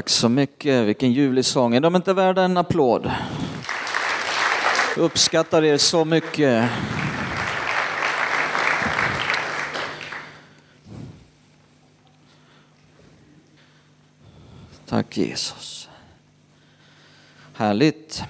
Tack 0.00 0.08
så 0.08 0.28
mycket, 0.28 0.86
vilken 0.86 1.12
ljuvlig 1.12 1.44
sång. 1.44 1.74
Är 1.74 1.80
de 1.80 1.96
inte 1.96 2.12
värda 2.12 2.42
en 2.42 2.56
applåd? 2.56 3.10
Jag 4.96 5.04
uppskattar 5.04 5.64
er 5.64 5.76
så 5.76 6.04
mycket. 6.04 6.70
Tack 14.86 15.16
Jesus. 15.16 15.88
Härligt. 17.54 18.22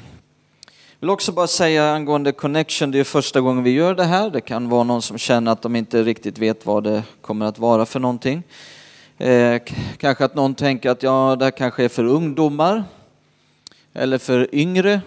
Jag 0.64 0.72
vill 1.00 1.10
också 1.10 1.32
bara 1.32 1.46
säga 1.46 1.92
angående 1.92 2.32
Connection, 2.32 2.90
det 2.90 3.00
är 3.00 3.04
första 3.04 3.40
gången 3.40 3.64
vi 3.64 3.70
gör 3.70 3.94
det 3.94 4.04
här. 4.04 4.30
Det 4.30 4.40
kan 4.40 4.68
vara 4.68 4.84
någon 4.84 5.02
som 5.02 5.18
känner 5.18 5.52
att 5.52 5.62
de 5.62 5.76
inte 5.76 6.02
riktigt 6.02 6.38
vet 6.38 6.66
vad 6.66 6.84
det 6.84 7.02
kommer 7.20 7.46
att 7.46 7.58
vara 7.58 7.86
för 7.86 8.00
någonting. 8.00 8.42
Eh, 9.20 9.62
kanske 9.96 10.24
att 10.24 10.34
någon 10.34 10.54
tänker 10.54 10.90
att 10.90 11.02
ja, 11.02 11.36
det 11.38 11.44
här 11.44 11.50
kanske 11.50 11.84
är 11.84 11.88
för 11.88 12.04
ungdomar 12.04 12.84
eller 13.92 14.18
för 14.18 14.54
yngre. 14.54 15.00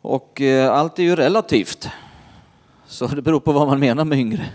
Och 0.00 0.40
eh, 0.40 0.72
allt 0.72 0.98
är 0.98 1.02
ju 1.02 1.16
relativt. 1.16 1.88
Så 2.86 3.06
det 3.06 3.22
beror 3.22 3.40
på 3.40 3.52
vad 3.52 3.66
man 3.66 3.80
menar 3.80 4.04
med 4.04 4.18
yngre. 4.18 4.50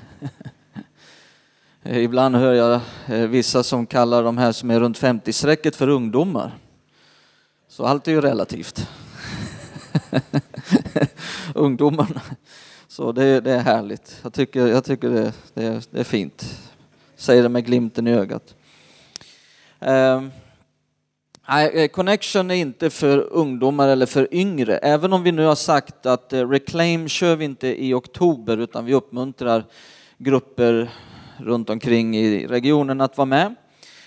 Ibland 1.83 2.35
hör 2.35 2.53
jag 2.53 2.81
eh, 3.07 3.27
vissa 3.27 3.63
som 3.63 3.85
kallar 3.85 4.23
de 4.23 4.38
här 4.38 4.51
som 4.51 4.71
är 4.71 4.79
runt 4.79 4.99
50-strecket 4.99 5.75
för 5.75 5.88
ungdomar. 5.88 6.57
Så 7.67 7.85
allt 7.85 8.07
är 8.07 8.11
ju 8.11 8.21
relativt. 8.21 8.89
Ungdomarna. 11.55 12.21
Så 12.88 13.11
det, 13.11 13.41
det, 13.41 13.51
är 13.51 13.59
härligt. 13.59 14.19
Jag 14.23 14.33
tycker, 14.33 14.67
jag 14.67 14.83
tycker 14.83 15.09
det, 15.09 15.33
det, 15.53 15.88
det 15.91 15.99
är 15.99 16.03
fint. 16.03 16.45
Säger 17.17 17.43
det 17.43 17.49
med 17.49 17.65
glimten 17.65 18.07
i 18.07 18.13
ögat. 18.13 18.55
Ehm, 19.79 20.31
eh, 21.73 21.87
connection 21.87 22.51
är 22.51 22.55
inte 22.55 22.89
för 22.89 23.19
ungdomar 23.19 23.87
eller 23.87 24.05
för 24.05 24.33
yngre. 24.33 24.77
Även 24.77 25.13
om 25.13 25.23
vi 25.23 25.31
nu 25.31 25.45
har 25.45 25.55
sagt 25.55 26.05
att 26.05 26.33
eh, 26.33 26.49
Reclaim 26.49 27.07
kör 27.07 27.35
vi 27.35 27.45
inte 27.45 27.83
i 27.85 27.93
oktober 27.93 28.57
utan 28.57 28.85
vi 28.85 28.93
uppmuntrar 28.93 29.63
grupper 30.17 30.89
runt 31.38 31.69
omkring 31.69 32.17
i 32.17 32.47
regionen 32.47 33.01
att 33.01 33.17
vara 33.17 33.25
med. 33.25 33.55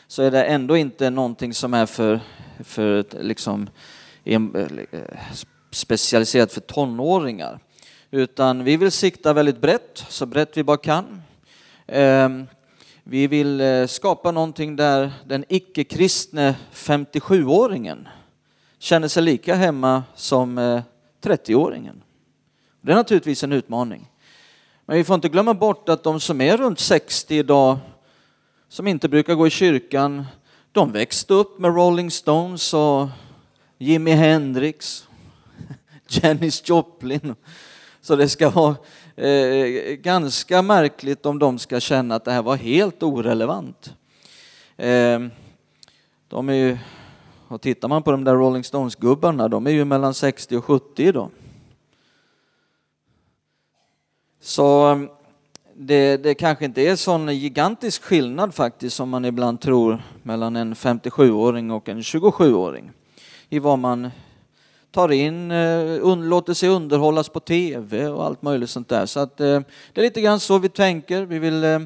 Så 0.06 0.22
är 0.22 0.30
det 0.30 0.44
ändå 0.44 0.76
inte 0.76 1.10
någonting 1.10 1.54
som 1.54 1.74
är 1.74 1.86
för, 1.86 2.20
för 2.64 3.04
liksom, 3.20 3.70
eh, 4.24 4.40
specialiserat 5.70 6.52
för 6.52 6.60
tonåringar. 6.60 7.58
Utan 8.10 8.64
vi 8.64 8.76
vill 8.76 8.90
sikta 8.90 9.32
väldigt 9.32 9.60
brett, 9.60 10.04
så 10.08 10.26
brett 10.26 10.56
vi 10.56 10.64
bara 10.64 10.76
kan. 10.76 11.22
Ehm, 11.86 12.46
vi 13.04 13.26
vill 13.26 13.60
eh, 13.60 13.86
skapa 13.86 14.30
någonting 14.30 14.76
där 14.76 15.12
den 15.26 15.44
icke-kristne 15.48 16.54
57-åringen 16.72 18.08
känner 18.78 19.08
sig 19.08 19.22
lika 19.22 19.54
hemma 19.54 20.04
som 20.14 20.58
eh, 20.58 20.82
30-åringen. 21.22 22.02
Det 22.80 22.92
är 22.92 22.96
naturligtvis 22.96 23.44
en 23.44 23.52
utmaning. 23.52 24.10
Men 24.86 24.96
vi 24.96 25.04
får 25.04 25.14
inte 25.14 25.28
glömma 25.28 25.54
bort 25.54 25.88
att 25.88 26.02
de 26.02 26.20
som 26.20 26.40
är 26.40 26.56
runt 26.56 26.80
60 26.80 27.34
idag, 27.34 27.78
som 28.68 28.86
inte 28.86 29.08
brukar 29.08 29.34
gå 29.34 29.46
i 29.46 29.50
kyrkan, 29.50 30.26
de 30.72 30.92
växte 30.92 31.34
upp 31.34 31.58
med 31.58 31.74
Rolling 31.74 32.10
Stones 32.10 32.74
och 32.74 33.08
Jimi 33.78 34.10
Hendrix, 34.10 35.08
Janis 36.08 36.68
Joplin. 36.68 37.34
Så 38.00 38.16
det 38.16 38.28
ska 38.28 38.50
vara 38.50 38.76
eh, 39.20 39.94
ganska 39.94 40.62
märkligt 40.62 41.26
om 41.26 41.38
de 41.38 41.58
ska 41.58 41.80
känna 41.80 42.14
att 42.14 42.24
det 42.24 42.32
här 42.32 42.42
var 42.42 42.56
helt 42.56 43.02
orelevant. 43.02 43.94
Eh, 44.76 45.20
de 46.28 46.48
är 46.48 46.54
ju, 46.54 46.78
och 47.48 47.60
tittar 47.60 47.88
man 47.88 48.02
på 48.02 48.10
de 48.10 48.24
där 48.24 48.34
Rolling 48.34 48.64
Stones-gubbarna, 48.64 49.48
de 49.48 49.66
är 49.66 49.70
ju 49.70 49.84
mellan 49.84 50.14
60 50.14 50.56
och 50.56 50.64
70 50.64 51.02
idag. 51.02 51.30
Så 54.40 54.86
mm, 54.86 55.08
det, 55.74 56.16
det 56.16 56.34
kanske 56.34 56.64
inte 56.64 56.82
är 56.82 56.96
sån 56.96 57.36
gigantisk 57.36 58.02
skillnad 58.02 58.54
faktiskt 58.54 58.96
som 58.96 59.08
man 59.08 59.24
ibland 59.24 59.60
tror 59.60 60.02
mellan 60.22 60.56
en 60.56 60.74
57-åring 60.74 61.70
och 61.70 61.88
en 61.88 62.00
27-åring 62.00 62.90
i 63.48 63.58
vad 63.58 63.78
man 63.78 64.10
tar 64.90 65.12
in, 65.12 65.50
eh, 65.50 66.16
låter 66.16 66.54
sig 66.54 66.68
underhållas 66.68 67.28
på 67.28 67.40
tv 67.40 68.08
och 68.08 68.24
allt 68.24 68.42
möjligt 68.42 68.70
sånt 68.70 68.88
där. 68.88 69.06
Så 69.06 69.20
att, 69.20 69.40
eh, 69.40 69.60
det 69.92 70.00
är 70.00 70.02
lite 70.02 70.20
grann 70.20 70.40
så 70.40 70.58
vi 70.58 70.68
tänker. 70.68 71.24
Vi 71.24 71.38
vill 71.38 71.64
eh, 71.64 71.78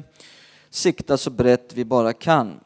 sikta 0.69 1.17
så 1.17 1.29
brett 1.29 1.73
vi 1.73 1.85
bara 1.85 2.13
kan. 2.13 2.59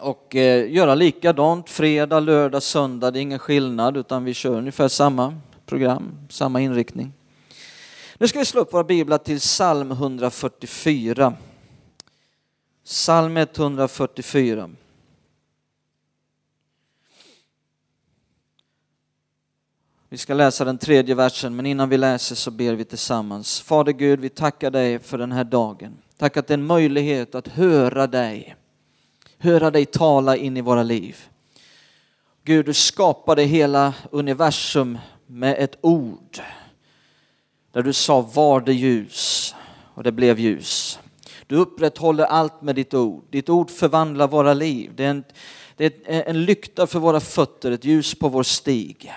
Och 0.00 0.34
göra 0.68 0.94
likadant 0.94 1.70
fredag, 1.70 2.20
lördag, 2.20 2.62
söndag. 2.62 3.10
Det 3.10 3.18
är 3.18 3.20
ingen 3.20 3.38
skillnad 3.38 3.96
utan 3.96 4.24
vi 4.24 4.34
kör 4.34 4.58
ungefär 4.58 4.88
samma 4.88 5.34
program, 5.66 6.18
samma 6.30 6.60
inriktning. 6.60 7.12
Nu 8.18 8.28
ska 8.28 8.38
vi 8.38 8.44
slå 8.44 8.60
upp 8.60 8.72
våra 8.72 8.84
biblar 8.84 9.18
till 9.18 9.38
psalm 9.38 9.90
144. 9.90 11.34
Psalm 12.84 13.36
144. 13.36 14.70
Vi 20.08 20.18
ska 20.18 20.34
läsa 20.34 20.64
den 20.64 20.78
tredje 20.78 21.14
versen, 21.14 21.56
men 21.56 21.66
innan 21.66 21.88
vi 21.88 21.98
läser 21.98 22.34
så 22.34 22.50
ber 22.50 22.74
vi 22.74 22.84
tillsammans. 22.84 23.60
Fader 23.60 23.92
Gud, 23.92 24.20
vi 24.20 24.28
tackar 24.28 24.70
dig 24.70 24.98
för 24.98 25.18
den 25.18 25.32
här 25.32 25.44
dagen. 25.44 25.98
Tack 26.18 26.36
att 26.36 26.46
det 26.46 26.54
är 26.54 26.58
en 26.58 26.66
möjlighet 26.66 27.34
att 27.34 27.48
höra 27.48 28.06
dig, 28.06 28.56
höra 29.38 29.70
dig 29.70 29.86
tala 29.86 30.36
in 30.36 30.56
i 30.56 30.60
våra 30.60 30.82
liv. 30.82 31.16
Gud, 32.44 32.66
du 32.66 32.74
skapade 32.74 33.42
hela 33.42 33.94
universum 34.10 34.98
med 35.26 35.56
ett 35.58 35.78
ord. 35.80 36.38
Där 37.72 37.82
du 37.82 37.92
sa 37.92 38.20
var 38.20 38.60
det 38.60 38.72
ljus 38.72 39.54
och 39.94 40.02
det 40.02 40.12
blev 40.12 40.38
ljus. 40.38 40.98
Du 41.46 41.56
upprätthåller 41.56 42.24
allt 42.24 42.62
med 42.62 42.74
ditt 42.74 42.94
ord. 42.94 43.24
Ditt 43.30 43.48
ord 43.48 43.70
förvandlar 43.70 44.28
våra 44.28 44.54
liv. 44.54 44.92
Det 44.94 45.04
är 45.04 45.10
en, 45.10 45.24
det 45.76 45.84
är 46.04 46.22
en 46.30 46.44
lykta 46.44 46.86
för 46.86 46.98
våra 46.98 47.20
fötter, 47.20 47.70
ett 47.70 47.84
ljus 47.84 48.14
på 48.14 48.28
vår 48.28 48.42
stig. 48.42 49.12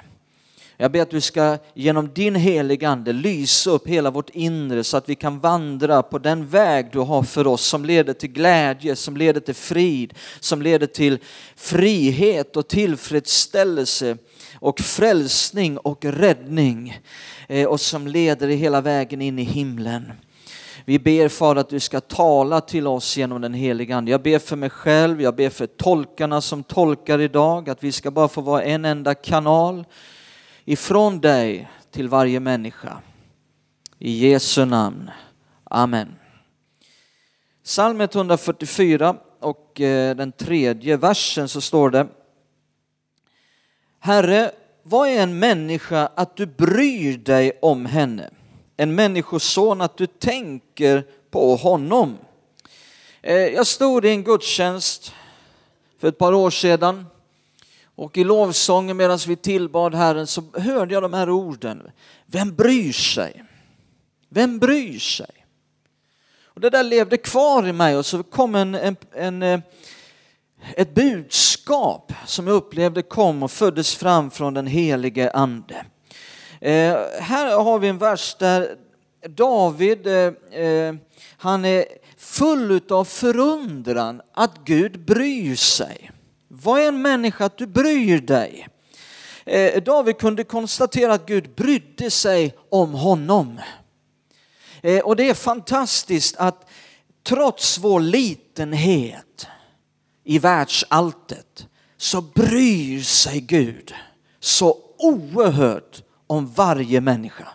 Jag 0.82 0.92
ber 0.92 1.02
att 1.02 1.10
du 1.10 1.22
ska 1.22 1.58
genom 1.74 2.14
din 2.14 2.36
heliga 2.36 2.90
Ande 2.90 3.14
lysa 3.14 3.70
upp 3.70 3.88
hela 3.88 4.12
vårt 4.12 4.30
inre 4.30 4.84
så 4.84 4.98
att 4.98 5.10
vi 5.10 5.16
kan 5.16 5.40
vandra 5.40 6.04
på 6.04 6.20
den 6.20 6.48
väg 6.48 6.90
du 6.92 7.00
har 7.00 7.24
för 7.24 7.48
oss 7.48 7.66
som 7.66 7.86
leder 7.86 8.14
till 8.14 8.32
glädje, 8.32 8.96
som 8.96 9.18
leder 9.18 9.42
till 9.42 9.56
frid, 9.56 10.14
som 10.40 10.62
leder 10.62 10.88
till 10.88 11.20
frihet 11.56 12.58
och 12.58 12.68
tillfredsställelse 12.68 14.18
och 14.60 14.80
frälsning 14.80 15.78
och 15.78 16.06
räddning 16.06 17.00
eh, 17.48 17.68
och 17.68 17.80
som 17.80 18.08
leder 18.08 18.48
hela 18.48 18.82
vägen 18.82 19.22
in 19.22 19.40
i 19.40 19.44
himlen. 19.44 20.12
Vi 20.86 21.00
ber 21.00 21.28
Fader 21.28 21.62
att 21.62 21.70
du 21.70 21.80
ska 21.80 22.00
tala 22.00 22.62
till 22.62 22.88
oss 22.88 23.18
genom 23.18 23.42
den 23.42 23.54
heliga 23.54 23.96
Ande. 23.96 24.12
Jag 24.12 24.22
ber 24.22 24.40
för 24.40 24.56
mig 24.56 24.70
själv, 24.70 25.22
jag 25.22 25.36
ber 25.36 25.50
för 25.50 25.68
tolkarna 25.68 26.42
som 26.42 26.64
tolkar 26.64 27.22
idag, 27.22 27.70
att 27.70 27.84
vi 27.84 27.92
ska 27.92 28.12
bara 28.12 28.28
få 28.28 28.42
vara 28.42 28.64
en 28.64 28.86
enda 28.86 29.16
kanal 29.16 29.86
ifrån 30.70 31.20
dig 31.20 31.70
till 31.92 32.10
varje 32.10 32.40
människa. 32.40 33.02
I 34.00 34.30
Jesu 34.30 34.66
namn. 34.66 35.12
Amen. 35.64 36.16
Psalm 37.64 38.02
144 38.02 39.16
och 39.40 39.82
eh, 39.82 40.16
den 40.16 40.32
tredje 40.32 40.98
versen 40.98 41.50
så 41.50 41.62
står 41.62 41.90
det 41.90 42.08
Herre, 44.00 44.52
vad 44.84 45.10
är 45.10 45.24
en 45.24 45.40
människa 45.40 46.10
att 46.16 46.36
du 46.36 46.46
bryr 46.46 47.18
dig 47.18 47.60
om 47.62 47.86
henne? 47.86 48.30
En 48.78 48.96
människoson 48.96 49.82
att 49.82 49.98
du 49.98 50.08
tänker 50.08 51.06
på 51.32 51.56
honom. 51.56 52.18
Eh, 53.22 53.36
jag 53.36 53.68
stod 53.68 54.06
i 54.06 54.10
en 54.10 54.24
gudstjänst 54.24 55.14
för 56.00 56.08
ett 56.08 56.18
par 56.18 56.34
år 56.34 56.50
sedan 56.50 57.06
och 58.00 58.18
i 58.18 58.24
lovsången 58.24 58.98
medan 58.98 59.20
vi 59.28 59.36
tillbad 59.36 59.96
Herren 59.96 60.28
så 60.28 60.44
hörde 60.54 60.94
jag 60.94 61.04
de 61.04 61.14
här 61.14 61.30
orden. 61.30 61.92
Vem 62.26 62.56
bryr 62.56 62.92
sig? 62.92 63.44
Vem 64.30 64.60
bryr 64.60 65.00
sig? 65.00 65.46
Och 66.44 66.62
det 66.62 66.70
där 66.70 66.84
levde 66.84 67.18
kvar 67.18 67.68
i 67.68 67.74
mig 67.74 67.98
och 67.98 68.06
så 68.06 68.24
kom 68.24 68.56
en, 68.56 68.76
en, 68.76 68.96
en, 69.14 69.44
eh, 69.44 69.60
ett 70.76 70.96
budskap 70.96 72.14
som 72.26 72.48
jag 72.48 72.56
upplevde 72.56 73.02
kom 73.02 73.44
och 73.44 73.52
föddes 73.52 73.96
fram 73.96 74.32
från 74.32 74.54
den 74.54 74.68
helige 74.68 75.32
ande. 75.32 75.86
Eh, 76.62 76.98
här 77.20 77.64
har 77.64 77.80
vi 77.80 77.88
en 77.88 77.98
vers 77.98 78.36
där 78.40 78.76
David, 79.28 80.08
eh, 80.08 80.62
eh 80.64 80.96
han 81.38 81.66
är 81.66 81.86
full 82.18 82.82
av 82.90 83.06
förundran 83.06 84.22
att 84.34 84.58
Gud 84.64 85.06
bryr 85.06 85.56
sig. 85.56 86.12
Vad 86.62 86.82
är 86.82 86.88
en 86.88 87.02
människa 87.02 87.46
att 87.46 87.58
du 87.58 87.68
bryr 87.68 88.22
dig? 88.22 88.68
Eh, 89.46 89.84
David 89.84 90.18
kunde 90.18 90.44
konstatera 90.44 91.14
att 91.14 91.26
Gud 91.26 91.56
brydde 91.56 92.12
sig 92.12 92.56
om 92.70 92.94
honom. 92.94 93.60
Eh, 94.82 95.00
och 95.00 95.16
det 95.16 95.30
är 95.30 95.34
fantastiskt 95.34 96.36
att 96.38 96.70
trots 97.24 97.78
vår 97.78 98.00
litenhet 98.00 99.48
i 100.24 100.40
världsalltet 100.40 101.68
så 101.98 102.22
bryr 102.22 103.02
sig 103.02 103.42
Gud 103.42 103.94
så 104.40 104.78
oerhört 104.98 106.04
om 106.28 106.48
varje 106.48 107.02
människa. 107.02 107.48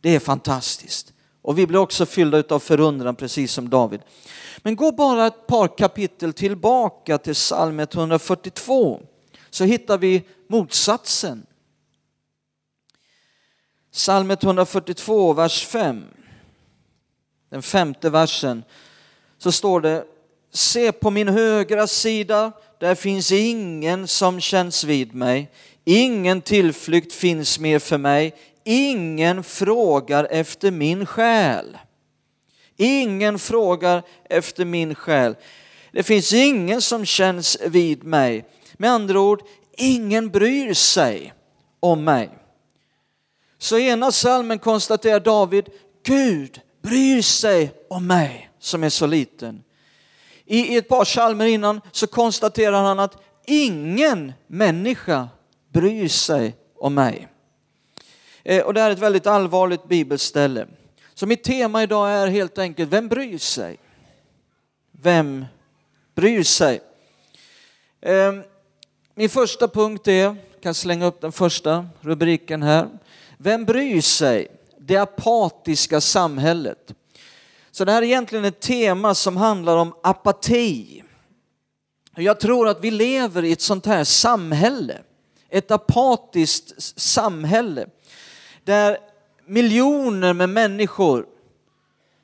Det 0.00 0.14
är 0.14 0.20
fantastiskt. 0.20 1.12
Och 1.46 1.58
vi 1.58 1.66
blir 1.66 1.78
också 1.78 2.06
fyllda 2.06 2.42
av 2.48 2.58
förundran 2.58 3.16
precis 3.16 3.52
som 3.52 3.70
David. 3.70 4.00
Men 4.58 4.76
gå 4.76 4.92
bara 4.92 5.26
ett 5.26 5.46
par 5.46 5.78
kapitel 5.78 6.32
tillbaka 6.32 7.18
till 7.18 7.34
psalm 7.34 7.80
142 7.80 9.00
så 9.50 9.64
hittar 9.64 9.98
vi 9.98 10.22
motsatsen. 10.48 11.46
Psalm 13.92 14.30
142, 14.30 15.32
vers 15.32 15.66
5. 15.66 16.04
Den 17.50 17.62
femte 17.62 18.10
versen. 18.10 18.64
Så 19.38 19.52
står 19.52 19.80
det, 19.80 20.04
se 20.52 20.92
på 20.92 21.10
min 21.10 21.28
högra 21.28 21.86
sida, 21.86 22.52
där 22.78 22.94
finns 22.94 23.32
ingen 23.32 24.08
som 24.08 24.40
känns 24.40 24.84
vid 24.84 25.14
mig. 25.14 25.50
Ingen 25.84 26.42
tillflykt 26.42 27.12
finns 27.12 27.58
mer 27.58 27.78
för 27.78 27.98
mig. 27.98 28.34
Ingen 28.68 29.42
frågar 29.42 30.24
efter 30.30 30.70
min 30.70 31.06
själ. 31.06 31.78
Ingen 32.76 33.38
frågar 33.38 34.02
efter 34.30 34.64
min 34.64 34.94
själ. 34.94 35.36
Det 35.92 36.02
finns 36.02 36.32
ingen 36.32 36.82
som 36.82 37.04
känns 37.04 37.58
vid 37.66 38.04
mig. 38.04 38.44
Med 38.74 38.90
andra 38.90 39.20
ord, 39.20 39.42
ingen 39.76 40.30
bryr 40.30 40.74
sig 40.74 41.32
om 41.80 42.04
mig. 42.04 42.30
Så 43.58 43.78
i 43.78 43.88
ena 43.88 44.12
salmen 44.12 44.58
konstaterar 44.58 45.20
David, 45.20 45.68
Gud 46.02 46.60
bryr 46.82 47.22
sig 47.22 47.72
om 47.90 48.06
mig 48.06 48.50
som 48.58 48.84
är 48.84 48.88
så 48.88 49.06
liten. 49.06 49.62
I 50.44 50.76
ett 50.76 50.88
par 50.88 51.04
salmer 51.04 51.46
innan 51.46 51.80
så 51.92 52.06
konstaterar 52.06 52.82
han 52.82 52.98
att 52.98 53.22
ingen 53.46 54.32
människa 54.46 55.28
bryr 55.72 56.08
sig 56.08 56.54
om 56.78 56.94
mig. 56.94 57.28
Eh, 58.48 58.62
och 58.62 58.74
det 58.74 58.80
är 58.80 58.90
ett 58.90 58.98
väldigt 58.98 59.26
allvarligt 59.26 59.88
bibelställe. 59.88 60.66
Så 61.14 61.26
mitt 61.26 61.44
tema 61.44 61.82
idag 61.82 62.10
är 62.10 62.26
helt 62.26 62.58
enkelt, 62.58 62.92
vem 62.92 63.08
bryr 63.08 63.38
sig? 63.38 63.76
Vem 64.92 65.44
bryr 66.14 66.42
sig? 66.42 66.80
Eh, 68.00 68.32
min 69.14 69.28
första 69.28 69.68
punkt 69.68 70.08
är, 70.08 70.22
jag 70.22 70.36
kan 70.62 70.74
slänga 70.74 71.06
upp 71.06 71.20
den 71.20 71.32
första 71.32 71.86
rubriken 72.00 72.62
här. 72.62 72.88
Vem 73.38 73.64
bryr 73.64 74.00
sig? 74.00 74.48
Det 74.78 74.96
apatiska 74.96 76.00
samhället. 76.00 76.94
Så 77.70 77.84
det 77.84 77.92
här 77.92 78.02
är 78.02 78.06
egentligen 78.06 78.44
ett 78.44 78.60
tema 78.60 79.14
som 79.14 79.36
handlar 79.36 79.76
om 79.76 79.94
apati. 80.02 81.02
Jag 82.16 82.40
tror 82.40 82.68
att 82.68 82.84
vi 82.84 82.90
lever 82.90 83.44
i 83.44 83.52
ett 83.52 83.60
sånt 83.60 83.86
här 83.86 84.04
samhälle, 84.04 84.98
ett 85.48 85.70
apatiskt 85.70 87.00
samhälle 87.00 87.86
där 88.66 88.98
miljoner 89.46 90.32
med 90.32 90.48
människor 90.48 91.26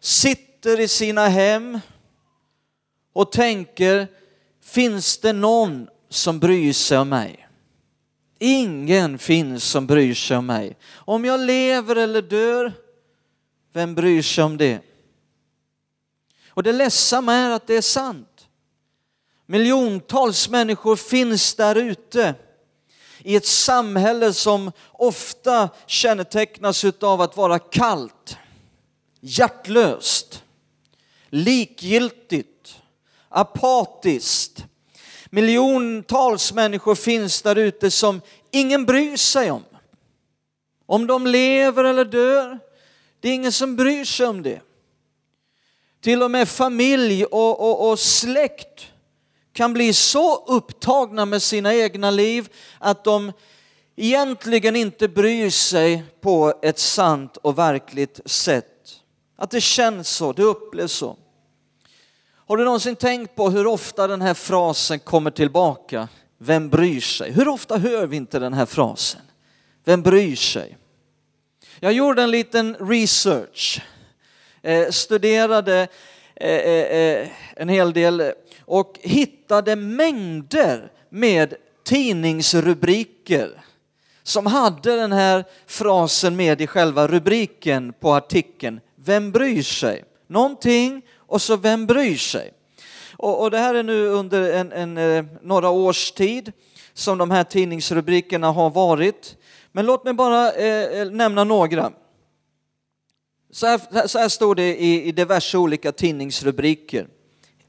sitter 0.00 0.80
i 0.80 0.88
sina 0.88 1.28
hem 1.28 1.80
och 3.12 3.32
tänker, 3.32 4.08
finns 4.64 5.18
det 5.18 5.32
någon 5.32 5.88
som 6.08 6.38
bryr 6.38 6.72
sig 6.72 6.98
om 6.98 7.08
mig? 7.08 7.48
Ingen 8.38 9.18
finns 9.18 9.64
som 9.64 9.86
bryr 9.86 10.14
sig 10.14 10.36
om 10.36 10.46
mig. 10.46 10.76
Om 10.94 11.24
jag 11.24 11.40
lever 11.40 11.96
eller 11.96 12.22
dör, 12.22 12.72
vem 13.72 13.94
bryr 13.94 14.22
sig 14.22 14.44
om 14.44 14.56
det? 14.56 14.80
Och 16.48 16.62
det 16.62 16.72
ledsamma 16.72 17.34
är 17.34 17.50
att 17.50 17.66
det 17.66 17.74
är 17.74 17.82
sant. 17.82 18.48
Miljontals 19.46 20.48
människor 20.48 20.96
finns 20.96 21.54
där 21.54 21.74
ute 21.74 22.34
i 23.24 23.36
ett 23.36 23.46
samhälle 23.46 24.32
som 24.32 24.72
ofta 24.92 25.68
kännetecknas 25.86 26.84
av 26.84 27.20
att 27.20 27.36
vara 27.36 27.58
kallt, 27.58 28.36
hjärtlöst, 29.20 30.42
likgiltigt, 31.28 32.76
apatiskt. 33.28 34.64
Miljontals 35.30 36.52
människor 36.52 36.94
finns 36.94 37.42
där 37.42 37.56
ute 37.56 37.90
som 37.90 38.20
ingen 38.50 38.86
bryr 38.86 39.16
sig 39.16 39.50
om. 39.50 39.64
Om 40.86 41.06
de 41.06 41.26
lever 41.26 41.84
eller 41.84 42.04
dör, 42.04 42.58
det 43.20 43.28
är 43.28 43.32
ingen 43.32 43.52
som 43.52 43.76
bryr 43.76 44.04
sig 44.04 44.26
om 44.26 44.42
det. 44.42 44.60
Till 46.00 46.22
och 46.22 46.30
med 46.30 46.48
familj 46.48 47.24
och, 47.24 47.60
och, 47.60 47.90
och 47.90 47.98
släkt 47.98 48.91
kan 49.52 49.72
bli 49.72 49.92
så 49.92 50.44
upptagna 50.44 51.24
med 51.24 51.42
sina 51.42 51.74
egna 51.74 52.10
liv 52.10 52.48
att 52.78 53.04
de 53.04 53.32
egentligen 53.96 54.76
inte 54.76 55.08
bryr 55.08 55.50
sig 55.50 56.04
på 56.20 56.54
ett 56.62 56.78
sant 56.78 57.36
och 57.36 57.58
verkligt 57.58 58.20
sätt. 58.24 58.66
Att 59.36 59.50
det 59.50 59.60
känns 59.60 60.08
så, 60.08 60.32
det 60.32 60.42
upplevs 60.42 60.92
så. 60.92 61.16
Har 62.46 62.56
du 62.56 62.64
någonsin 62.64 62.96
tänkt 62.96 63.36
på 63.36 63.50
hur 63.50 63.66
ofta 63.66 64.06
den 64.06 64.22
här 64.22 64.34
frasen 64.34 64.98
kommer 64.98 65.30
tillbaka? 65.30 66.08
Vem 66.38 66.68
bryr 66.68 67.00
sig? 67.00 67.32
Hur 67.32 67.48
ofta 67.48 67.78
hör 67.78 68.06
vi 68.06 68.16
inte 68.16 68.38
den 68.38 68.52
här 68.52 68.66
frasen? 68.66 69.20
Vem 69.84 70.02
bryr 70.02 70.36
sig? 70.36 70.76
Jag 71.80 71.92
gjorde 71.92 72.22
en 72.22 72.30
liten 72.30 72.76
research, 72.80 73.82
eh, 74.62 74.90
studerade 74.90 75.88
Eh, 76.42 76.50
eh, 76.50 76.96
eh, 76.98 77.28
en 77.56 77.68
hel 77.68 77.92
del 77.92 78.32
och 78.64 78.98
hittade 79.02 79.76
mängder 79.76 80.92
med 81.08 81.54
tidningsrubriker 81.84 83.62
som 84.22 84.46
hade 84.46 84.96
den 84.96 85.12
här 85.12 85.44
frasen 85.66 86.36
med 86.36 86.60
i 86.60 86.66
själva 86.66 87.06
rubriken 87.06 87.92
på 88.00 88.14
artikeln. 88.14 88.80
Vem 88.96 89.32
bryr 89.32 89.62
sig? 89.62 90.04
Någonting 90.26 91.02
och 91.16 91.42
så 91.42 91.56
vem 91.56 91.86
bryr 91.86 92.16
sig? 92.16 92.52
Och, 93.16 93.42
och 93.42 93.50
det 93.50 93.58
här 93.58 93.74
är 93.74 93.82
nu 93.82 94.06
under 94.06 94.52
en, 94.52 94.72
en, 94.72 95.28
några 95.42 95.70
års 95.70 96.12
tid 96.12 96.52
som 96.94 97.18
de 97.18 97.30
här 97.30 97.44
tidningsrubrikerna 97.44 98.50
har 98.50 98.70
varit. 98.70 99.36
Men 99.72 99.86
låt 99.86 100.04
mig 100.04 100.14
bara 100.14 100.52
eh 100.52 101.10
nämna 101.10 101.44
några. 101.44 101.92
Så 103.54 103.66
här, 103.66 104.06
så 104.06 104.18
här 104.18 104.28
står 104.28 104.54
det 104.54 104.82
i, 104.82 105.08
i 105.08 105.12
diverse 105.12 105.58
olika 105.58 105.92
tidningsrubriker. 105.92 107.08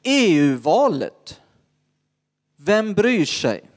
EU-valet. 0.04 1.42
Vem 2.56 2.94
bryr 2.94 3.25
sig? 3.25 3.70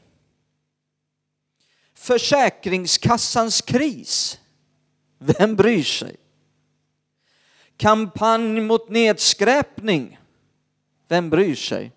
Försäkringskassans 1.94 3.60
kris. 3.60 4.38
Vem 5.18 5.56
bryr 5.56 5.82
sig? 5.82 6.16
Kampanj 7.76 8.60
mot 8.60 8.88
nedskräpning. 8.88 10.18
Vem 11.08 11.30
bryr 11.30 11.54
sig? 11.54 11.92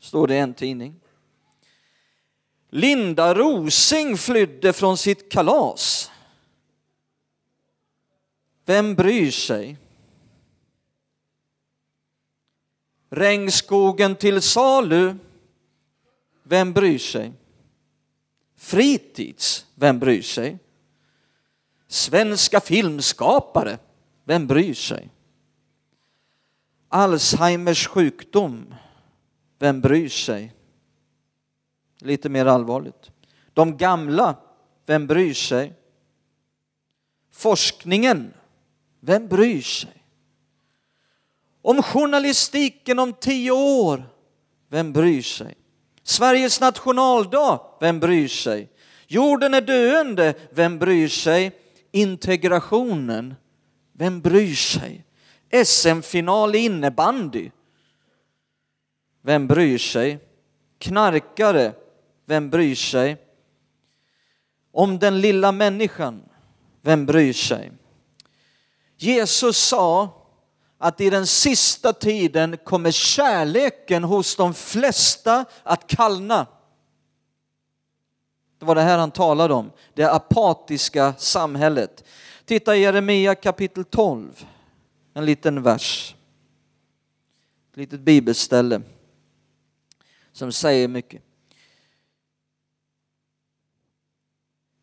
Står 0.00 0.26
det 0.26 0.34
i 0.34 0.38
en 0.38 0.54
tidning. 0.54 1.00
Linda 2.70 3.34
Rosing 3.34 4.18
flydde 4.18 4.72
från 4.72 4.98
sitt 4.98 5.32
kalas. 5.32 6.10
Vem 8.68 8.94
bryr 8.94 9.30
sig? 9.30 9.76
Regnskogen 13.10 14.16
till 14.16 14.42
salu. 14.42 15.14
Vem 16.42 16.72
bryr 16.72 16.98
sig? 16.98 17.32
Fritids. 18.56 19.66
Vem 19.74 19.98
bryr 19.98 20.22
sig? 20.22 20.58
Svenska 21.86 22.60
filmskapare. 22.60 23.78
Vem 24.24 24.46
bryr 24.46 24.74
sig? 24.74 25.10
Alzheimers 26.88 27.86
sjukdom. 27.86 28.74
Vem 29.58 29.80
bryr 29.80 30.08
sig? 30.08 30.54
Lite 31.98 32.28
mer 32.28 32.46
allvarligt. 32.46 33.10
De 33.54 33.76
gamla. 33.76 34.36
Vem 34.86 35.06
bryr 35.06 35.34
sig? 35.34 35.74
Forskningen. 37.30 38.34
Vem 39.00 39.28
bryr 39.28 39.60
sig? 39.60 40.04
Om 41.62 41.82
journalistiken 41.82 42.98
om 42.98 43.12
tio 43.12 43.52
år, 43.52 44.02
vem 44.68 44.92
bryr 44.92 45.22
sig? 45.22 45.54
Sveriges 46.02 46.60
nationaldag, 46.60 47.60
vem 47.80 48.00
bryr 48.00 48.28
sig? 48.28 48.68
Jorden 49.06 49.54
är 49.54 49.60
döende, 49.60 50.34
vem 50.50 50.78
bryr 50.78 51.08
sig? 51.08 51.52
Integrationen, 51.92 53.34
vem 53.92 54.20
bryr 54.20 54.54
sig? 54.54 55.04
SM-final 55.64 56.54
i 56.54 56.58
innebandy, 56.58 57.50
vem 59.22 59.46
bryr 59.46 59.78
sig? 59.78 60.18
Knarkare, 60.78 61.72
vem 62.26 62.50
bryr 62.50 62.74
sig? 62.74 63.16
Om 64.72 64.98
den 64.98 65.20
lilla 65.20 65.52
människan, 65.52 66.22
vem 66.82 67.06
bryr 67.06 67.32
sig? 67.32 67.72
Jesus 69.00 69.58
sa 69.58 70.10
att 70.78 71.00
i 71.00 71.10
den 71.10 71.26
sista 71.26 71.92
tiden 71.92 72.56
kommer 72.56 72.90
kärleken 72.90 74.04
hos 74.04 74.36
de 74.36 74.54
flesta 74.54 75.44
att 75.62 75.86
kallna. 75.86 76.46
Det 78.58 78.64
var 78.64 78.74
det 78.74 78.80
här 78.80 78.98
han 78.98 79.10
talade 79.10 79.54
om, 79.54 79.72
det 79.94 80.12
apatiska 80.12 81.14
samhället. 81.18 82.04
Titta 82.44 82.76
i 82.76 82.80
Jeremia 82.80 83.34
kapitel 83.34 83.84
12, 83.84 84.46
en 85.14 85.24
liten 85.24 85.62
vers. 85.62 86.14
Ett 87.70 87.76
litet 87.76 88.00
bibelställe 88.00 88.82
som 90.32 90.52
säger 90.52 90.88
mycket. 90.88 91.22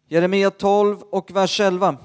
Jeremia 0.07 0.51
12 0.51 1.01
och 1.01 1.31
vers 1.31 1.59
11. 1.59 1.97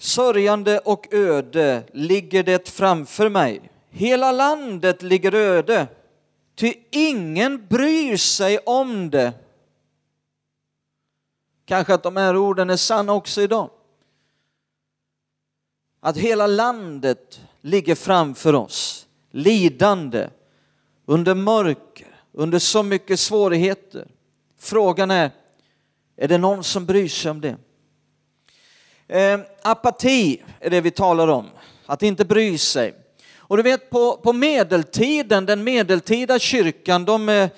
Sörjande 0.00 0.78
och 0.78 1.14
öde 1.14 1.82
ligger 1.92 2.42
det 2.42 2.68
framför 2.68 3.28
mig. 3.28 3.70
Hela 3.90 4.32
landet 4.32 5.02
ligger 5.02 5.34
öde, 5.34 5.86
ty 6.54 6.74
ingen 6.90 7.66
bryr 7.66 8.16
sig 8.16 8.58
om 8.58 9.10
det. 9.10 9.32
Kanske 11.64 11.94
att 11.94 12.02
de 12.02 12.16
här 12.16 12.36
orden 12.36 12.70
är 12.70 12.76
sanna 12.76 13.12
också 13.12 13.42
idag. 13.42 13.70
Att 16.00 16.16
hela 16.16 16.46
landet 16.46 17.40
ligger 17.60 17.94
framför 17.94 18.54
oss, 18.54 19.06
lidande, 19.30 20.28
under 21.06 21.34
mörker, 21.34 22.22
under 22.32 22.58
så 22.58 22.82
mycket 22.82 23.20
svårigheter. 23.20 24.08
Frågan 24.58 25.10
är, 25.10 25.30
är 26.16 26.28
det 26.28 26.38
någon 26.38 26.64
som 26.64 26.86
bryr 26.86 27.08
sig 27.08 27.30
om 27.30 27.40
det? 27.40 27.56
Eh, 29.10 29.40
apati 29.62 30.42
är 30.60 30.70
det 30.70 30.80
vi 30.80 30.90
talar 30.90 31.28
om, 31.28 31.46
att 31.86 32.02
inte 32.02 32.24
bry 32.24 32.58
sig. 32.58 32.94
Och 33.36 33.56
du 33.56 33.62
vet 33.62 33.90
på, 33.90 34.16
på 34.16 34.32
medeltiden, 34.32 35.46
den 35.46 35.64
medeltida 35.64 36.38
kyrkan, 36.38 37.04
de 37.04 37.28
eh, 37.28 37.48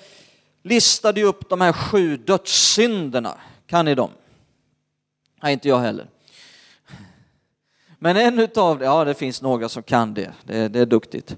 listade 0.63 1.19
ju 1.19 1.25
upp 1.25 1.49
de 1.49 1.61
här 1.61 1.73
sju 1.73 2.17
dödssynderna. 2.17 3.37
Kan 3.67 3.85
ni 3.85 3.95
dem? 3.95 4.09
Nej, 5.43 5.53
inte 5.53 5.67
jag 5.67 5.79
heller. 5.79 6.07
Men 7.99 8.17
en 8.17 8.39
utav 8.39 8.79
det, 8.79 8.85
ja 8.85 9.03
det 9.03 9.13
finns 9.13 9.41
några 9.41 9.69
som 9.69 9.83
kan 9.83 10.13
det, 10.13 10.33
det, 10.43 10.67
det 10.67 10.79
är 10.79 10.85
duktigt. 10.85 11.35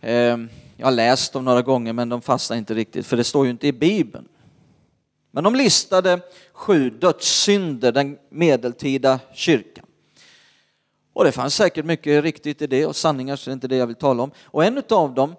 Eh, 0.00 0.36
jag 0.76 0.86
har 0.86 0.90
läst 0.90 1.32
dem 1.32 1.44
några 1.44 1.62
gånger 1.62 1.92
men 1.92 2.08
de 2.08 2.22
fastnar 2.22 2.56
inte 2.56 2.74
riktigt 2.74 3.06
för 3.06 3.16
det 3.16 3.24
står 3.24 3.44
ju 3.44 3.50
inte 3.50 3.66
i 3.66 3.72
Bibeln. 3.72 4.28
Men 5.34 5.44
de 5.44 5.54
listade 5.54 6.20
sju 6.52 6.90
dödssynder, 6.90 7.92
den 7.92 8.18
medeltida 8.30 9.20
kyrkan. 9.32 9.86
Och 11.12 11.24
det 11.24 11.32
fanns 11.32 11.54
säkert 11.54 11.84
mycket 11.84 12.24
riktigt 12.24 12.62
i 12.62 12.66
det 12.66 12.86
och 12.86 12.96
sanningar, 12.96 13.36
så 13.36 13.50
det 13.50 13.52
är 13.52 13.54
inte 13.54 13.68
det 13.68 13.76
jag 13.76 13.86
vill 13.86 13.96
tala 13.96 14.22
om. 14.22 14.30
Och 14.44 14.64
en 14.64 14.82
av 14.88 15.14
dem 15.14 15.34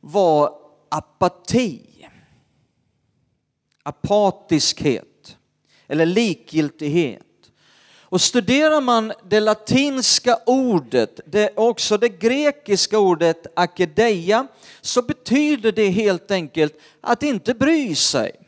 var 0.00 0.54
apati. 0.88 2.08
Apatiskhet 3.82 5.36
eller 5.86 6.06
likgiltighet. 6.06 7.22
Och 8.00 8.20
studerar 8.20 8.80
man 8.80 9.12
det 9.28 9.40
latinska 9.40 10.38
ordet, 10.46 11.20
det, 11.26 11.52
också 11.56 11.96
det 11.96 12.08
grekiska 12.08 12.98
ordet 12.98 13.46
akedeia, 13.56 14.46
så 14.80 15.02
betyder 15.02 15.72
det 15.72 15.88
helt 15.88 16.30
enkelt 16.30 16.80
att 17.00 17.22
inte 17.22 17.54
bry 17.54 17.94
sig. 17.94 18.41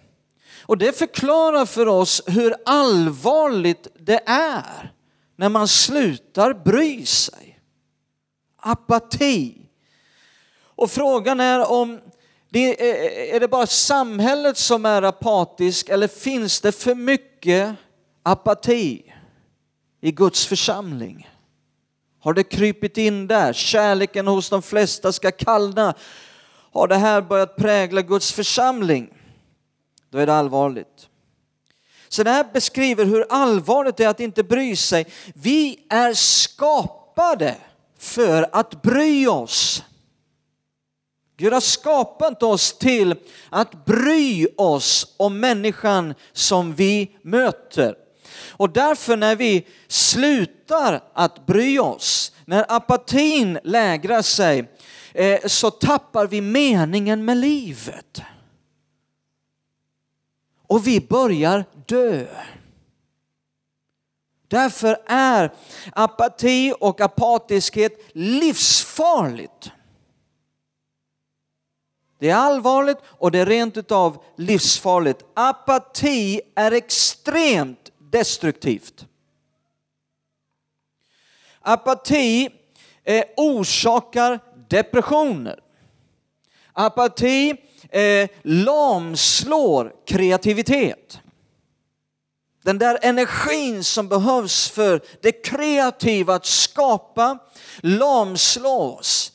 Och 0.67 0.79
det 0.79 0.99
förklarar 0.99 1.67
för 1.67 1.89
oss 1.89 2.23
hur 2.27 2.55
allvarligt 2.65 3.87
det 3.99 4.21
är 4.27 4.93
när 5.37 5.49
man 5.49 5.69
slutar 5.69 6.55
bry 6.55 7.07
sig. 7.07 7.61
Apati. 8.57 9.59
Och 10.63 10.91
frågan 10.91 11.41
är 11.41 11.71
om 11.71 12.01
det 12.51 12.91
är, 12.91 13.35
är 13.35 13.41
det 13.41 13.49
bara 13.49 13.67
samhället 13.67 14.57
som 14.57 14.87
är 14.87 15.03
apatisk 15.03 15.89
eller 15.89 16.09
finns 16.09 16.61
det 16.61 16.73
för 16.73 16.95
mycket 16.95 17.77
apati 18.23 19.13
i 20.01 20.13
Guds 20.13 20.47
församling? 20.47 21.29
Har 22.21 22.35
det 22.35 22.43
krypit 22.43 22.99
in 22.99 23.27
där? 23.27 23.53
Kärleken 23.53 24.27
hos 24.27 24.51
de 24.51 24.63
flesta 24.63 25.13
ska 25.13 25.31
kallna. 25.31 25.95
Har 26.73 26.89
det 26.89 26.97
här 26.97 27.23
börjat 27.23 27.57
prägla 27.57 28.03
Guds 28.03 28.33
församling? 28.33 29.24
Då 30.15 30.21
är 30.21 30.27
det 30.27 30.35
allvarligt. 30.35 31.09
Så 32.09 32.23
det 32.23 32.31
här 32.31 32.47
beskriver 32.53 33.05
hur 33.05 33.27
allvarligt 33.29 33.97
det 33.97 34.05
är 34.05 34.09
att 34.09 34.21
inte 34.21 34.43
bry 34.43 34.77
sig. 34.77 35.07
Vi 35.35 35.87
är 35.89 36.15
skapade 36.15 37.57
för 37.99 38.49
att 38.53 38.83
bry 38.83 39.27
oss. 39.27 39.83
Gud 41.37 41.53
har 41.53 41.61
skapat 41.61 42.43
oss 42.43 42.79
till 42.79 43.15
att 43.51 43.85
bry 43.85 44.47
oss 44.57 45.15
om 45.17 45.41
människan 45.41 46.15
som 46.33 46.75
vi 46.75 47.17
möter. 47.23 47.95
Och 48.51 48.71
därför 48.71 49.17
när 49.17 49.37
vi 49.37 49.67
slutar 49.89 51.03
att 51.15 51.47
bry 51.47 51.79
oss, 51.79 52.33
när 52.45 52.67
apatin 52.69 53.59
lägrar 53.65 54.23
sig, 54.23 54.71
eh, 55.13 55.41
så 55.47 55.71
tappar 55.71 56.27
vi 56.27 56.41
meningen 56.41 57.25
med 57.25 57.37
livet. 57.37 58.23
Och 60.75 60.87
vi 60.87 61.01
börjar 61.01 61.65
dö. 61.87 62.27
Därför 64.49 65.03
är 65.07 65.53
apati 65.93 66.75
och 66.81 67.01
apatiskhet 67.01 68.11
livsfarligt. 68.13 69.73
Det 72.19 72.31
är 72.31 72.37
allvarligt 72.37 72.99
och 73.05 73.31
det 73.31 73.39
är 73.39 73.47
rent 73.47 73.77
utav 73.77 74.25
livsfarligt. 74.37 75.25
Apati 75.35 76.41
är 76.55 76.73
extremt 76.73 77.93
destruktivt. 77.99 79.07
Apati 81.61 82.51
eh, 83.05 83.25
orsakar 83.37 84.41
depressioner. 84.69 85.61
Apati 86.73 87.57
eh, 87.95 88.29
lamslår 88.43 89.93
kreativitet. 90.07 91.21
Den 92.63 92.79
där 92.79 92.99
energin 93.03 93.85
som 93.85 94.09
behövs 94.09 94.69
för 94.69 95.01
det 95.23 95.33
kreativa 95.33 96.35
att 96.35 96.47
skapa 96.47 97.39
lamslås 97.81 99.33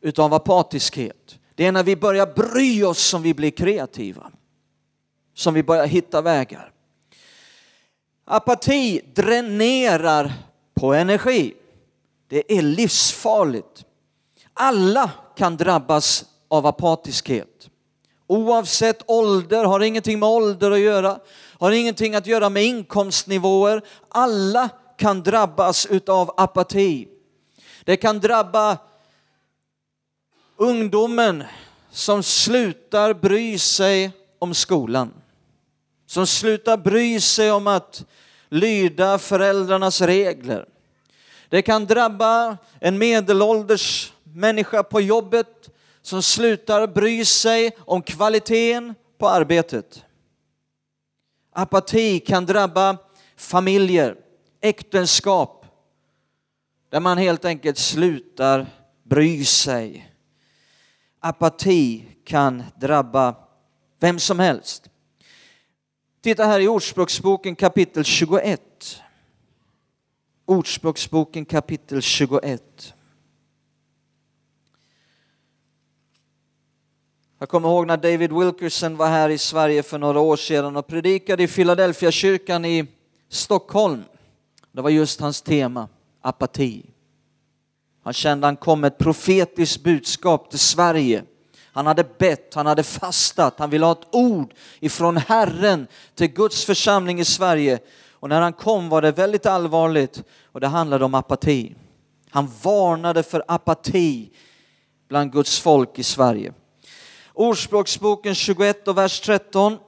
utav 0.00 0.34
apatiskhet. 0.34 1.38
Det 1.54 1.66
är 1.66 1.72
när 1.72 1.82
vi 1.82 1.96
börjar 1.96 2.26
bry 2.26 2.84
oss 2.84 2.98
som 2.98 3.22
vi 3.22 3.34
blir 3.34 3.50
kreativa. 3.50 4.30
Som 5.34 5.54
vi 5.54 5.62
börjar 5.62 5.86
hitta 5.86 6.20
vägar. 6.20 6.72
Apati 8.24 9.00
dränerar 9.14 10.32
på 10.74 10.94
energi. 10.94 11.54
Det 12.28 12.58
är 12.58 12.62
livsfarligt. 12.62 13.84
Alla 14.52 15.10
kan 15.36 15.56
drabbas 15.56 16.24
av 16.48 16.66
apatiskhet. 16.66 17.70
Oavsett 18.30 19.02
ålder, 19.06 19.64
har 19.64 19.80
ingenting 19.80 20.18
med 20.18 20.28
ålder 20.28 20.70
att 20.70 20.78
göra, 20.78 21.20
har 21.58 21.70
ingenting 21.70 22.14
att 22.14 22.26
göra 22.26 22.48
med 22.48 22.64
inkomstnivåer. 22.64 23.82
Alla 24.08 24.68
kan 24.96 25.22
drabbas 25.22 25.86
utav 25.86 26.34
apati. 26.36 27.08
Det 27.84 27.96
kan 27.96 28.20
drabba 28.20 28.78
ungdomen 30.56 31.44
som 31.90 32.22
slutar 32.22 33.14
bry 33.14 33.58
sig 33.58 34.10
om 34.38 34.54
skolan. 34.54 35.12
Som 36.06 36.26
slutar 36.26 36.76
bry 36.76 37.20
sig 37.20 37.52
om 37.52 37.66
att 37.66 38.04
lyda 38.48 39.18
föräldrarnas 39.18 40.00
regler. 40.00 40.66
Det 41.48 41.62
kan 41.62 41.86
drabba 41.86 42.56
en 42.80 42.98
medelålders 42.98 44.12
människa 44.22 44.82
på 44.82 45.00
jobbet 45.00 45.70
som 46.08 46.22
slutar 46.22 46.86
bry 46.86 47.24
sig 47.24 47.70
om 47.78 48.02
kvaliteten 48.02 48.94
på 49.18 49.28
arbetet. 49.28 50.04
Apati 51.52 52.20
kan 52.20 52.46
drabba 52.46 52.96
familjer, 53.36 54.16
äktenskap, 54.60 55.66
där 56.88 57.00
man 57.00 57.18
helt 57.18 57.44
enkelt 57.44 57.78
slutar 57.78 58.66
bry 59.02 59.44
sig. 59.44 60.12
Apati 61.20 62.04
kan 62.24 62.64
drabba 62.76 63.34
vem 64.00 64.18
som 64.18 64.38
helst. 64.38 64.90
Titta 66.20 66.44
här 66.44 66.60
i 66.60 66.68
Ordspråksboken 66.68 67.56
kapitel 67.56 68.04
21. 68.04 69.02
Ordspråksboken 70.44 71.44
kapitel 71.44 72.02
21. 72.02 72.94
Jag 77.40 77.48
kommer 77.48 77.68
ihåg 77.68 77.86
när 77.86 77.96
David 77.96 78.32
Wilkerson 78.32 78.96
var 78.96 79.08
här 79.08 79.28
i 79.28 79.38
Sverige 79.38 79.82
för 79.82 79.98
några 79.98 80.20
år 80.20 80.36
sedan 80.36 80.76
och 80.76 80.86
predikade 80.86 81.42
i 81.42 81.48
Philadelphia 81.48 82.10
kyrkan 82.10 82.64
i 82.64 82.86
Stockholm. 83.28 84.04
Det 84.72 84.82
var 84.82 84.90
just 84.90 85.20
hans 85.20 85.42
tema, 85.42 85.88
apati. 86.22 86.86
Han 88.04 88.12
kände 88.12 88.46
att 88.46 88.48
han 88.48 88.56
kom 88.56 88.80
med 88.80 88.88
ett 88.88 88.98
profetiskt 88.98 89.82
budskap 89.82 90.50
till 90.50 90.58
Sverige. 90.58 91.22
Han 91.72 91.86
hade 91.86 92.04
bett, 92.18 92.54
han 92.54 92.66
hade 92.66 92.82
fastat, 92.82 93.54
han 93.58 93.70
ville 93.70 93.86
ha 93.86 93.92
ett 93.92 94.08
ord 94.12 94.54
ifrån 94.80 95.16
Herren 95.16 95.86
till 96.14 96.28
Guds 96.28 96.64
församling 96.64 97.20
i 97.20 97.24
Sverige. 97.24 97.78
Och 98.12 98.28
när 98.28 98.40
han 98.40 98.52
kom 98.52 98.88
var 98.88 99.02
det 99.02 99.12
väldigt 99.12 99.46
allvarligt 99.46 100.22
och 100.44 100.60
det 100.60 100.66
handlade 100.66 101.04
om 101.04 101.14
apati. 101.14 101.74
Han 102.30 102.50
varnade 102.62 103.22
för 103.22 103.44
apati 103.48 104.30
bland 105.08 105.32
Guds 105.32 105.60
folk 105.60 105.98
i 105.98 106.02
Sverige. 106.02 106.52
Ordspråksboken 107.38 108.34
21 108.34 108.88
och 108.88 108.98
vers 108.98 109.20
13 109.20 109.78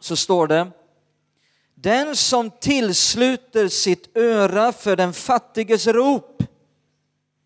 så 0.00 0.16
står 0.16 0.46
det 0.46 0.70
Den 1.74 2.16
som 2.16 2.50
tillsluter 2.50 3.68
sitt 3.68 4.16
öra 4.16 4.72
för 4.72 4.96
den 4.96 5.12
fattiges 5.12 5.86
rop 5.86 6.42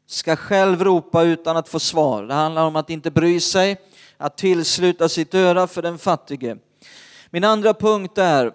ska 0.07 0.37
själv 0.37 0.85
ropa 0.85 1.23
utan 1.23 1.57
att 1.57 1.69
få 1.69 1.81
svar. 1.81 2.23
Det 2.23 2.35
handlar 2.35 2.67
om 2.67 2.77
att 2.77 2.91
inte 2.91 3.11
bry 3.11 3.41
sig, 3.41 3.77
att 4.17 4.37
tillsluta 4.37 5.09
sitt 5.09 5.35
öra 5.35 5.67
för 5.67 5.83
den 5.83 5.99
fattige. 5.99 6.57
Min 7.31 7.45
andra 7.45 7.75
punkt 7.75 8.19
är 8.19 8.53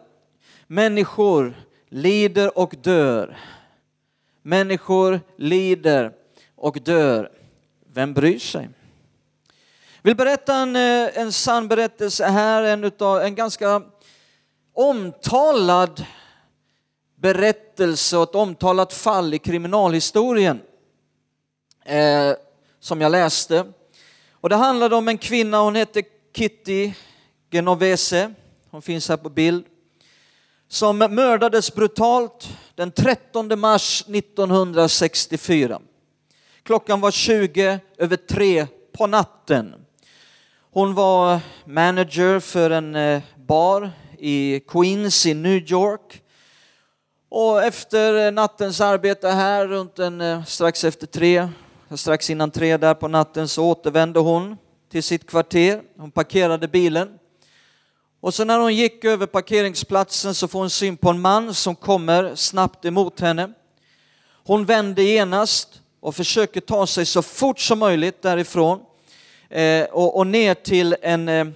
människor 0.68 1.54
lider 1.90 2.58
och 2.58 2.76
dör. 2.82 3.38
Människor 4.42 5.22
lider 5.38 6.12
och 6.56 6.78
dör. 6.84 7.32
Vem 7.94 8.14
bryr 8.14 8.40
sig? 8.40 8.70
Jag 10.02 10.10
vill 10.10 10.16
berätta 10.16 10.56
en, 10.56 10.76
eh, 10.76 11.18
en 11.18 11.32
sann 11.32 11.68
berättelse 11.68 12.26
här, 12.26 12.64
en, 12.64 12.84
utav, 12.84 13.22
en 13.22 13.36
ganska 13.36 13.82
omtalad 14.74 16.06
berättelse 17.16 18.18
och 18.18 18.30
ett 18.30 18.36
omtalat 18.36 18.94
fall 18.94 19.34
i 19.34 19.40
kriminalhistorien 19.40 20.62
eh, 21.86 22.34
som 22.80 23.02
jag 23.02 23.12
läste. 23.12 23.66
Och 24.32 24.50
det 24.50 24.56
handlade 24.56 24.96
om 24.96 25.08
en 25.08 25.18
kvinna, 25.18 25.62
hon 25.62 25.76
hette 25.76 26.04
Kitty 26.36 26.94
Genovese, 27.52 28.34
hon 28.72 28.82
finns 28.82 29.10
här 29.10 29.18
på 29.18 29.30
bild, 29.30 29.66
som 30.68 30.98
mördades 30.98 31.76
brutalt 31.76 32.50
den 32.76 32.92
13 32.92 33.60
mars 33.60 34.04
1964. 34.08 35.82
Klockan 36.64 37.02
var 37.02 37.12
20 37.12 37.80
över 37.98 38.16
tre 38.16 38.68
på 38.92 39.08
natten. 39.08 39.79
Hon 40.72 40.94
var 40.94 41.40
manager 41.66 42.40
för 42.40 42.70
en 42.70 42.96
eh, 42.96 43.22
bar 43.36 43.92
i 44.18 44.60
Queens 44.68 45.26
i 45.26 45.34
New 45.34 45.72
York. 45.72 46.22
Och 47.30 47.64
efter 47.64 48.26
eh, 48.26 48.32
nattens 48.32 48.82
arbete 48.82 49.30
här, 49.30 49.68
runt 49.68 50.00
en, 50.00 50.22
eh, 50.22 50.44
strax 50.44 50.84
efter 50.84 51.08
tre, 51.08 51.50
strax 51.96 52.30
innan 52.30 52.52
tre 52.52 52.78
där 52.78 52.94
på 52.94 53.08
natten, 53.08 53.48
så 53.48 53.66
återvände 53.66 54.20
hon 54.20 54.58
till 54.92 55.04
sitt 55.04 55.30
kvarter. 55.30 55.82
Hon 55.98 56.12
parkerade 56.12 56.68
bilen. 56.68 57.10
Och 58.22 58.34
så 58.34 58.44
när 58.44 58.60
hon 58.60 58.76
gick 58.76 59.06
över 59.06 59.26
parkeringsplatsen 59.26 60.36
så 60.36 60.48
får 60.48 60.60
hon 60.60 60.70
syn 60.70 60.98
på 60.98 61.10
en 61.10 61.22
man 61.22 61.54
som 61.54 61.76
kommer 61.76 62.36
snabbt 62.36 62.86
emot 62.86 63.20
henne. 63.20 63.54
Hon 64.46 64.66
vänder 64.66 65.04
genast 65.04 65.82
och 66.00 66.16
försöker 66.16 66.62
ta 66.62 66.88
sig 66.88 67.06
så 67.06 67.22
fort 67.22 67.60
som 67.60 67.80
möjligt 67.80 68.22
därifrån 68.22 68.80
eh, 69.50 69.86
och, 69.86 70.18
och, 70.18 70.28
ner 70.28 70.54
till 70.54 70.96
en, 71.02 71.30
eh, 71.30 71.48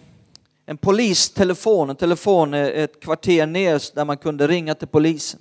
en 0.66 0.78
polistelefon, 0.78 1.90
en 1.90 1.96
telefon 1.96 2.54
eh, 2.54 2.68
ett 2.68 3.00
kvarter 3.00 3.46
ner 3.46 3.96
där 3.96 4.06
man 4.06 4.18
kunde 4.18 4.48
ringa 4.48 4.76
till 4.76 4.88
polisen. 4.88 5.40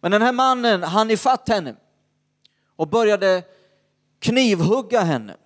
Men 0.00 0.10
den 0.10 0.22
här 0.22 0.32
mannen, 0.32 0.82
han 0.82 1.10
ifatt 1.10 1.48
henne 1.48 1.76
och 2.76 2.88
började 2.88 3.42
knivhugga 4.18 5.00
henne. 5.00 5.36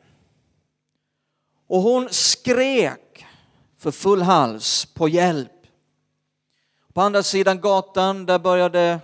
Och 1.66 1.82
hon 1.82 2.08
skrek 2.10 3.26
för 3.78 3.90
full 3.90 4.22
hals 4.22 4.86
på 4.94 5.08
hjälp. 5.08 5.52
På 6.92 7.00
andra 7.00 7.22
sidan 7.22 7.60
gatan 7.60 8.26
där 8.26 8.38
började 8.38 9.00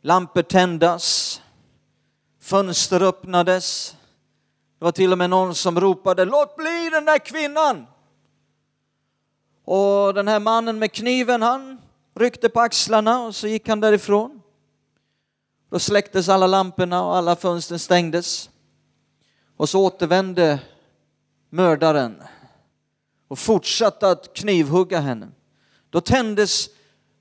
lampor 0.00 0.42
tändas, 0.42 1.40
fönster 2.40 3.02
öppnades. 3.02 3.96
Det 4.84 4.86
var 4.86 4.92
till 4.92 5.12
och 5.12 5.18
med 5.18 5.30
någon 5.30 5.54
som 5.54 5.80
ropade 5.80 6.24
låt 6.24 6.56
bli 6.56 6.90
den 6.92 7.04
där 7.04 7.18
kvinnan. 7.18 7.86
Och 9.64 10.14
den 10.14 10.28
här 10.28 10.40
mannen 10.40 10.78
med 10.78 10.92
kniven 10.92 11.42
han 11.42 11.80
ryckte 12.14 12.48
på 12.48 12.60
axlarna 12.60 13.22
och 13.22 13.34
så 13.34 13.46
gick 13.46 13.68
han 13.68 13.80
därifrån. 13.80 14.40
Då 15.70 15.78
släcktes 15.78 16.28
alla 16.28 16.46
lamporna 16.46 17.04
och 17.04 17.16
alla 17.16 17.36
fönster 17.36 17.78
stängdes. 17.78 18.50
Och 19.56 19.68
så 19.68 19.84
återvände 19.84 20.58
mördaren 21.50 22.22
och 23.28 23.38
fortsatte 23.38 24.10
att 24.10 24.34
knivhugga 24.34 25.00
henne. 25.00 25.28
Då 25.90 26.00
tändes 26.00 26.68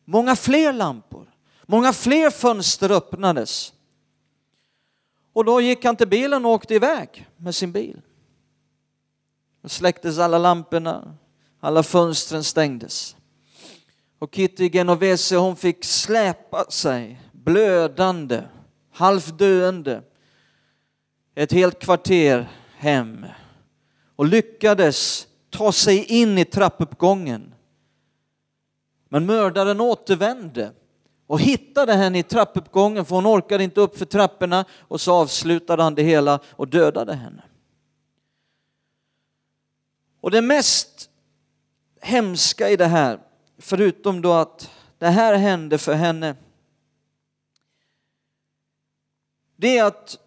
många 0.06 0.36
fler 0.36 0.74
lampor, 0.74 1.34
många 1.66 1.94
fler 1.94 2.30
fönster 2.30 2.92
öppnades. 2.92 3.74
Och 5.34 5.46
då 5.46 5.62
gick 5.62 5.86
han 5.86 5.96
till 5.96 6.08
bilen 6.08 6.46
och 6.46 6.52
åkte 6.52 6.76
iväg 6.76 7.28
med 7.38 7.56
sin 7.56 7.72
bil. 7.72 8.02
Då 9.62 9.70
släcktes 9.70 10.20
alla 10.20 10.38
lamporna, 10.38 11.18
alla 11.60 11.84
fönstren 11.84 12.44
stängdes. 12.44 13.16
Och 14.20 14.36
Kitty 14.36 14.70
Genovese 14.70 15.36
hon 15.36 15.56
fick 15.56 15.84
släpa 15.86 16.66
sig 16.70 17.22
blödande, 17.32 18.44
halvdöende 18.92 20.04
ett 21.36 21.52
helt 21.52 21.80
kvarter 21.80 22.52
hem 22.78 23.26
och 24.16 24.26
lyckades 24.26 25.28
ta 25.50 25.72
sig 25.72 26.06
in 26.06 26.38
i 26.38 26.46
trappuppgången. 26.46 27.54
Men 29.10 29.26
mördaren 29.26 29.82
återvände 29.82 30.72
och 31.34 31.42
hittade 31.42 31.94
henne 31.94 32.20
i 32.20 32.24
trappuppgången 32.24 33.06
för 33.06 33.16
hon 33.16 33.28
orkade 33.28 33.64
inte 33.64 33.82
upp 33.82 33.98
för 33.98 34.06
trapporna 34.06 34.66
och 34.80 35.02
så 35.02 35.14
avslutade 35.14 35.84
han 35.84 35.96
det 35.96 36.04
hela 36.04 36.40
och 36.50 36.68
dödade 36.68 37.14
henne. 37.14 37.44
Och 40.22 40.32
det 40.32 40.42
mest 40.42 41.10
hemska 42.02 42.70
i 42.70 42.76
det 42.76 42.86
här, 42.86 43.20
förutom 43.58 44.22
då 44.22 44.34
att 44.34 44.70
det 44.98 45.08
här 45.08 45.34
hände 45.34 45.78
för 45.78 45.94
henne, 45.94 46.36
det 49.56 49.78
är 49.78 49.84
att 49.84 50.18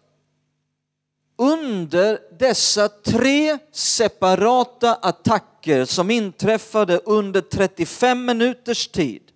under 1.35 2.19
dessa 2.39 2.89
tre 2.89 3.57
separata 3.71 4.95
attacker 4.95 5.85
som 5.85 6.11
inträffade 6.11 6.97
under 6.97 7.41
35 7.41 8.25
minuters 8.25 8.87
tid 8.87 9.26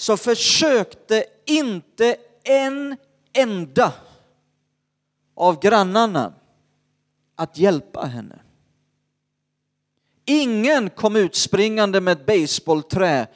så 0.00 0.16
försökte 0.16 1.24
inte 1.44 2.16
en 2.44 2.96
enda 3.32 3.92
av 5.34 5.60
grannarna 5.60 6.32
att 7.36 7.58
hjälpa 7.58 8.06
henne. 8.06 8.38
Ingen 10.24 10.90
kom 10.90 11.16
ut 11.16 11.34
springande 11.34 12.00
med 12.00 12.12
ett 12.12 12.26
baseballträ 12.26 13.26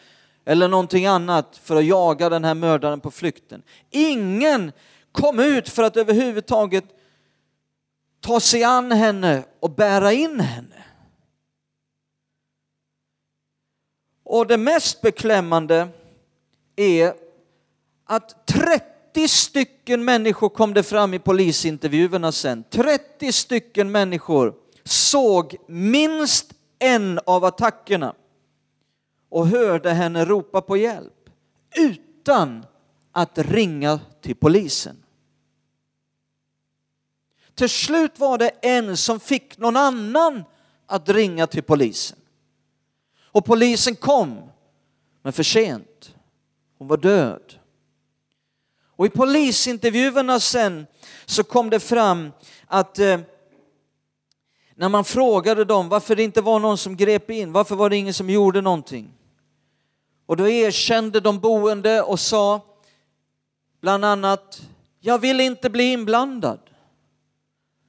eller 0.45 0.69
någonting 0.69 1.07
annat 1.07 1.57
för 1.63 1.77
att 1.77 1.85
jaga 1.85 2.29
den 2.29 2.45
här 2.45 2.55
mördaren 2.55 3.01
på 3.01 3.11
flykten. 3.11 3.63
Ingen 3.91 4.73
kom 5.13 5.41
ut 5.41 5.69
för 5.69 5.83
att 5.83 5.97
överhuvudtaget 5.97 6.85
ta 8.21 8.41
sig 8.41 8.65
an 8.65 8.93
henne 8.93 9.45
och 9.61 9.71
bära 9.71 10.13
in 10.13 10.41
henne. 10.41 10.85
Och 14.23 14.47
det 14.47 14.57
mest 14.57 15.01
beklämmande 15.01 15.89
är 16.77 17.15
att 18.05 18.47
30 18.47 19.29
stycken 19.29 20.05
människor 20.05 20.49
kom 20.49 20.75
det 20.75 20.83
fram 20.83 21.15
i 21.15 21.19
polisintervjuerna 21.19 22.33
sen. 22.33 22.65
30 22.71 23.33
stycken 23.33 23.93
människor 23.93 24.55
såg 24.85 25.57
minst 25.67 26.53
en 26.79 27.21
av 27.27 27.45
attackerna 27.45 28.15
och 29.29 29.47
hörde 29.47 29.91
henne 29.91 30.25
ropa 30.25 30.61
på 30.61 30.77
hjälp 30.77 31.31
utan 31.77 32.67
att 33.13 33.39
ringa 33.39 34.01
till 34.21 34.37
polisen. 34.37 34.97
Till 37.55 37.69
slut 37.69 38.19
var 38.19 38.39
det 38.39 38.49
en 38.49 38.97
som 38.97 39.21
fick 39.21 39.59
någon 39.59 39.77
annan 39.77 40.45
att 40.87 41.09
ringa 41.09 41.47
till 41.47 41.63
polisen. 41.63 42.19
Och 43.23 43.45
polisen 43.45 43.97
kom, 43.97 44.43
men 45.23 45.33
för 45.33 45.43
sent. 45.43 45.94
Hon 46.79 46.89
var 46.89 46.97
död. 46.97 47.59
Och 48.97 49.07
i 49.07 49.09
polisintervjuerna 49.09 50.41
sen 50.41 50.87
så 51.27 51.45
kom 51.45 51.71
det 51.71 51.81
fram 51.81 52.33
att 52.67 52.99
eh, 52.99 53.21
när 54.75 54.89
man 54.89 55.05
frågade 55.05 55.65
dem 55.65 55.89
varför 55.89 56.17
det 56.17 56.23
inte 56.23 56.41
var 56.41 56.59
någon 56.59 56.79
som 56.79 56.97
grep 56.97 57.31
in, 57.31 57.53
varför 57.53 57.77
var 57.77 57.91
det 57.91 57.97
ingen 57.97 58.15
som 58.15 58.31
gjorde 58.31 58.61
någonting? 58.61 59.11
Och 60.27 60.37
då 60.37 60.49
erkände 60.49 61.21
de 61.21 61.41
boende 61.41 62.03
och 62.03 62.21
sa 62.21 62.61
bland 63.81 64.05
annat, 64.05 64.63
jag 65.01 65.19
vill 65.19 65.41
inte 65.41 65.71
bli 65.71 65.93
inblandad. 65.93 66.61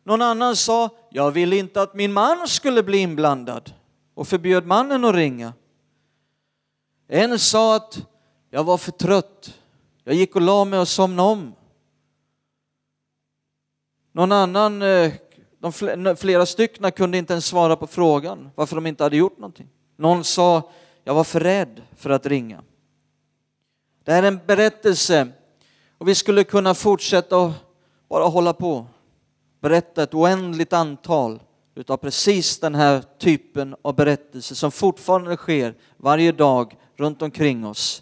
Någon 0.03 0.21
annan 0.21 0.55
sa, 0.55 0.89
jag 1.09 1.31
vill 1.31 1.53
inte 1.53 1.81
att 1.81 1.93
min 1.93 2.13
man 2.13 2.47
skulle 2.47 2.83
bli 2.83 2.97
inblandad 2.97 3.73
och 4.13 4.27
förbjöd 4.27 4.65
mannen 4.65 5.05
att 5.05 5.15
ringa. 5.15 5.53
En 7.07 7.39
sa 7.39 7.75
att 7.75 7.99
jag 8.55 8.63
var 8.63 8.77
för 8.77 8.91
trött, 8.91 9.59
jag 10.03 10.15
gick 10.15 10.35
och 10.35 10.41
la 10.41 10.65
mig 10.65 10.79
och 10.79 10.87
somnade 10.87 11.29
om. 11.29 11.55
Någon 14.11 14.31
annan, 14.31 14.81
eh, 14.81 15.13
de 15.59 16.15
flera 16.17 16.45
stycken 16.45 16.91
kunde 16.91 17.17
inte 17.17 17.33
ens 17.33 17.45
svara 17.45 17.75
på 17.75 17.87
frågan 17.87 18.49
varför 18.55 18.75
de 18.75 18.87
inte 18.87 19.03
hade 19.03 19.17
gjort 19.17 19.37
någonting. 19.37 19.69
Någon 19.97 20.23
sa, 20.23 20.71
jag 21.03 21.13
var 21.13 21.23
för 21.23 21.39
rädd 21.39 21.81
för 21.95 22.09
att 22.09 22.25
ringa. 22.25 22.63
Det 24.03 24.11
här 24.11 24.23
är 24.23 24.27
en 24.27 24.39
berättelse 24.45 25.27
och 25.97 26.07
vi 26.07 26.15
skulle 26.15 26.43
kunna 26.43 26.73
fortsätta 26.73 27.37
och 27.37 27.51
bara 28.09 28.23
hålla 28.23 28.53
på. 28.53 28.87
Berätta 29.61 30.03
ett 30.03 30.13
oändligt 30.13 30.73
antal 30.73 31.41
utav 31.75 31.97
precis 31.97 32.59
den 32.59 32.75
här 32.75 33.03
typen 33.19 33.75
av 33.81 33.95
berättelser 33.95 34.55
som 34.55 34.71
fortfarande 34.71 35.37
sker 35.37 35.75
varje 35.97 36.31
dag 36.31 36.77
runt 36.97 37.21
omkring 37.21 37.65
oss. 37.65 38.01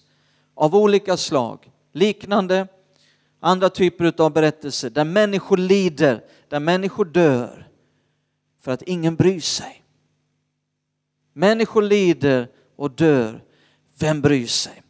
Av 0.55 0.75
olika 0.75 1.17
slag, 1.17 1.71
liknande 1.91 2.67
andra 3.39 3.69
typer 3.69 4.21
av 4.21 4.33
berättelser 4.33 4.89
där 4.89 5.05
människor 5.05 5.57
lider, 5.57 6.23
där 6.49 6.59
människor 6.59 7.05
dör 7.05 7.69
för 8.59 8.71
att 8.71 8.81
ingen 8.81 9.15
bryr 9.15 9.39
sig. 9.39 9.83
Människor 11.33 11.81
lider 11.81 12.47
och 12.75 12.91
dör. 12.91 13.43
Vem 13.99 14.21
bryr 14.21 14.47
sig? 14.47 14.83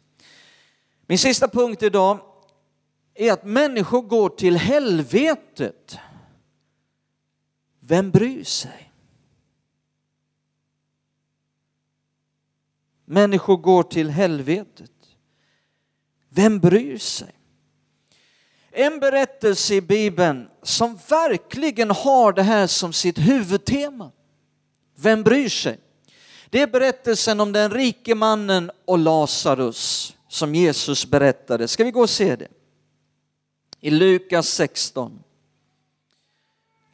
Min 1.06 1.18
sista 1.18 1.48
punkt 1.48 1.82
idag 1.82 2.20
är 3.14 3.32
att 3.32 3.44
människor 3.44 4.02
går 4.02 4.28
till 4.28 4.56
helvetet. 4.56 5.98
Vem 7.80 8.10
bryr 8.10 8.44
sig? 8.44 8.92
Människor 13.04 13.56
går 13.56 13.82
till 13.82 14.10
helvetet. 14.10 14.93
Vem 16.34 16.58
bryr 16.58 16.98
sig? 16.98 17.34
En 18.70 19.00
berättelse 19.00 19.74
i 19.74 19.80
Bibeln 19.80 20.48
som 20.62 20.98
verkligen 21.08 21.90
har 21.90 22.32
det 22.32 22.42
här 22.42 22.66
som 22.66 22.92
sitt 22.92 23.18
huvudtema. 23.18 24.10
Vem 24.96 25.22
bryr 25.22 25.48
sig? 25.48 25.78
Det 26.50 26.60
är 26.60 26.66
berättelsen 26.66 27.40
om 27.40 27.52
den 27.52 27.70
rike 27.70 28.14
mannen 28.14 28.70
och 28.84 28.98
Lazarus 28.98 30.14
som 30.28 30.54
Jesus 30.54 31.06
berättade. 31.06 31.68
Ska 31.68 31.84
vi 31.84 31.90
gå 31.90 32.00
och 32.00 32.10
se 32.10 32.36
det? 32.36 32.48
I 33.80 33.90
Lukas 33.90 34.48
16. 34.48 35.22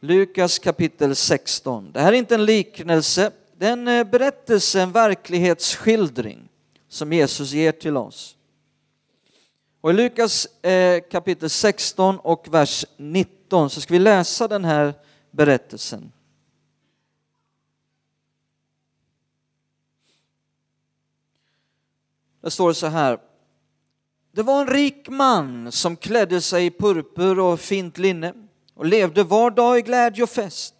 Lukas 0.00 0.58
kapitel 0.58 1.16
16. 1.16 1.92
Det 1.92 2.00
här 2.00 2.12
är 2.12 2.16
inte 2.16 2.34
en 2.34 2.44
liknelse, 2.44 3.30
det 3.58 3.66
är 3.66 3.72
en 3.72 3.88
eh, 3.88 4.04
berättelse, 4.04 4.80
en 4.80 4.92
verklighetsskildring 4.92 6.48
som 6.88 7.12
Jesus 7.12 7.52
ger 7.52 7.72
till 7.72 7.96
oss. 7.96 8.36
Och 9.80 9.90
I 9.90 9.92
Lukas 9.92 10.46
eh, 10.64 11.02
kapitel 11.10 11.50
16 11.50 12.18
och 12.18 12.46
vers 12.50 12.84
19 12.96 13.70
så 13.70 13.80
ska 13.80 13.94
vi 13.94 13.98
läsa 13.98 14.48
den 14.48 14.64
här 14.64 14.94
berättelsen. 15.30 16.12
Där 22.40 22.50
står 22.50 22.68
det 22.68 22.74
så 22.74 22.86
här. 22.86 23.18
Det 24.32 24.42
var 24.42 24.60
en 24.60 24.66
rik 24.66 25.08
man 25.08 25.72
som 25.72 25.96
klädde 25.96 26.40
sig 26.40 26.66
i 26.66 26.70
purpur 26.70 27.38
och 27.38 27.60
fint 27.60 27.98
linne 27.98 28.34
och 28.74 28.86
levde 28.86 29.24
var 29.24 29.50
dag 29.50 29.78
i 29.78 29.82
glädje 29.82 30.22
och 30.22 30.30
fest. 30.30 30.74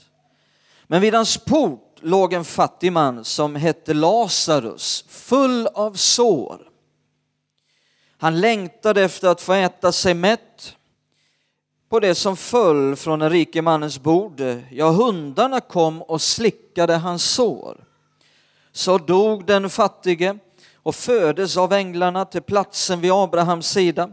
Men 0.86 1.00
vid 1.00 1.14
hans 1.14 1.36
port 1.36 1.98
låg 2.00 2.32
en 2.32 2.44
fattig 2.44 2.92
man 2.92 3.24
som 3.24 3.56
hette 3.56 3.94
Lazarus, 3.94 5.04
full 5.08 5.66
av 5.66 5.94
sår. 5.94 6.69
Han 8.20 8.40
längtade 8.40 9.02
efter 9.02 9.28
att 9.28 9.40
få 9.40 9.52
äta 9.52 9.92
sig 9.92 10.14
mätt 10.14 10.76
på 11.88 12.00
det 12.00 12.14
som 12.14 12.37
föll 12.37 12.96
från 12.96 13.18
den 13.18 13.30
rike 13.30 13.62
mannens 13.62 14.00
bord. 14.00 14.42
Ja, 14.70 14.90
hundarna 14.90 15.61
kom 15.61 16.02
och 16.02 16.22
slickade 16.22 16.96
hans 16.96 17.24
sår. 17.24 17.85
Så 18.72 18.98
dog 18.98 19.46
den 19.46 19.70
fattige 19.70 20.38
och 20.74 20.94
föddes 20.94 21.56
av 21.56 21.72
änglarna 21.72 22.24
till 22.24 22.42
platsen 22.42 23.00
vid 23.00 23.12
Abrahams 23.12 23.66
sida. 23.66 24.11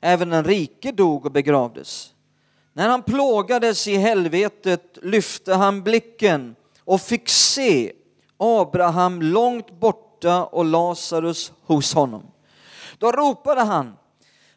Även 0.00 0.30
den 0.30 0.44
rike 0.44 0.92
dog 0.92 1.26
och 1.26 1.32
begravdes. 1.32 2.12
När 2.72 2.88
han 2.88 3.02
plågades 3.02 3.88
i 3.88 3.96
helvetet 3.96 4.98
lyfte 5.02 5.54
han 5.54 5.82
blicken 5.82 6.56
och 6.84 7.00
fick 7.00 7.28
se 7.28 7.92
Abraham 8.36 9.22
långt 9.22 9.70
borta 9.80 10.44
och 10.44 10.64
Lazarus 10.64 11.52
hos 11.66 11.94
honom. 11.94 12.22
Då 12.98 13.12
ropade 13.12 13.60
han 13.60 13.96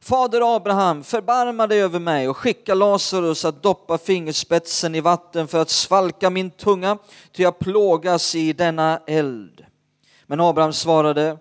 Fader 0.04 0.56
Abraham, 0.56 1.04
förbarma 1.04 1.68
dig 1.68 1.82
över 1.82 2.00
mig 2.00 2.30
och 2.30 2.38
skicka 2.38 2.74
Lazarus 2.74 3.46
att 3.46 3.64
doppa 3.64 3.98
fingerspetsen 3.98 4.96
i 4.96 5.02
vatten 5.02 5.48
för 5.48 5.62
att 5.62 5.70
svalka 5.70 6.30
min 6.30 6.50
tunga, 6.50 6.98
till 7.32 7.44
jag 7.44 7.60
plågas 7.60 8.36
i 8.36 8.54
denna 8.54 9.02
eld. 9.08 9.66
Men 10.28 10.40
Abraham 10.40 10.74
svarade, 10.74 11.38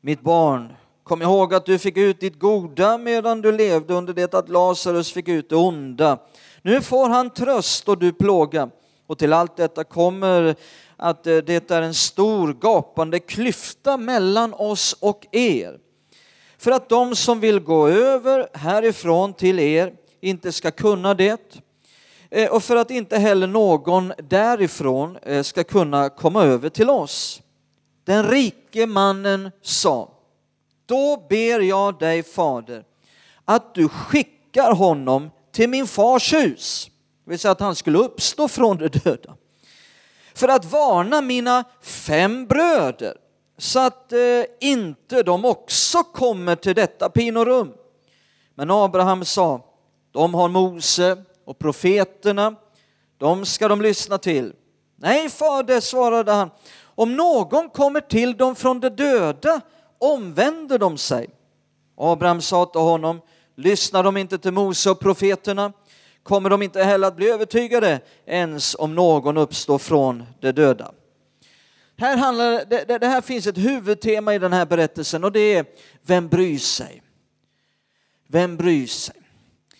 mitt 0.00 0.20
barn, 0.20 0.72
kom 1.02 1.22
ihåg 1.22 1.54
att 1.54 1.66
du 1.66 1.78
fick 1.78 1.96
ut 1.96 2.20
ditt 2.20 2.38
goda 2.38 2.98
medan 2.98 3.42
du 3.42 3.52
levde 3.52 3.94
under 3.94 4.12
det 4.12 4.34
att 4.34 4.48
Lazarus 4.48 5.12
fick 5.12 5.28
ut 5.28 5.48
det 5.48 5.56
onda. 5.56 6.18
Nu 6.62 6.80
får 6.80 7.08
han 7.08 7.30
tröst 7.30 7.88
och 7.88 7.98
du 7.98 8.12
plåga. 8.12 8.70
Och 9.06 9.18
till 9.18 9.32
allt 9.32 9.56
detta 9.56 9.84
kommer 9.84 10.56
att 10.96 11.26
eh, 11.26 11.36
det 11.36 11.70
är 11.70 11.82
en 11.82 11.94
stor 11.94 12.52
gapande 12.52 13.18
klyfta 13.18 13.96
mellan 13.96 14.54
oss 14.54 14.96
och 15.00 15.26
er. 15.32 15.89
För 16.60 16.70
att 16.70 16.88
de 16.88 17.16
som 17.16 17.40
vill 17.40 17.60
gå 17.60 17.88
över 17.88 18.48
härifrån 18.52 19.34
till 19.34 19.58
er 19.58 19.92
inte 20.20 20.52
ska 20.52 20.70
kunna 20.70 21.14
det 21.14 21.60
eh, 22.30 22.50
och 22.50 22.62
för 22.62 22.76
att 22.76 22.90
inte 22.90 23.18
heller 23.18 23.46
någon 23.46 24.12
därifrån 24.18 25.16
eh, 25.22 25.42
ska 25.42 25.64
kunna 25.64 26.08
komma 26.08 26.44
över 26.44 26.68
till 26.68 26.90
oss. 26.90 27.42
Den 28.04 28.28
rike 28.28 28.86
mannen 28.86 29.50
sa, 29.62 30.12
då 30.86 31.26
ber 31.28 31.60
jag 31.60 31.98
dig 31.98 32.22
fader 32.22 32.84
att 33.44 33.74
du 33.74 33.88
skickar 33.88 34.72
honom 34.72 35.30
till 35.52 35.68
min 35.68 35.86
fars 35.86 36.32
hus, 36.32 36.90
det 37.24 37.30
vill 37.30 37.38
säga 37.38 37.52
att 37.52 37.60
han 37.60 37.76
skulle 37.76 37.98
uppstå 37.98 38.48
från 38.48 38.76
de 38.78 38.88
döda, 38.88 39.36
för 40.34 40.48
att 40.48 40.64
varna 40.64 41.20
mina 41.20 41.64
fem 41.82 42.46
bröder 42.46 43.16
så 43.60 43.80
att 43.80 44.12
eh, 44.12 44.18
inte 44.60 45.22
de 45.22 45.44
också 45.44 46.02
kommer 46.02 46.56
till 46.56 46.74
detta 46.74 47.08
pinorum. 47.08 47.72
Men 48.54 48.70
Abraham 48.70 49.24
sa, 49.24 49.60
de 50.12 50.34
har 50.34 50.48
Mose 50.48 51.24
och 51.44 51.58
profeterna, 51.58 52.54
de 53.18 53.44
ska 53.44 53.68
de 53.68 53.82
lyssna 53.82 54.18
till. 54.18 54.52
Nej, 54.96 55.28
fader, 55.28 55.80
svarade 55.80 56.32
han, 56.32 56.50
om 56.84 57.16
någon 57.16 57.70
kommer 57.70 58.00
till 58.00 58.36
dem 58.36 58.54
från 58.54 58.80
de 58.80 58.88
döda 58.88 59.60
omvänder 59.98 60.78
de 60.78 60.98
sig. 60.98 61.30
Abraham 61.96 62.40
sa 62.40 62.66
till 62.66 62.80
honom, 62.80 63.20
lyssnar 63.56 64.02
de 64.02 64.16
inte 64.16 64.38
till 64.38 64.52
Mose 64.52 64.90
och 64.90 65.00
profeterna 65.00 65.72
kommer 66.22 66.50
de 66.50 66.62
inte 66.62 66.82
heller 66.82 67.08
att 67.08 67.16
bli 67.16 67.30
övertygade 67.30 68.00
ens 68.26 68.76
om 68.78 68.94
någon 68.94 69.36
uppstår 69.36 69.78
från 69.78 70.26
de 70.40 70.52
döda. 70.52 70.92
Här 72.00 72.16
handlar, 72.16 72.64
det, 72.64 72.98
det 72.98 73.06
här 73.06 73.20
finns 73.20 73.46
ett 73.46 73.58
huvudtema 73.58 74.34
i 74.34 74.38
den 74.38 74.52
här 74.52 74.66
berättelsen 74.66 75.24
och 75.24 75.32
det 75.32 75.54
är 75.54 75.64
vem 76.02 76.28
bryr 76.28 76.58
sig? 76.58 77.02
Vem 78.26 78.56
bryr 78.56 78.86
sig? 78.86 79.16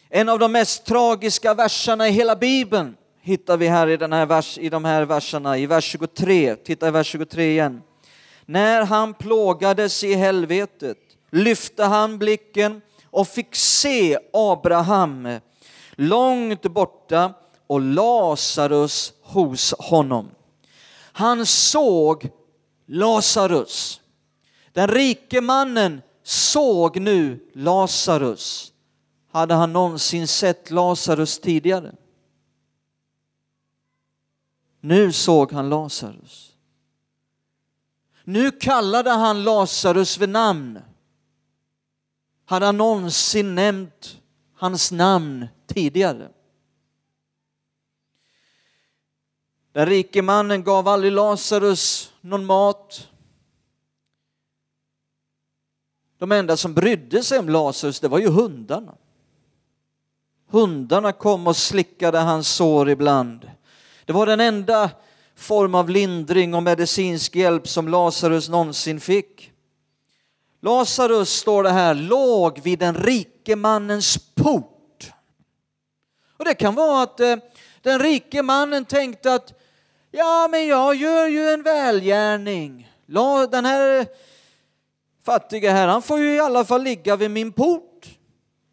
En 0.09 0.29
av 0.29 0.39
de 0.39 0.53
mest 0.53 0.85
tragiska 0.85 1.55
verserna 1.55 2.09
i 2.09 2.11
hela 2.11 2.37
Bibeln 2.37 2.97
hittar 3.21 3.57
vi 3.57 3.69
här 3.69 3.89
i, 3.89 3.97
den 3.97 4.13
här 4.13 4.27
vers, 4.27 4.59
i 4.59 4.69
de 4.69 4.85
här 4.85 5.03
verserna, 5.03 5.59
i 5.59 5.67
vers 5.67 5.85
23. 5.85 6.57
Titta 6.57 6.89
i 6.89 6.91
vers 6.91 7.07
23 7.07 7.51
igen. 7.51 7.83
När 8.47 8.85
han 8.85 9.15
plågades 9.15 10.05
i 10.05 10.15
helvetet 10.15 10.99
lyfte 11.31 11.85
han 11.85 12.19
blicken 12.19 12.83
och 13.05 13.29
fick 13.29 13.55
se 13.55 14.19
Abraham 14.33 15.39
långt 15.93 16.63
borta 16.63 17.33
och 17.67 17.81
Lazarus 17.81 19.13
hos 19.23 19.75
honom. 19.79 20.31
Han 21.13 21.47
såg 21.47 22.31
Lazarus. 22.87 24.01
Den 24.73 24.89
rike 24.89 25.41
mannen 25.41 26.03
såg 26.23 27.01
nu 27.01 27.51
Lazarus. 27.53 28.73
Hade 29.31 29.55
han 29.55 29.73
någonsin 29.73 30.29
sett 30.29 30.71
Lazarus 30.71 31.39
tidigare? 31.39 31.95
Nu 34.81 35.13
såg 35.13 35.53
han 35.53 35.69
Lazarus. 35.69 36.57
Nu 38.25 38.51
kallade 38.51 39.11
han 39.11 39.45
Lazarus 39.45 40.19
vid 40.19 40.29
namn. 40.29 40.79
Hade 42.45 42.67
han 42.67 42.77
någonsin 42.77 43.55
nämnt 43.55 44.19
hans 44.55 44.93
namn 44.93 45.47
tidigare? 45.67 46.31
Den 49.73 49.87
rike 49.87 50.23
mannen 50.23 50.63
gav 50.63 50.89
aldrig 50.89 51.13
Lazarus 51.13 52.13
någon 52.21 52.47
mat. 52.47 53.09
De 56.19 56.33
enda 56.33 56.57
som 56.57 56.75
brydde 56.75 57.23
sig 57.23 57.39
om 57.39 57.49
Lazarus, 57.49 58.01
det 58.01 58.09
var 58.09 58.19
ju 58.19 58.29
hundarna. 58.29 58.95
Hundarna 60.49 61.13
kom 61.13 61.47
och 61.47 61.57
slickade 61.57 62.19
hans 62.19 62.49
sår 62.49 62.91
ibland. 62.91 63.51
Det 64.05 64.13
var 64.13 64.27
den 64.27 64.41
enda 64.41 64.91
form 65.37 65.75
av 65.75 65.91
lindring 65.91 66.55
och 66.55 66.63
medicinsk 66.63 67.37
hjälp 67.37 67.69
som 67.69 67.89
Lazarus 67.89 68.49
någonsin 68.49 69.01
fick. 69.01 69.53
Lazarus, 70.61 71.33
står 71.33 71.63
det 71.63 71.71
här, 71.71 71.95
låg 71.95 72.61
vid 72.61 72.79
den 72.79 72.95
rike 72.95 73.57
mannens 73.57 74.19
port. 74.35 75.13
Och 76.37 76.45
det 76.45 76.55
kan 76.55 76.75
vara 76.75 77.03
att 77.03 77.21
eh, 77.21 77.37
den 77.83 77.99
rike 77.99 78.43
mannen 78.43 78.85
tänkte 78.85 79.35
att 79.35 79.60
ja, 80.11 80.49
men 80.51 80.67
jag 80.67 80.95
gör 80.95 81.27
ju 81.27 81.49
en 81.49 81.63
välgärning. 81.63 82.91
Den 83.51 83.65
här 83.65 84.07
fattiga 85.25 85.73
här, 85.73 85.89
han 85.89 86.03
får 86.03 86.19
ju 86.19 86.35
i 86.35 86.41
alla 86.41 86.65
fall 86.65 86.83
ligga 86.83 87.17
vid 87.17 87.31
min 87.31 87.53
port. 87.53 88.07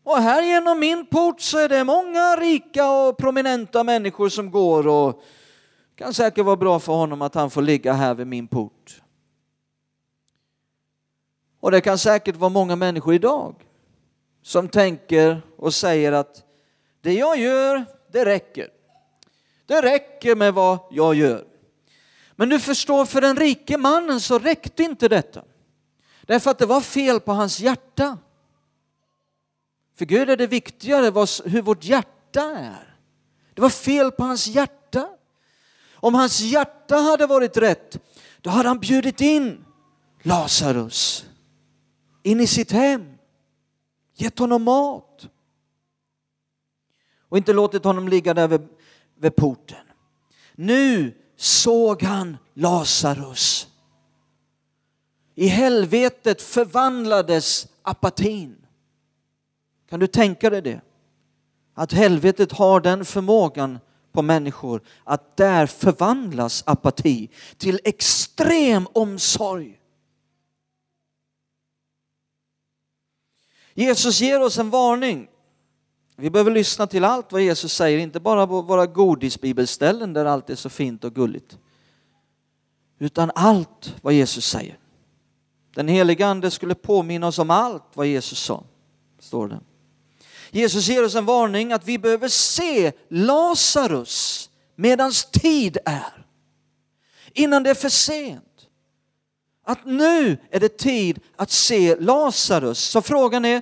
Och 0.04 0.18
här 0.18 0.42
genom 0.42 0.80
min 0.80 1.06
port 1.06 1.42
så 1.42 1.58
är 1.58 1.70
det 1.70 1.84
många 1.84 2.36
rika 2.36 2.90
och 2.90 3.18
prominenta 3.18 3.84
människor 3.84 4.30
som 4.30 4.52
går 4.52 4.88
och 4.88 5.24
kan 5.96 6.14
säkert 6.14 6.46
vara 6.46 6.56
bra 6.56 6.80
för 6.80 6.94
honom 6.94 7.22
att 7.22 7.36
han 7.36 7.50
får 7.50 7.62
ligga 7.62 7.94
här 7.94 8.14
vid 8.14 8.28
min 8.28 8.48
port. 8.48 9.02
Och 11.60 11.72
det 11.72 11.82
kan 11.82 11.98
säkert 11.98 12.36
vara 12.36 12.50
många 12.50 12.76
människor 12.76 13.14
idag 13.14 13.56
som 14.42 14.70
tänker 14.70 15.42
och 15.58 15.74
säger 15.74 16.12
att 16.12 16.44
det 17.02 17.14
jag 17.14 17.38
gör, 17.38 17.86
det 18.12 18.26
räcker. 18.26 18.68
Det 19.68 19.82
räcker 19.82 20.36
med 20.36 20.54
vad 20.54 20.80
jag 20.92 21.16
gör. 21.16 21.46
Men 22.36 22.50
du 22.50 22.60
förstår, 22.60 23.06
för 23.06 23.22
den 23.22 23.38
rike 23.38 23.78
mannen 23.78 24.22
så 24.22 24.40
räckte 24.40 24.84
inte 24.84 25.08
detta. 25.08 25.44
Därför 26.22 26.52
att 26.52 26.60
det 26.60 26.66
var 26.66 26.82
fel 26.82 27.20
på 27.20 27.32
hans 27.32 27.60
hjärta. 27.60 28.18
För 29.96 30.06
Gud 30.06 30.30
är 30.30 30.38
det 30.38 30.48
viktigare 30.48 31.06
hur 31.50 31.62
vårt 31.62 31.84
hjärta 31.84 32.42
är. 32.42 32.98
Det 33.54 33.62
var 33.62 33.70
fel 33.70 34.12
på 34.12 34.24
hans 34.24 34.48
hjärta. 34.48 35.10
Om 35.94 36.16
hans 36.16 36.40
hjärta 36.40 36.96
hade 36.96 37.28
varit 37.28 37.58
rätt, 37.58 37.98
då 38.42 38.50
hade 38.50 38.70
han 38.70 38.80
bjudit 38.80 39.22
in 39.22 39.66
Lazarus 40.24 41.26
in 42.24 42.40
i 42.40 42.48
sitt 42.48 42.72
hem, 42.72 43.18
gett 44.14 44.40
honom 44.40 44.64
mat 44.64 45.28
och 47.30 47.38
inte 47.38 47.54
låtit 47.54 47.84
honom 47.84 48.08
ligga 48.08 48.34
där 48.34 48.48
vid, 48.48 48.68
vid 49.20 49.36
porten. 49.36 49.86
Nu 50.56 51.14
såg 51.36 52.04
han 52.04 52.38
Lazarus. 52.54 53.68
I 55.36 55.48
helvetet 55.48 56.42
förvandlades 56.42 57.68
apatin. 57.82 58.66
Kan 59.90 60.00
du 60.00 60.08
tänka 60.08 60.50
dig 60.50 60.62
det? 60.62 60.82
Att 61.74 61.92
helvetet 61.92 62.52
har 62.52 62.80
den 62.80 63.06
förmågan 63.06 63.80
på 64.12 64.22
människor 64.22 64.82
att 65.04 65.38
där 65.38 65.68
förvandlas 65.68 66.64
apati 66.66 67.30
till 67.58 67.80
extrem 67.84 68.88
omsorg. 68.94 69.80
Jesus 73.74 74.22
ger 74.22 74.42
oss 74.42 74.58
en 74.58 74.70
varning. 74.70 75.28
Vi 76.20 76.30
behöver 76.30 76.52
lyssna 76.52 76.88
till 76.88 77.04
allt 77.04 77.32
vad 77.32 77.42
Jesus 77.42 77.74
säger, 77.74 77.98
inte 77.98 78.20
bara 78.20 78.48
på 78.48 78.62
våra 78.62 78.86
godisbibelställen 78.86 80.14
där 80.14 80.26
allt 80.26 80.50
är 80.50 80.56
så 80.56 80.70
fint 80.70 81.04
och 81.04 81.16
gulligt. 81.16 81.58
Utan 83.00 83.32
allt 83.36 83.96
vad 84.02 84.14
Jesus 84.14 84.46
säger. 84.46 84.78
Den 85.76 85.88
helige 85.88 86.28
Ande 86.28 86.52
skulle 86.52 86.76
påminna 86.76 87.28
oss 87.28 87.40
om 87.40 87.50
allt 87.50 87.84
vad 87.94 88.08
Jesus 88.08 88.40
sa, 88.40 88.64
står 89.20 89.48
det. 89.48 89.60
Jesus 90.52 90.88
ger 90.88 91.06
oss 91.06 91.16
en 91.16 91.26
varning 91.26 91.72
att 91.72 91.88
vi 91.88 91.98
behöver 91.98 92.28
se 92.28 92.92
Lazarus 93.08 94.50
medans 94.76 95.26
tid 95.26 95.78
är. 95.86 96.26
Innan 97.34 97.64
det 97.64 97.70
är 97.70 97.76
för 97.76 97.90
sent. 97.90 98.44
Att 99.64 99.86
nu 99.86 100.38
är 100.52 100.60
det 100.60 100.78
tid 100.78 101.20
att 101.36 101.52
se 101.52 101.96
Lazarus. 101.96 102.80
Så 102.80 103.02
frågan 103.02 103.46
är, 103.46 103.62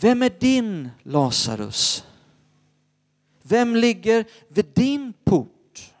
vem 0.00 0.22
är 0.22 0.30
din 0.38 0.90
Lazarus? 1.02 2.04
Vem 3.42 3.76
ligger 3.76 4.24
vid 4.48 4.66
din 4.74 5.12
port? 5.24 5.92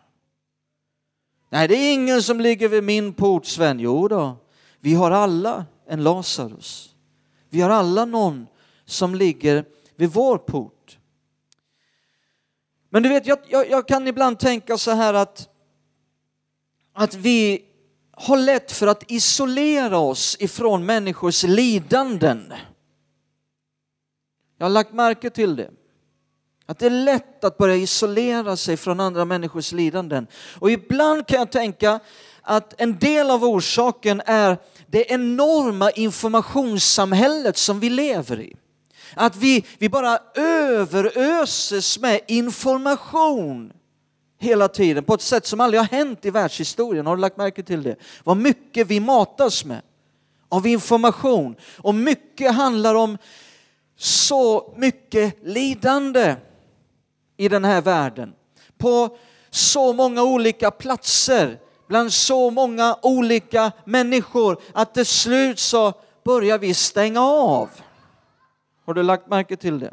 Nej, 1.50 1.68
det 1.68 1.74
är 1.74 1.94
ingen 1.94 2.22
som 2.22 2.40
ligger 2.40 2.68
vid 2.68 2.84
min 2.84 3.12
port, 3.12 3.46
Sven. 3.46 3.80
Jo 3.80 4.08
då, 4.08 4.36
vi 4.80 4.94
har 4.94 5.10
alla 5.10 5.66
en 5.86 6.02
Lazarus. 6.02 6.94
Vi 7.48 7.60
har 7.60 7.70
alla 7.70 8.04
någon 8.04 8.46
som 8.84 9.14
ligger 9.14 9.64
vid 9.96 10.10
vår 10.10 10.38
port. 10.38 10.98
Men 12.88 13.02
du 13.02 13.08
vet, 13.08 13.26
jag, 13.26 13.38
jag, 13.48 13.70
jag 13.70 13.88
kan 13.88 14.08
ibland 14.08 14.38
tänka 14.38 14.78
så 14.78 14.90
här 14.90 15.14
att, 15.14 15.48
att 16.92 17.14
vi 17.14 17.64
har 18.10 18.36
lätt 18.36 18.72
för 18.72 18.86
att 18.86 19.10
isolera 19.10 19.98
oss 19.98 20.36
ifrån 20.40 20.86
människors 20.86 21.42
lidanden. 21.42 22.52
Jag 24.58 24.64
har 24.64 24.70
lagt 24.70 24.92
märke 24.92 25.30
till 25.30 25.56
det. 25.56 25.70
Att 26.66 26.78
det 26.78 26.86
är 26.86 26.90
lätt 26.90 27.44
att 27.44 27.58
börja 27.58 27.76
isolera 27.76 28.56
sig 28.56 28.76
från 28.76 29.00
andra 29.00 29.24
människors 29.24 29.72
lidanden. 29.72 30.26
Och 30.58 30.70
ibland 30.70 31.26
kan 31.26 31.38
jag 31.38 31.52
tänka 31.52 32.00
att 32.42 32.80
en 32.80 32.98
del 32.98 33.30
av 33.30 33.44
orsaken 33.44 34.22
är 34.26 34.58
det 34.86 35.12
enorma 35.12 35.90
informationssamhället 35.90 37.56
som 37.56 37.80
vi 37.80 37.90
lever 37.90 38.40
i. 38.40 38.56
Att 39.14 39.36
vi, 39.36 39.64
vi 39.78 39.88
bara 39.88 40.18
överöses 40.34 41.98
med 41.98 42.20
information 42.28 43.72
hela 44.38 44.68
tiden 44.68 45.04
på 45.04 45.14
ett 45.14 45.22
sätt 45.22 45.46
som 45.46 45.60
aldrig 45.60 45.80
har 45.80 45.88
hänt 45.88 46.24
i 46.24 46.30
världshistorien. 46.30 47.06
Har 47.06 47.16
du 47.16 47.20
lagt 47.20 47.36
märke 47.36 47.62
till 47.62 47.82
det? 47.82 47.96
Vad 48.24 48.36
mycket 48.36 48.86
vi 48.86 49.00
matas 49.00 49.64
med 49.64 49.82
av 50.48 50.66
information 50.66 51.56
och 51.78 51.94
mycket 51.94 52.54
handlar 52.54 52.94
om 52.94 53.18
så 53.96 54.74
mycket 54.76 55.36
lidande 55.42 56.36
i 57.36 57.48
den 57.48 57.64
här 57.64 57.82
världen. 57.82 58.34
På 58.78 59.18
så 59.50 59.92
många 59.92 60.22
olika 60.22 60.70
platser, 60.70 61.58
bland 61.88 62.12
så 62.12 62.50
många 62.50 62.98
olika 63.02 63.72
människor 63.84 64.60
att 64.72 64.94
till 64.94 65.06
slut 65.06 65.58
så 65.58 65.92
börjar 66.24 66.58
vi 66.58 66.74
stänga 66.74 67.20
av. 67.20 67.70
Har 68.84 68.94
du 68.94 69.02
lagt 69.02 69.28
märke 69.28 69.56
till 69.56 69.78
det? 69.78 69.92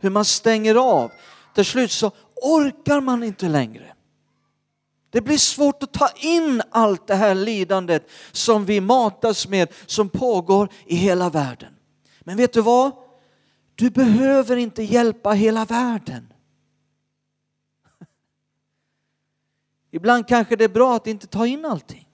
Hur 0.00 0.10
man 0.10 0.24
stänger 0.24 0.74
av. 0.74 1.10
Till 1.54 1.64
slut 1.64 1.90
så 1.90 2.10
orkar 2.42 3.00
man 3.00 3.22
inte 3.22 3.48
längre. 3.48 3.94
Det 5.10 5.20
blir 5.20 5.38
svårt 5.38 5.82
att 5.82 5.92
ta 5.92 6.08
in 6.16 6.62
allt 6.70 7.06
det 7.06 7.14
här 7.14 7.34
lidandet 7.34 8.10
som 8.32 8.64
vi 8.64 8.80
matas 8.80 9.48
med, 9.48 9.72
som 9.86 10.08
pågår 10.08 10.68
i 10.86 10.96
hela 10.96 11.30
världen. 11.30 11.77
Men 12.28 12.36
vet 12.36 12.52
du 12.52 12.60
vad? 12.60 12.92
Du 13.74 13.90
behöver 13.90 14.56
inte 14.56 14.82
hjälpa 14.82 15.32
hela 15.32 15.64
världen. 15.64 16.32
Ibland 19.90 20.28
kanske 20.28 20.56
det 20.56 20.64
är 20.64 20.68
bra 20.68 20.96
att 20.96 21.06
inte 21.06 21.26
ta 21.26 21.46
in 21.46 21.64
allting. 21.64 22.08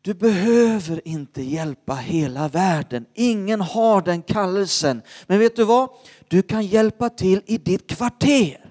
Du 0.00 0.14
behöver 0.14 1.08
inte 1.08 1.42
hjälpa 1.42 1.94
hela 1.94 2.48
världen. 2.48 3.06
Ingen 3.14 3.60
har 3.60 4.02
den 4.02 4.22
kallelsen. 4.22 5.02
Men 5.26 5.38
vet 5.38 5.56
du 5.56 5.64
vad? 5.64 5.90
Du 6.28 6.42
kan 6.42 6.66
hjälpa 6.66 7.10
till 7.10 7.42
i 7.46 7.58
ditt 7.58 7.86
kvarter. 7.86 8.70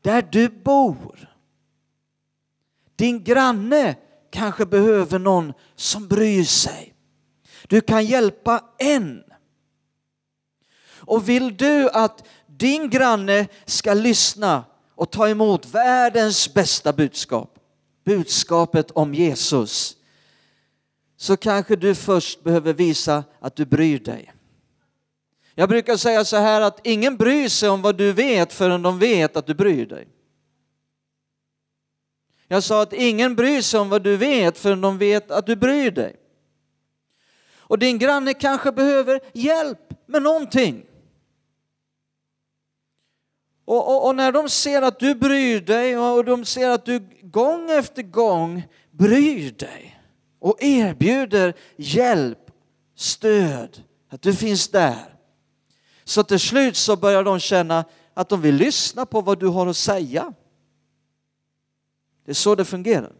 Där 0.00 0.28
du 0.32 0.48
bor. 0.48 1.28
Din 2.96 3.24
granne 3.24 3.96
kanske 4.30 4.66
behöver 4.66 5.18
någon 5.18 5.52
som 5.76 6.08
bryr 6.08 6.44
sig. 6.44 6.94
Du 7.68 7.80
kan 7.80 8.04
hjälpa 8.04 8.64
en. 8.78 9.22
Och 10.92 11.28
vill 11.28 11.56
du 11.56 11.90
att 11.90 12.24
din 12.46 12.90
granne 12.90 13.46
ska 13.66 13.94
lyssna 13.94 14.64
och 14.94 15.10
ta 15.10 15.28
emot 15.28 15.66
världens 15.66 16.54
bästa 16.54 16.92
budskap 16.92 17.60
budskapet 18.04 18.90
om 18.90 19.14
Jesus 19.14 19.96
så 21.16 21.36
kanske 21.36 21.76
du 21.76 21.94
först 21.94 22.44
behöver 22.44 22.72
visa 22.72 23.24
att 23.40 23.56
du 23.56 23.64
bryr 23.64 23.98
dig. 23.98 24.32
Jag 25.54 25.68
brukar 25.68 25.96
säga 25.96 26.24
så 26.24 26.36
här 26.36 26.60
att 26.60 26.86
ingen 26.86 27.16
bryr 27.16 27.48
sig 27.48 27.68
om 27.68 27.82
vad 27.82 27.96
du 27.96 28.12
vet 28.12 28.52
förrän 28.52 28.82
de 28.82 28.98
vet 28.98 29.36
att 29.36 29.46
du 29.46 29.54
bryr 29.54 29.86
dig. 29.86 30.08
Jag 32.52 32.62
sa 32.62 32.82
att 32.82 32.92
ingen 32.92 33.36
bryr 33.36 33.62
sig 33.62 33.80
om 33.80 33.88
vad 33.88 34.02
du 34.02 34.16
vet 34.16 34.58
förrän 34.58 34.80
de 34.80 34.98
vet 34.98 35.30
att 35.30 35.46
du 35.46 35.56
bryr 35.56 35.90
dig. 35.90 36.16
Och 37.58 37.78
din 37.78 37.98
granne 37.98 38.34
kanske 38.34 38.72
behöver 38.72 39.20
hjälp 39.32 39.78
med 40.06 40.22
någonting. 40.22 40.84
Och, 43.64 43.88
och, 43.88 44.06
och, 44.06 44.16
när 44.16 44.32
de 44.32 44.48
ser 44.48 44.82
att 44.82 44.98
du 44.98 45.14
bryr 45.14 45.60
dig 45.60 45.98
och 45.98 46.24
de 46.24 46.44
ser 46.44 46.70
att 46.70 46.84
du 46.84 47.08
gång 47.22 47.70
efter 47.70 48.02
gång 48.02 48.62
bryr 48.90 49.50
dig 49.50 50.00
och 50.38 50.62
erbjuder 50.62 51.54
hjälp, 51.76 52.50
stöd, 52.96 53.82
att 54.08 54.22
du 54.22 54.34
finns 54.34 54.68
där. 54.68 55.14
Så 56.04 56.22
till 56.22 56.40
slut 56.40 56.76
så 56.76 56.96
börjar 56.96 57.24
de 57.24 57.40
känna 57.40 57.84
att 58.14 58.28
de 58.28 58.42
vill 58.42 58.54
lyssna 58.54 59.06
på 59.06 59.20
vad 59.20 59.40
du 59.40 59.46
har 59.46 59.66
att 59.66 59.76
säga. 59.76 60.32
Det 62.30 62.32
är 62.32 62.34
så 62.34 62.54
det 62.54 62.64
fungerar. 62.64 63.12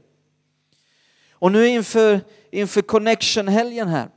Och 1.32 1.52
nu 1.52 1.68
inför, 1.68 2.20
inför 2.50 2.82
Connection-helgen 2.82 3.88
här 3.88 4.10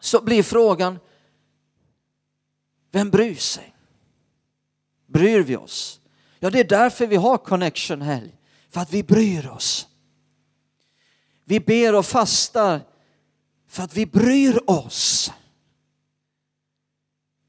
så 0.00 0.22
blir 0.22 0.42
frågan, 0.42 0.98
vem 2.92 3.10
bryr 3.10 3.34
sig? 3.34 3.74
Bryr 5.06 5.40
vi 5.40 5.56
oss? 5.56 6.00
Ja, 6.38 6.50
det 6.50 6.60
är 6.60 6.64
därför 6.64 7.06
vi 7.06 7.16
har 7.16 7.38
Connection-helg, 7.38 8.36
för 8.68 8.80
att 8.80 8.92
vi 8.92 9.02
bryr 9.02 9.48
oss. 9.48 9.88
Vi 11.44 11.60
ber 11.60 11.94
och 11.94 12.06
fastar 12.06 12.80
för 13.68 13.82
att 13.82 13.96
vi 13.96 14.06
bryr 14.06 14.70
oss. 14.70 15.32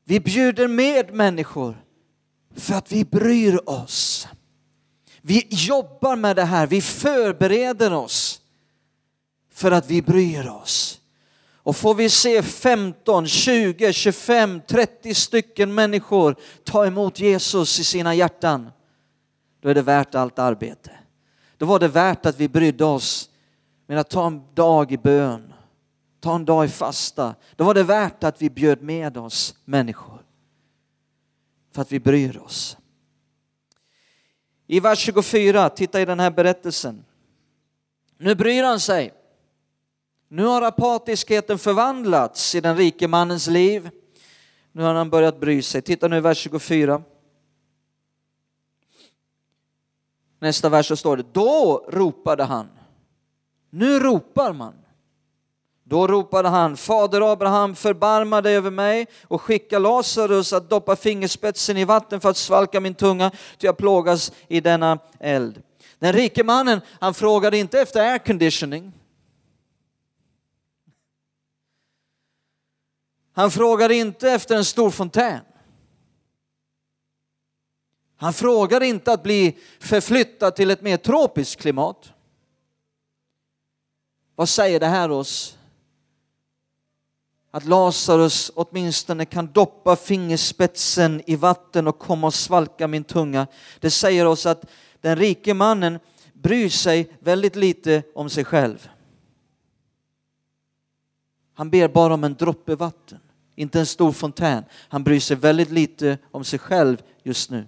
Vi 0.03 0.19
bjuder 0.19 0.67
med 0.67 1.13
människor 1.13 1.85
för 2.55 2.73
att 2.73 2.91
vi 2.91 3.05
bryr 3.05 3.69
oss. 3.69 4.27
Vi 5.27 5.47
jobbar 5.49 6.15
med 6.15 6.35
det 6.35 6.43
här, 6.43 6.67
vi 6.67 6.81
förbereder 6.81 7.93
oss 7.93 8.41
för 9.51 9.71
att 9.71 9.89
vi 9.89 10.01
bryr 10.01 10.47
oss. 10.47 11.01
Och 11.53 11.75
får 11.75 11.95
vi 11.95 12.09
se 12.09 12.43
15, 12.43 13.27
20, 13.27 13.93
25, 13.93 14.61
30 14.67 15.13
stycken 15.13 15.73
människor 15.73 16.35
ta 16.63 16.85
emot 16.85 17.19
Jesus 17.19 17.79
i 17.79 17.83
sina 17.83 18.15
hjärtan, 18.15 18.71
då 19.61 19.69
är 19.69 19.75
det 19.75 19.81
värt 19.81 20.15
allt 20.15 20.39
arbete. 20.39 20.91
Då 21.57 21.65
var 21.65 21.79
det 21.79 21.87
värt 21.87 22.25
att 22.25 22.39
vi 22.39 22.49
brydde 22.49 22.85
oss 22.85 23.29
med 23.87 23.99
att 23.99 24.09
ta 24.09 24.27
en 24.27 24.41
dag 24.53 24.91
i 24.91 24.97
bön, 24.97 25.53
ta 26.19 26.35
en 26.35 26.45
dag 26.45 26.65
i 26.65 26.69
fasta. 26.69 27.35
Då 27.55 27.63
var 27.63 27.73
det 27.73 27.83
värt 27.83 28.23
att 28.23 28.41
vi 28.41 28.49
bjöd 28.49 28.81
med 28.81 29.17
oss 29.17 29.55
människor. 29.65 30.21
För 31.71 31.81
att 31.81 31.91
vi 31.91 31.99
bryr 31.99 32.37
oss. 32.37 32.77
I 34.67 34.79
vers 34.79 34.99
24, 34.99 35.69
titta 35.69 36.01
i 36.01 36.05
den 36.05 36.19
här 36.19 36.31
berättelsen. 36.31 37.05
Nu 38.17 38.35
bryr 38.35 38.63
han 38.63 38.79
sig. 38.79 39.13
Nu 40.27 40.45
har 40.45 40.61
apatiskheten 40.61 41.57
förvandlats 41.57 42.55
i 42.55 42.61
den 42.61 42.77
rike 42.77 43.07
mannens 43.07 43.47
liv. 43.47 43.89
Nu 44.71 44.83
har 44.83 44.93
han 44.93 45.09
börjat 45.09 45.39
bry 45.39 45.61
sig. 45.61 45.81
Titta 45.81 46.07
nu 46.07 46.17
i 46.17 46.19
vers 46.19 46.37
24. 46.37 47.03
Nästa 50.39 50.69
vers 50.69 50.87
så 50.87 50.95
står 50.95 51.17
det, 51.17 51.25
då 51.33 51.85
ropade 51.89 52.43
han. 52.43 52.69
Nu 53.69 53.99
ropar 53.99 54.53
man. 54.53 54.84
Då 55.87 56.07
ropade 56.07 56.49
han, 56.49 56.77
Fader 56.77 57.31
Abraham, 57.31 57.75
förbarma 57.75 58.41
dig 58.41 58.55
över 58.55 58.71
mig 58.71 59.07
och 59.23 59.41
skicka 59.41 59.79
Lazarus 59.79 60.53
att 60.53 60.69
doppa 60.69 60.95
fingerspetsen 60.95 61.77
i 61.77 61.85
vatten 61.85 62.21
för 62.21 62.29
att 62.29 62.37
svalka 62.37 62.79
min 62.79 62.95
tunga, 62.95 63.29
ty 63.29 63.67
jag 63.67 63.77
plågas 63.77 64.31
i 64.47 64.61
denna 64.61 64.99
eld. 65.19 65.61
Den 65.99 66.13
rike 66.13 66.43
mannen, 66.43 66.81
han 66.99 67.13
frågade 67.13 67.57
inte 67.57 67.79
efter 67.79 68.01
air 68.01 68.17
conditioning. 68.17 68.93
Han 73.33 73.51
frågade 73.51 73.95
inte 73.95 74.31
efter 74.31 74.55
en 74.55 74.65
stor 74.65 74.91
fontän. 74.91 75.39
Han 78.17 78.33
frågade 78.33 78.87
inte 78.87 79.11
att 79.13 79.23
bli 79.23 79.57
förflyttad 79.79 80.55
till 80.55 80.71
ett 80.71 80.81
mer 80.81 80.97
tropiskt 80.97 81.61
klimat. 81.61 82.13
Vad 84.35 84.49
säger 84.49 84.79
det 84.79 84.87
här 84.87 85.11
oss? 85.11 85.54
Att 87.55 87.65
Lazarus 87.65 88.51
åtminstone 88.55 89.25
kan 89.25 89.47
doppa 89.47 89.95
fingerspetsen 89.95 91.21
i 91.25 91.35
vatten 91.35 91.87
och 91.87 91.99
komma 91.99 92.27
och 92.27 92.33
svalka 92.33 92.87
min 92.87 93.03
tunga. 93.03 93.47
Det 93.79 93.89
säger 93.89 94.25
oss 94.25 94.45
att 94.45 94.65
den 95.01 95.15
rike 95.15 95.53
mannen 95.53 95.99
bryr 96.33 96.69
sig 96.69 97.17
väldigt 97.19 97.55
lite 97.55 98.03
om 98.15 98.29
sig 98.29 98.45
själv. 98.45 98.89
Han 101.53 101.69
ber 101.69 101.87
bara 101.87 102.13
om 102.13 102.23
en 102.23 102.33
droppe 102.33 102.75
vatten, 102.75 103.19
inte 103.55 103.79
en 103.79 103.85
stor 103.85 104.11
fontän. 104.11 104.63
Han 104.89 105.03
bryr 105.03 105.19
sig 105.19 105.37
väldigt 105.37 105.71
lite 105.71 106.17
om 106.31 106.43
sig 106.43 106.59
själv 106.59 107.01
just 107.23 107.49
nu. 107.49 107.67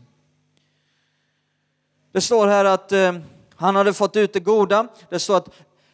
Det 2.12 2.22
står 2.22 2.48
här 2.48 2.66
att 2.66 2.92
eh, 2.92 3.14
han 3.56 3.76
hade 3.76 3.94
fått 3.94 4.16
ut 4.16 4.34
det 4.34 4.40
goda. 4.40 4.88
Det 5.10 5.20
står 5.20 5.38
att 5.38 5.50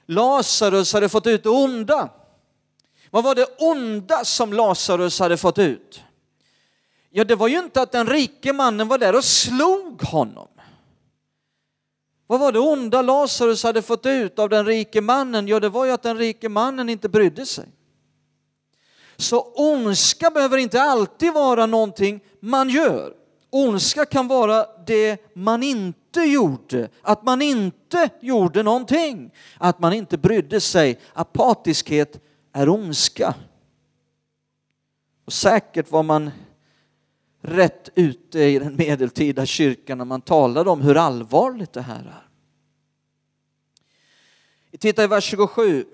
Lazarus 0.05 0.93
hade 0.93 1.09
fått 1.09 1.27
ut 1.27 1.43
det 1.43 1.49
onda. 1.49 2.09
Vad 3.13 3.23
var 3.23 3.35
det 3.35 3.47
onda 3.57 4.25
som 4.25 4.53
Lazarus 4.53 5.19
hade 5.19 5.37
fått 5.37 5.59
ut? 5.59 6.01
Ja, 7.09 7.23
det 7.23 7.35
var 7.35 7.47
ju 7.47 7.59
inte 7.59 7.81
att 7.81 7.91
den 7.91 8.07
rike 8.07 8.53
mannen 8.53 8.87
var 8.87 8.97
där 8.97 9.15
och 9.15 9.23
slog 9.23 10.01
honom. 10.01 10.47
Vad 12.27 12.39
var 12.39 12.51
det 12.51 12.59
onda 12.59 13.01
Lazarus 13.01 13.63
hade 13.63 13.81
fått 13.81 14.05
ut 14.05 14.39
av 14.39 14.49
den 14.49 14.65
rike 14.65 15.01
mannen? 15.01 15.47
Ja, 15.47 15.59
det 15.59 15.69
var 15.69 15.85
ju 15.85 15.91
att 15.91 16.03
den 16.03 16.17
rike 16.17 16.49
mannen 16.49 16.89
inte 16.89 17.09
brydde 17.09 17.45
sig. 17.45 17.65
Så 19.17 19.53
ondska 19.55 20.29
behöver 20.29 20.57
inte 20.57 20.81
alltid 20.81 21.33
vara 21.33 21.65
någonting 21.65 22.19
man 22.39 22.69
gör. 22.69 23.13
Ondska 23.49 24.05
kan 24.05 24.27
vara 24.27 24.65
det 24.85 25.35
man 25.35 25.63
inte 25.63 26.21
gjorde, 26.21 26.89
att 27.01 27.23
man 27.23 27.41
inte 27.41 28.09
gjorde 28.21 28.63
någonting, 28.63 29.31
att 29.57 29.79
man 29.79 29.93
inte 29.93 30.17
brydde 30.17 30.61
sig. 30.61 30.99
Apatiskhet 31.13 32.19
är 32.53 32.69
ondska. 32.69 33.35
Och 35.25 35.33
säkert 35.33 35.91
var 35.91 36.03
man 36.03 36.31
rätt 37.41 37.89
ute 37.95 38.39
i 38.39 38.59
den 38.59 38.75
medeltida 38.75 39.45
kyrkan 39.45 39.97
när 39.97 40.05
man 40.05 40.21
talade 40.21 40.69
om 40.69 40.81
hur 40.81 40.97
allvarligt 40.97 41.73
det 41.73 41.81
här 41.81 41.99
är. 41.99 42.27
Vi 44.71 44.77
tittar 44.77 45.03
i 45.03 45.07
vers 45.07 45.23
27. 45.23 45.85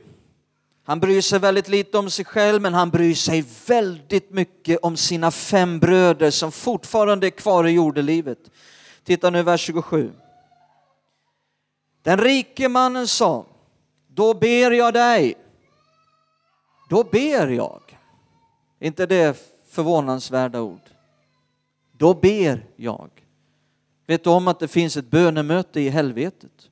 Han 0.83 0.99
bryr 0.99 1.21
sig 1.21 1.39
väldigt 1.39 1.67
lite 1.67 1.97
om 1.97 2.09
sig 2.09 2.25
själv 2.25 2.61
men 2.61 2.73
han 2.73 2.89
bryr 2.89 3.15
sig 3.15 3.45
väldigt 3.67 4.31
mycket 4.31 4.79
om 4.81 4.97
sina 4.97 5.31
fem 5.31 5.79
bröder 5.79 6.31
som 6.31 6.51
fortfarande 6.51 7.27
är 7.27 7.31
kvar 7.31 7.67
i 7.67 7.71
jordelivet. 7.71 8.51
Titta 9.03 9.29
nu 9.29 9.43
vers 9.43 9.61
27. 9.61 10.11
Den 12.01 12.17
rike 12.17 12.69
mannen 12.69 13.07
sa, 13.07 13.45
då 14.07 14.33
ber 14.33 14.71
jag 14.71 14.93
dig, 14.93 15.35
då 16.89 17.03
ber 17.03 17.47
jag. 17.47 17.99
inte 18.79 19.05
det 19.05 19.37
förvånansvärda 19.65 20.61
ord? 20.61 20.89
Då 21.91 22.13
ber 22.13 22.65
jag. 22.75 23.09
Vet 24.05 24.23
du 24.23 24.29
om 24.29 24.47
att 24.47 24.59
det 24.59 24.67
finns 24.67 24.97
ett 24.97 25.09
bönemöte 25.11 25.81
i 25.81 25.89
helvetet? 25.89 26.69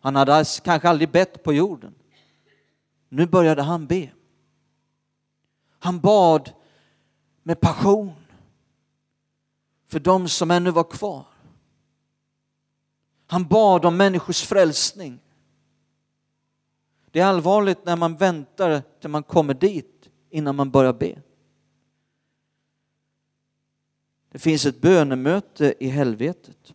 Han 0.00 0.16
hade 0.16 0.44
kanske 0.64 0.88
aldrig 0.88 1.10
bett 1.10 1.42
på 1.42 1.52
jorden. 1.52 1.94
Nu 3.08 3.26
började 3.26 3.62
han 3.62 3.86
be. 3.86 4.10
Han 5.78 6.00
bad 6.00 6.52
med 7.42 7.60
passion 7.60 8.14
för 9.86 10.00
de 10.00 10.28
som 10.28 10.50
ännu 10.50 10.70
var 10.70 10.84
kvar. 10.84 11.24
Han 13.26 13.44
bad 13.44 13.84
om 13.84 13.96
människors 13.96 14.42
frälsning. 14.42 15.20
Det 17.16 17.20
är 17.20 17.26
allvarligt 17.26 17.84
när 17.84 17.96
man 17.96 18.16
väntar 18.16 18.82
till 19.00 19.10
man 19.10 19.22
kommer 19.22 19.54
dit 19.54 20.08
innan 20.30 20.56
man 20.56 20.70
börjar 20.70 20.92
be. 20.92 21.18
Det 24.32 24.38
finns 24.38 24.66
ett 24.66 24.80
bönemöte 24.80 25.74
i 25.80 25.88
helvetet. 25.88 26.74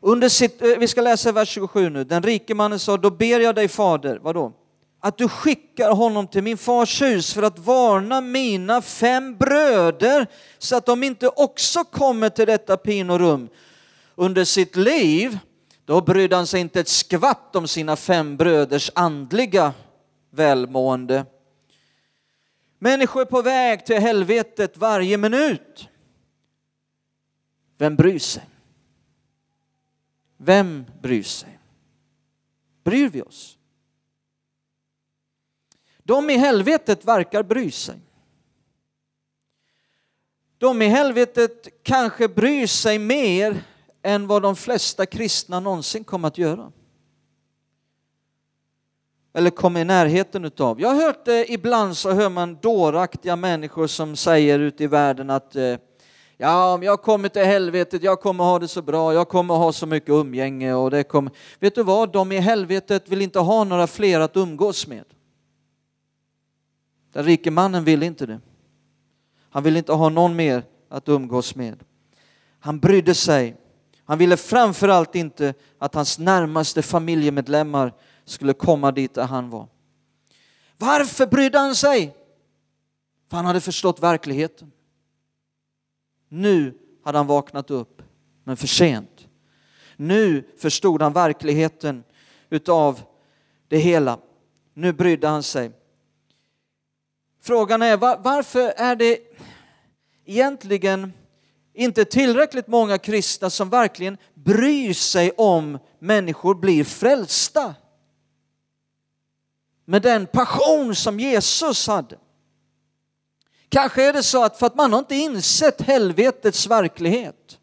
Under 0.00 0.28
sitt, 0.28 0.62
eh, 0.62 0.68
vi 0.78 0.88
ska 0.88 1.00
läsa 1.00 1.32
vers 1.32 1.48
27 1.48 1.90
nu. 1.90 2.04
Den 2.04 2.22
rike 2.22 2.54
mannen 2.54 2.78
sa, 2.78 2.96
då 2.96 3.10
ber 3.10 3.40
jag 3.40 3.54
dig 3.54 3.68
fader, 3.68 4.18
vadå? 4.22 4.52
Att 5.00 5.18
du 5.18 5.28
skickar 5.28 5.90
honom 5.90 6.26
till 6.26 6.42
min 6.42 6.58
fars 6.58 7.02
hus 7.02 7.34
för 7.34 7.42
att 7.42 7.58
varna 7.58 8.20
mina 8.20 8.82
fem 8.82 9.36
bröder 9.36 10.26
så 10.58 10.76
att 10.76 10.86
de 10.86 11.02
inte 11.02 11.28
också 11.28 11.84
kommer 11.84 12.28
till 12.28 12.46
detta 12.46 12.76
pinorum. 12.76 13.48
Under 14.14 14.44
sitt 14.44 14.76
liv, 14.76 15.38
då 15.88 16.00
brydde 16.00 16.36
han 16.36 16.46
sig 16.46 16.60
inte 16.60 16.80
ett 16.80 16.88
skvatt 16.88 17.56
om 17.56 17.68
sina 17.68 17.96
fem 17.96 18.36
bröders 18.36 18.90
andliga 18.94 19.74
välmående. 20.30 21.26
Människor 22.78 23.20
är 23.20 23.24
på 23.24 23.42
väg 23.42 23.86
till 23.86 23.98
helvetet 23.98 24.76
varje 24.76 25.16
minut. 25.16 25.88
Vem 27.78 27.96
bryr 27.96 28.18
sig? 28.18 28.48
Vem 30.36 30.86
bryr 31.02 31.22
sig? 31.22 31.58
Bryr 32.84 33.08
vi 33.08 33.22
oss? 33.22 33.58
De 35.98 36.30
i 36.30 36.36
helvetet 36.36 37.04
verkar 37.04 37.42
bry 37.42 37.70
sig. 37.70 37.98
De 40.58 40.82
i 40.82 40.86
helvetet 40.86 41.68
kanske 41.82 42.28
bryr 42.28 42.66
sig 42.66 42.98
mer 42.98 43.64
än 44.08 44.26
vad 44.26 44.42
de 44.42 44.56
flesta 44.56 45.06
kristna 45.06 45.60
någonsin 45.60 46.04
kommer 46.04 46.28
att 46.28 46.38
göra. 46.38 46.72
Eller 49.32 49.50
kommer 49.50 49.80
i 49.80 49.84
närheten 49.84 50.44
utav. 50.44 50.80
Jag 50.80 50.88
har 50.88 51.02
hört 51.02 51.24
det 51.24 51.52
ibland 51.52 51.96
så 51.96 52.10
hör 52.10 52.28
man 52.28 52.58
dåraktiga 52.62 53.36
människor 53.36 53.86
som 53.86 54.16
säger 54.16 54.58
ute 54.58 54.84
i 54.84 54.86
världen 54.86 55.30
att 55.30 55.56
eh, 55.56 55.76
ja, 56.36 56.74
om 56.74 56.82
jag 56.82 57.02
kommer 57.02 57.28
till 57.28 57.44
helvetet, 57.44 58.02
jag 58.02 58.20
kommer 58.20 58.44
ha 58.44 58.58
det 58.58 58.68
så 58.68 58.82
bra, 58.82 59.14
jag 59.14 59.28
kommer 59.28 59.54
ha 59.54 59.72
så 59.72 59.86
mycket 59.86 60.10
umgänge 60.10 60.74
och 60.74 60.90
det 60.90 61.04
kommer... 61.04 61.32
Vet 61.58 61.74
du 61.74 61.82
vad, 61.82 62.12
de 62.12 62.32
i 62.32 62.38
helvetet 62.38 63.08
vill 63.08 63.22
inte 63.22 63.38
ha 63.38 63.64
några 63.64 63.86
fler 63.86 64.20
att 64.20 64.36
umgås 64.36 64.86
med. 64.86 65.04
Den 67.12 67.24
rike 67.24 67.50
mannen 67.50 67.84
vill 67.84 68.02
inte 68.02 68.26
det. 68.26 68.40
Han 69.50 69.62
vill 69.62 69.76
inte 69.76 69.92
ha 69.92 70.08
någon 70.08 70.36
mer 70.36 70.62
att 70.88 71.08
umgås 71.08 71.54
med. 71.54 71.78
Han 72.60 72.78
brydde 72.78 73.14
sig. 73.14 73.56
Han 74.08 74.18
ville 74.18 74.36
framförallt 74.36 75.14
inte 75.14 75.54
att 75.78 75.94
hans 75.94 76.18
närmaste 76.18 76.82
familjemedlemmar 76.82 77.92
skulle 78.24 78.52
komma 78.52 78.92
dit 78.92 79.14
där 79.14 79.26
han 79.26 79.50
var. 79.50 79.68
Varför 80.76 81.26
brydde 81.26 81.58
han 81.58 81.74
sig? 81.74 82.16
För 83.30 83.36
han 83.36 83.46
hade 83.46 83.60
förstått 83.60 84.02
verkligheten. 84.02 84.72
Nu 86.28 86.78
hade 87.04 87.18
han 87.18 87.26
vaknat 87.26 87.70
upp, 87.70 88.02
men 88.44 88.56
för 88.56 88.66
sent. 88.66 89.28
Nu 89.96 90.48
förstod 90.58 91.02
han 91.02 91.12
verkligheten 91.12 92.04
utav 92.50 93.02
det 93.68 93.78
hela. 93.78 94.18
Nu 94.74 94.92
brydde 94.92 95.28
han 95.28 95.42
sig. 95.42 95.72
Frågan 97.40 97.82
är 97.82 97.96
varför 98.22 98.72
är 98.76 98.96
det 98.96 99.18
egentligen 100.24 101.12
inte 101.78 102.04
tillräckligt 102.04 102.66
många 102.66 102.98
kristna 102.98 103.50
som 103.50 103.70
verkligen 103.70 104.18
bryr 104.34 104.94
sig 104.94 105.30
om 105.30 105.78
människor 105.98 106.54
blir 106.54 106.84
frälsta. 106.84 107.74
Med 109.84 110.02
den 110.02 110.26
passion 110.26 110.94
som 110.94 111.20
Jesus 111.20 111.86
hade. 111.86 112.18
Kanske 113.68 114.08
är 114.08 114.12
det 114.12 114.22
så 114.22 114.44
att 114.44 114.58
för 114.58 114.66
att 114.66 114.76
man 114.76 114.92
har 114.92 114.98
inte 114.98 115.14
insett 115.14 115.80
helvetets 115.80 116.66
verklighet. 116.66 117.58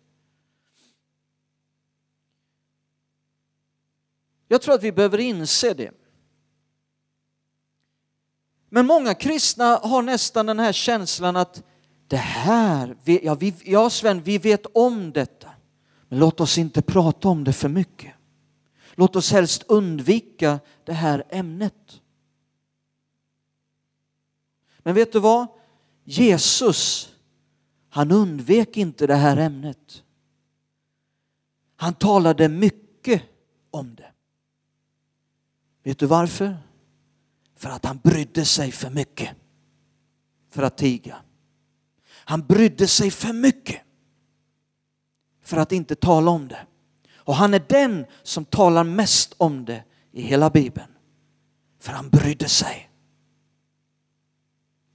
Jag 4.47 4.61
tror 4.61 4.75
att 4.75 4.83
vi 4.83 4.91
behöver 4.91 5.17
inse 5.17 5.73
det. 5.73 5.91
Men 8.69 8.85
många 8.85 9.13
kristna 9.13 9.77
har 9.77 10.01
nästan 10.01 10.45
den 10.45 10.59
här 10.59 10.73
känslan 10.73 11.35
att 11.35 11.63
det 12.07 12.17
här, 12.17 12.97
ja, 13.03 13.35
vi, 13.35 13.55
ja 13.65 13.89
Sven, 13.89 14.21
vi 14.21 14.37
vet 14.37 14.65
om 14.73 15.11
detta. 15.11 15.49
Men 16.07 16.19
låt 16.19 16.39
oss 16.39 16.57
inte 16.57 16.81
prata 16.81 17.27
om 17.27 17.43
det 17.43 17.53
för 17.53 17.69
mycket. 17.69 18.13
Låt 18.95 19.15
oss 19.15 19.31
helst 19.31 19.63
undvika 19.67 20.59
det 20.83 20.93
här 20.93 21.23
ämnet. 21.29 22.01
Men 24.77 24.95
vet 24.95 25.11
du 25.11 25.19
vad? 25.19 25.47
Jesus, 26.03 27.09
han 27.89 28.11
undvek 28.11 28.77
inte 28.77 29.07
det 29.07 29.15
här 29.15 29.37
ämnet. 29.37 30.03
Han 31.75 31.93
talade 31.93 32.49
mycket 32.49 33.23
om 33.71 33.95
det. 33.95 34.11
Vet 35.83 35.99
du 35.99 36.05
varför? 36.05 36.57
För 37.55 37.69
att 37.69 37.85
han 37.85 37.99
brydde 38.03 38.45
sig 38.45 38.71
för 38.71 38.89
mycket 38.89 39.29
för 40.49 40.63
att 40.63 40.77
tiga. 40.77 41.24
Han 42.25 42.41
brydde 42.41 42.87
sig 42.87 43.11
för 43.11 43.33
mycket 43.33 43.81
för 45.43 45.57
att 45.57 45.71
inte 45.71 45.95
tala 45.95 46.31
om 46.31 46.47
det. 46.47 46.59
Och 47.15 47.35
han 47.35 47.53
är 47.53 47.63
den 47.67 48.05
som 48.23 48.45
talar 48.45 48.83
mest 48.83 49.35
om 49.37 49.65
det 49.65 49.83
i 50.11 50.21
hela 50.21 50.49
Bibeln. 50.49 50.91
För 51.79 51.91
han 51.91 52.09
brydde 52.09 52.49
sig. 52.49 52.89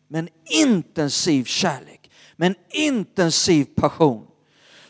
Med 0.09 0.18
en 0.18 0.28
intensiv 0.64 1.45
kärlek, 1.45 2.11
med 2.37 2.47
en 2.47 2.57
intensiv 2.70 3.64
passion. 3.64 4.26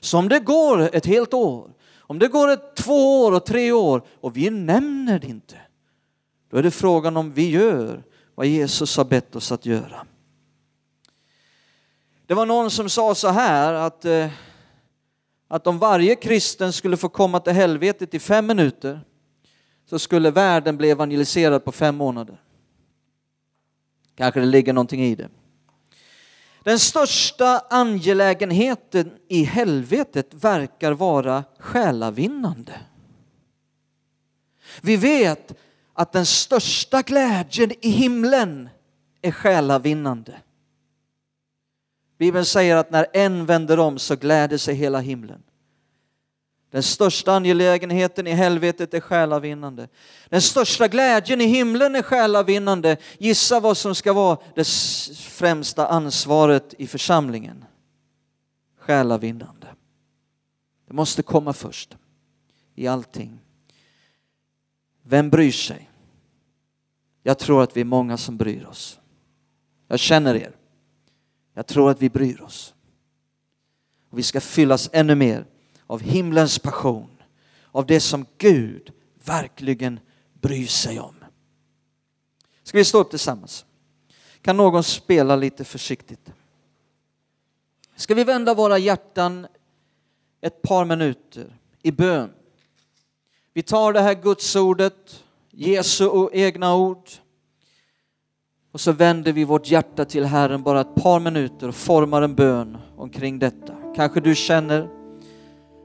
Så 0.01 0.18
om 0.18 0.28
det 0.28 0.41
går 0.41 0.97
ett 0.97 1.07
helt 1.07 1.34
år, 1.34 1.70
om 1.99 2.18
det 2.18 2.28
går 2.28 2.49
ett 2.49 2.76
två 2.76 3.24
år 3.24 3.32
och 3.32 3.47
tre 3.47 3.72
år 3.72 4.03
och 4.20 4.36
vi 4.36 4.51
nämner 4.51 5.18
det 5.18 5.26
inte, 5.26 5.57
då 6.51 6.57
är 6.57 6.62
det 6.62 6.70
frågan 6.70 7.16
om 7.16 7.32
vi 7.32 7.51
gör 7.51 8.05
vad 8.34 8.47
Jesus 8.47 8.97
har 8.97 9.05
bett 9.05 9.36
oss 9.36 9.53
att 9.53 9.66
göra. 9.66 10.07
Det 12.31 12.35
var 12.35 12.47
någon 12.47 12.70
som 12.70 12.89
sa 12.89 13.14
så 13.14 13.28
här 13.28 13.74
att, 13.74 14.05
eh, 14.05 14.31
att 15.49 15.66
om 15.66 15.78
varje 15.78 16.14
kristen 16.14 16.72
skulle 16.72 16.97
få 16.97 17.09
komma 17.09 17.41
till 17.41 17.53
helvetet 17.53 18.14
i 18.14 18.18
fem 18.18 18.47
minuter 18.47 19.01
så 19.87 19.99
skulle 19.99 20.31
världen 20.31 20.76
bli 20.76 20.91
evangeliserad 20.91 21.64
på 21.64 21.72
fem 21.72 21.97
månader. 21.97 22.41
Kanske 24.14 24.41
det 24.41 24.47
ligger 24.47 24.72
någonting 24.72 25.05
i 25.05 25.14
det. 25.14 25.28
Den 26.64 26.78
största 26.78 27.59
angelägenheten 27.70 29.12
i 29.28 29.43
helvetet 29.45 30.35
verkar 30.35 30.93
vara 30.93 31.45
själavinnande. 31.59 32.81
Vi 34.81 34.97
vet 34.97 35.53
att 35.93 36.12
den 36.12 36.26
största 36.26 37.03
glädjen 37.03 37.72
i 37.81 37.91
himlen 37.91 38.68
är 39.22 39.33
själavinnande. 39.33 40.35
Bibeln 42.21 42.45
säger 42.45 42.77
att 42.77 42.91
när 42.91 43.07
en 43.12 43.47
vänder 43.47 43.79
om 43.79 43.99
så 43.99 44.16
gläder 44.16 44.59
sig 44.59 44.75
hela 44.75 45.01
himlen. 45.01 45.43
Den 46.71 46.83
största 46.83 47.33
angelägenheten 47.33 48.27
i 48.27 48.31
helvetet 48.31 48.95
är 48.95 49.01
själavinnande. 49.01 49.89
Den 50.29 50.43
största 50.43 50.89
glädjen 50.89 51.41
i 51.41 51.45
himlen 51.45 51.97
är 51.97 52.03
själavinnande. 52.03 52.97
Gissa 53.18 53.61
vad 53.61 53.77
som 53.77 53.95
ska 53.95 54.12
vara 54.12 54.39
det 54.55 54.68
främsta 55.16 55.87
ansvaret 55.87 56.75
i 56.79 56.87
församlingen. 56.87 57.64
Själavinnande. 58.79 59.66
Det 60.87 60.95
måste 60.95 61.23
komma 61.23 61.53
först 61.53 61.97
i 62.75 62.87
allting. 62.87 63.41
Vem 65.03 65.31
bryr 65.31 65.53
sig? 65.53 65.91
Jag 67.23 67.39
tror 67.39 67.62
att 67.62 67.77
vi 67.77 67.81
är 67.81 67.85
många 67.85 68.16
som 68.16 68.37
bryr 68.37 68.64
oss. 68.64 69.01
Jag 69.89 69.99
känner 69.99 70.35
er. 70.35 70.59
Jag 71.55 71.66
tror 71.66 71.90
att 71.90 72.03
vi 72.03 72.11
bryr 72.11 72.40
oss. 72.40 72.74
Och 74.11 74.18
vi 74.18 74.22
ska 74.22 74.40
fyllas 74.40 74.90
ännu 74.92 75.14
mer 75.14 75.46
av 75.86 76.01
himlens 76.01 76.59
passion, 76.59 77.22
av 77.72 77.86
det 77.86 78.01
som 78.01 78.26
Gud 78.38 78.92
verkligen 79.24 80.01
bryr 80.40 80.66
sig 80.66 81.01
om. 81.01 81.14
Ska 82.62 82.78
vi 82.78 82.84
stå 82.84 82.98
upp 82.98 83.11
tillsammans? 83.11 83.64
Kan 84.42 84.57
någon 84.57 84.84
spela 84.84 85.36
lite 85.36 85.64
försiktigt? 85.64 86.32
Ska 87.96 88.14
vi 88.14 88.24
vända 88.24 88.55
våra 88.55 88.78
hjärtan 88.78 89.46
ett 90.40 90.62
par 90.62 90.84
minuter 90.84 91.59
i 91.82 91.92
bön? 91.92 92.30
Vi 93.53 93.62
tar 93.62 93.92
det 93.92 94.01
här 94.01 94.14
gudsordet, 94.14 95.24
Jesu 95.51 96.28
egna 96.32 96.74
ord, 96.74 97.11
och 98.73 98.81
så 98.81 98.93
vänder 98.93 99.33
vi 99.33 99.45
vårt 99.45 99.71
hjärta 99.71 100.05
till 100.05 100.25
Herren 100.25 100.62
bara 100.62 100.81
ett 100.81 100.95
par 100.95 101.21
minuter 101.21 101.68
och 101.68 101.75
formar 101.75 102.23
en 102.23 102.35
bön 102.35 102.77
omkring 102.97 103.39
detta. 103.39 103.75
Kanske 103.97 104.21
du 104.21 104.35
känner 104.35 104.89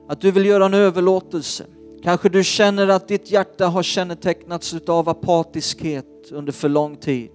att 0.09 0.21
du 0.21 0.31
vill 0.31 0.45
göra 0.45 0.65
en 0.65 0.73
överlåtelse. 0.73 1.65
Kanske 2.03 2.29
du 2.29 2.43
känner 2.43 2.87
att 2.87 3.07
ditt 3.07 3.31
hjärta 3.31 3.67
har 3.67 3.83
kännetecknats 3.83 4.75
av 4.87 5.09
apatiskhet 5.09 6.05
under 6.31 6.51
för 6.51 6.69
lång 6.69 6.97
tid. 6.97 7.31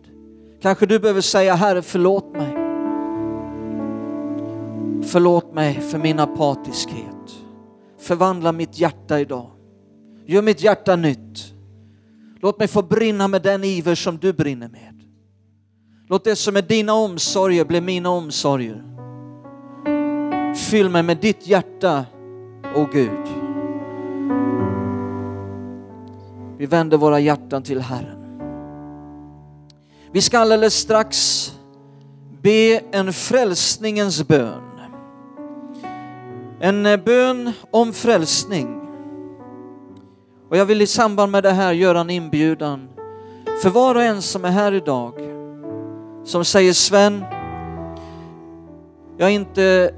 Kanske 0.63 0.87
du 0.87 0.99
behöver 0.99 1.21
säga 1.21 1.55
Herre 1.55 1.83
förlåt 1.83 2.33
mig. 2.33 2.57
Förlåt 5.03 5.55
mig 5.55 5.81
för 5.81 5.99
min 5.99 6.21
apatiskhet. 6.21 7.07
Förvandla 7.99 8.53
mitt 8.53 8.79
hjärta 8.79 9.21
idag. 9.21 9.51
Gör 10.27 10.43
mitt 10.43 10.63
hjärta 10.63 10.97
nytt. 10.97 11.55
Låt 12.41 12.59
mig 12.59 12.69
få 12.69 12.83
brinna 12.83 13.29
med 13.29 13.43
den 13.43 13.65
iver 13.65 13.95
som 13.95 14.19
du 14.19 14.33
brinner 14.33 14.69
med. 14.69 15.00
Låt 16.11 16.25
det 16.25 16.37
som 16.37 16.57
är 16.57 16.63
dina 16.63 16.93
omsorger 16.93 17.65
bli 17.65 17.81
mina 17.81 18.11
omsorger. 18.11 18.85
Fyll 20.55 20.89
mig 20.89 21.03
med 21.03 21.17
ditt 21.17 21.47
hjärta, 21.47 22.05
o 22.75 22.81
oh 22.81 22.89
Gud. 22.93 23.29
Vi 26.59 26.67
vänder 26.67 26.97
våra 26.97 27.21
hjärtan 27.21 27.63
till 27.63 27.81
Herren. 27.81 28.41
Vi 30.13 30.21
ska 30.21 30.39
alldeles 30.39 30.75
strax 30.75 31.47
be 32.43 32.81
en 32.91 33.13
frälsningens 33.13 34.29
bön. 34.29 34.81
En 36.61 36.87
eh, 36.87 36.97
bön 36.97 37.53
om 37.71 37.93
frälsning. 37.93 38.81
Och 40.49 40.57
jag 40.57 40.67
vill 40.67 40.83
i 40.83 40.87
samband 40.87 41.33
med 41.33 41.43
det 41.43 41.53
här 41.53 41.73
göra 41.73 42.01
en 42.01 42.11
inbjudan 42.11 42.89
för 43.63 43.71
var 43.71 43.95
och 43.95 44.03
en 44.03 44.23
som 44.23 44.45
är 44.45 44.51
här 44.51 44.73
idag, 44.73 45.30
som 46.25 46.45
säger 46.45 46.73
Sven, 46.73 47.25
jag 49.16 49.29
är 49.29 49.35
inte 49.35 49.95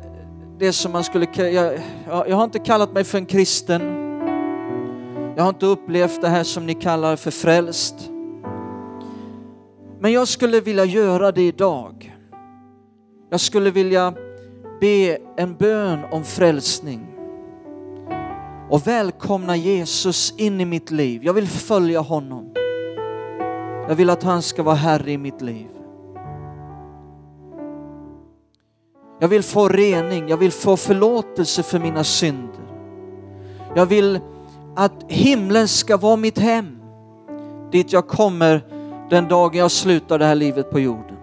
det 0.58 0.72
som 0.72 0.92
man 0.92 1.04
skulle 1.04 1.26
jag, 1.34 1.78
jag 2.06 2.36
har 2.36 2.44
inte 2.44 2.58
kallat 2.58 2.92
mig 2.92 3.04
för 3.04 3.18
en 3.18 3.26
kristen. 3.26 3.82
Jag 5.36 5.42
har 5.42 5.48
inte 5.48 5.66
upplevt 5.66 6.20
det 6.20 6.28
här 6.28 6.44
som 6.44 6.66
ni 6.66 6.74
kallar 6.74 7.16
för 7.16 7.30
frälst. 7.30 8.10
Men 10.00 10.12
jag 10.12 10.28
skulle 10.28 10.60
vilja 10.60 10.84
göra 10.84 11.32
det 11.32 11.42
idag. 11.42 12.16
Jag 13.30 13.40
skulle 13.40 13.70
vilja 13.70 14.14
be 14.80 15.18
en 15.36 15.54
bön 15.54 16.00
om 16.10 16.24
frälsning 16.24 17.06
och 18.70 18.86
välkomna 18.86 19.56
Jesus 19.56 20.34
in 20.36 20.60
i 20.60 20.64
mitt 20.64 20.90
liv. 20.90 21.24
Jag 21.24 21.32
vill 21.32 21.48
följa 21.48 22.00
honom. 22.00 22.54
Jag 23.88 23.94
vill 23.94 24.10
att 24.10 24.22
han 24.22 24.42
ska 24.42 24.62
vara 24.62 24.74
Herre 24.74 25.12
i 25.12 25.18
mitt 25.18 25.42
liv. 25.42 25.68
Jag 29.22 29.28
vill 29.28 29.42
få 29.42 29.68
rening, 29.68 30.28
jag 30.28 30.36
vill 30.36 30.52
få 30.52 30.76
förlåtelse 30.76 31.62
för 31.62 31.78
mina 31.78 32.04
synder. 32.04 32.60
Jag 33.74 33.86
vill 33.86 34.20
att 34.76 35.04
himlen 35.08 35.68
ska 35.68 35.96
vara 35.96 36.16
mitt 36.16 36.38
hem, 36.38 36.78
dit 37.72 37.92
jag 37.92 38.08
kommer 38.08 38.64
den 39.10 39.28
dagen 39.28 39.58
jag 39.58 39.70
slutar 39.70 40.18
det 40.18 40.24
här 40.24 40.34
livet 40.34 40.70
på 40.70 40.80
jorden. 40.80 41.16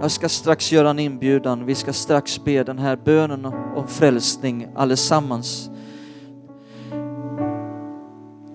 Jag 0.00 0.10
ska 0.10 0.28
strax 0.28 0.72
göra 0.72 0.90
en 0.90 0.98
inbjudan, 0.98 1.66
vi 1.66 1.74
ska 1.74 1.92
strax 1.92 2.44
be 2.44 2.64
den 2.64 2.78
här 2.78 2.96
bönen 2.96 3.44
om 3.76 3.86
frälsning 3.86 4.68
allesammans. 4.76 5.70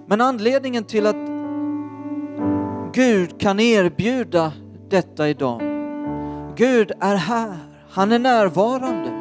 Men 0.05 0.21
anledningen 0.21 0.83
till 0.83 1.05
att 1.05 1.29
Gud 2.93 3.39
kan 3.39 3.59
erbjuda 3.59 4.53
detta 4.89 5.29
idag, 5.29 5.61
Gud 6.55 6.91
är 6.99 7.15
här, 7.15 7.74
han 7.95 8.11
är 8.11 8.19
närvarande. 8.19 9.11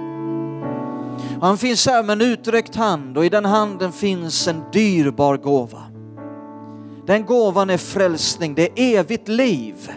Han 1.41 1.59
finns 1.59 1.87
här 1.87 2.03
med 2.03 2.23
en 2.23 2.29
uträckt 2.33 2.77
hand 2.77 3.19
och 3.19 3.25
i 3.25 3.29
den 3.29 3.45
handen 3.45 3.93
finns 3.93 4.49
en 4.49 4.63
dyrbar 4.73 5.37
gåva. 5.37 5.83
Den 7.07 7.25
gåvan 7.25 7.71
är 7.71 7.77
frälsning, 7.77 8.55
det 8.55 8.63
är 8.63 8.99
evigt 8.99 9.29
liv. 9.29 9.91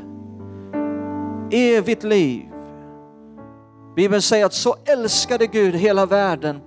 Evigt 1.52 2.04
liv. 2.04 2.46
Bibeln 3.96 4.22
säger 4.22 4.46
att 4.46 4.54
så 4.54 4.76
älskade 4.86 5.48
Gud 5.48 5.76
hela 5.76 6.06
världen 6.06 6.60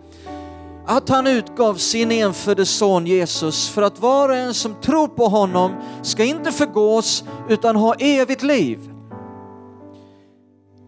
att 0.86 1.08
han 1.08 1.26
utgav 1.26 1.74
sin 1.74 2.12
enfödde 2.12 2.66
son 2.66 3.06
Jesus 3.06 3.68
för 3.68 3.82
att 3.82 4.00
var 4.00 4.28
och 4.28 4.36
en 4.36 4.54
som 4.54 4.74
tror 4.74 5.08
på 5.08 5.28
honom 5.28 5.72
ska 6.02 6.24
inte 6.24 6.52
förgås 6.52 7.24
utan 7.48 7.76
ha 7.76 7.94
evigt 7.94 8.42
liv. 8.42 8.89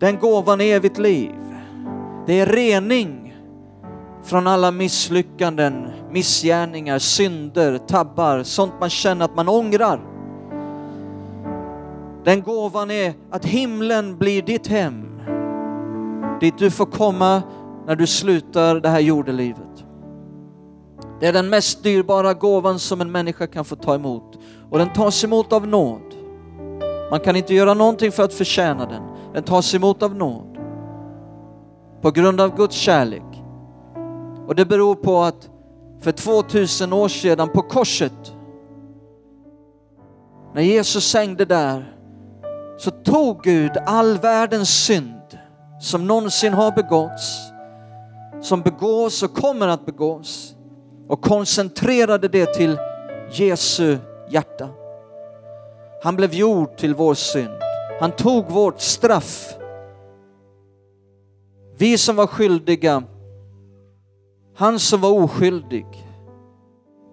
Den 0.02 0.18
gåvan 0.18 0.60
är 0.60 0.76
evigt 0.76 0.98
liv. 0.98 1.34
Det 2.26 2.40
är 2.40 2.46
rening 2.46 3.36
från 4.24 4.46
alla 4.46 4.70
misslyckanden, 4.70 5.88
missgärningar, 6.10 6.98
synder, 6.98 7.78
tabbar, 7.78 8.42
sånt 8.42 8.72
man 8.80 8.90
känner 8.90 9.24
att 9.24 9.36
man 9.36 9.48
ångrar. 9.48 10.00
Den 12.24 12.42
gåvan 12.42 12.90
är 12.90 13.14
att 13.30 13.44
himlen 13.44 14.18
blir 14.18 14.42
ditt 14.42 14.66
hem, 14.66 15.20
dit 16.40 16.58
du 16.58 16.70
får 16.70 16.86
komma 16.86 17.42
när 17.86 17.96
du 17.96 18.06
slutar 18.06 18.80
det 18.80 18.88
här 18.88 19.00
jordelivet. 19.00 19.84
Det 21.20 21.26
är 21.26 21.32
den 21.32 21.48
mest 21.48 21.82
dyrbara 21.82 22.34
gåvan 22.34 22.78
som 22.78 23.00
en 23.00 23.12
människa 23.12 23.46
kan 23.46 23.64
få 23.64 23.76
ta 23.76 23.94
emot 23.94 24.38
och 24.70 24.78
den 24.78 24.92
tas 24.92 25.24
emot 25.24 25.52
av 25.52 25.66
nåd. 25.66 26.14
Man 27.10 27.20
kan 27.20 27.36
inte 27.36 27.54
göra 27.54 27.74
någonting 27.74 28.12
för 28.12 28.22
att 28.22 28.34
förtjäna 28.34 28.86
den. 28.86 29.11
Den 29.34 29.42
tas 29.42 29.74
emot 29.74 30.02
av 30.02 30.14
nåd. 30.14 30.58
På 32.00 32.10
grund 32.10 32.40
av 32.40 32.56
Guds 32.56 32.76
kärlek. 32.76 33.42
Och 34.46 34.54
det 34.54 34.64
beror 34.64 34.94
på 34.94 35.20
att 35.20 35.50
för 36.00 36.12
2000 36.12 36.92
år 36.92 37.08
sedan 37.08 37.48
på 37.48 37.62
korset, 37.62 38.34
när 40.54 40.62
Jesus 40.62 41.14
hängde 41.14 41.44
där, 41.44 41.96
så 42.78 42.90
tog 42.90 43.42
Gud 43.42 43.72
all 43.86 44.18
världens 44.18 44.84
synd 44.84 45.38
som 45.80 46.06
någonsin 46.06 46.52
har 46.52 46.72
begåtts, 46.72 47.38
som 48.40 48.62
begås 48.62 49.22
och 49.22 49.34
kommer 49.34 49.68
att 49.68 49.86
begås 49.86 50.54
och 51.08 51.22
koncentrerade 51.22 52.28
det 52.28 52.54
till 52.54 52.78
Jesu 53.30 53.98
hjärta. 54.30 54.68
Han 56.02 56.16
blev 56.16 56.34
gjord 56.34 56.76
till 56.76 56.94
vår 56.94 57.14
synd. 57.14 57.71
Han 58.02 58.12
tog 58.12 58.50
vårt 58.50 58.80
straff. 58.80 59.54
Vi 61.78 61.98
som 61.98 62.16
var 62.16 62.26
skyldiga, 62.26 63.02
han 64.56 64.78
som 64.78 65.00
var 65.00 65.10
oskyldig 65.10 65.86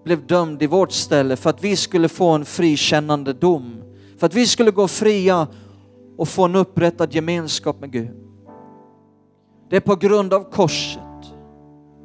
blev 0.04 0.28
dömd 0.28 0.64
i 0.64 0.68
vårt 0.68 0.92
ställe 0.92 1.36
för 1.36 1.50
att 1.50 1.64
vi 1.64 1.76
skulle 1.76 2.10
få 2.10 2.30
en 2.30 2.46
frikännande 2.46 3.34
dom. 3.34 3.82
För 4.18 4.26
att 4.26 4.34
vi 4.34 4.48
skulle 4.48 4.72
gå 4.72 4.88
fria 4.88 5.48
och 6.18 6.28
få 6.28 6.46
en 6.46 6.56
upprättad 6.56 7.14
gemenskap 7.14 7.80
med 7.80 7.92
Gud. 7.92 8.18
Det 9.70 9.76
är 9.76 9.82
på 9.82 9.96
grund 9.96 10.34
av 10.34 10.52
korset 10.52 11.02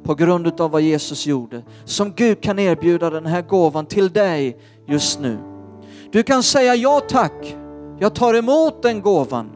på 0.03 0.15
grund 0.15 0.61
av 0.61 0.71
vad 0.71 0.81
Jesus 0.81 1.25
gjorde, 1.25 1.63
som 1.85 2.13
Gud 2.15 2.41
kan 2.41 2.59
erbjuda 2.59 3.09
den 3.09 3.25
här 3.25 3.41
gåvan 3.41 3.85
till 3.85 4.09
dig 4.09 4.57
just 4.87 5.19
nu. 5.19 5.37
Du 6.11 6.23
kan 6.23 6.43
säga 6.43 6.75
ja 6.75 7.01
tack, 7.09 7.55
jag 7.99 8.15
tar 8.15 8.33
emot 8.33 8.81
den 8.81 9.01
gåvan. 9.01 9.49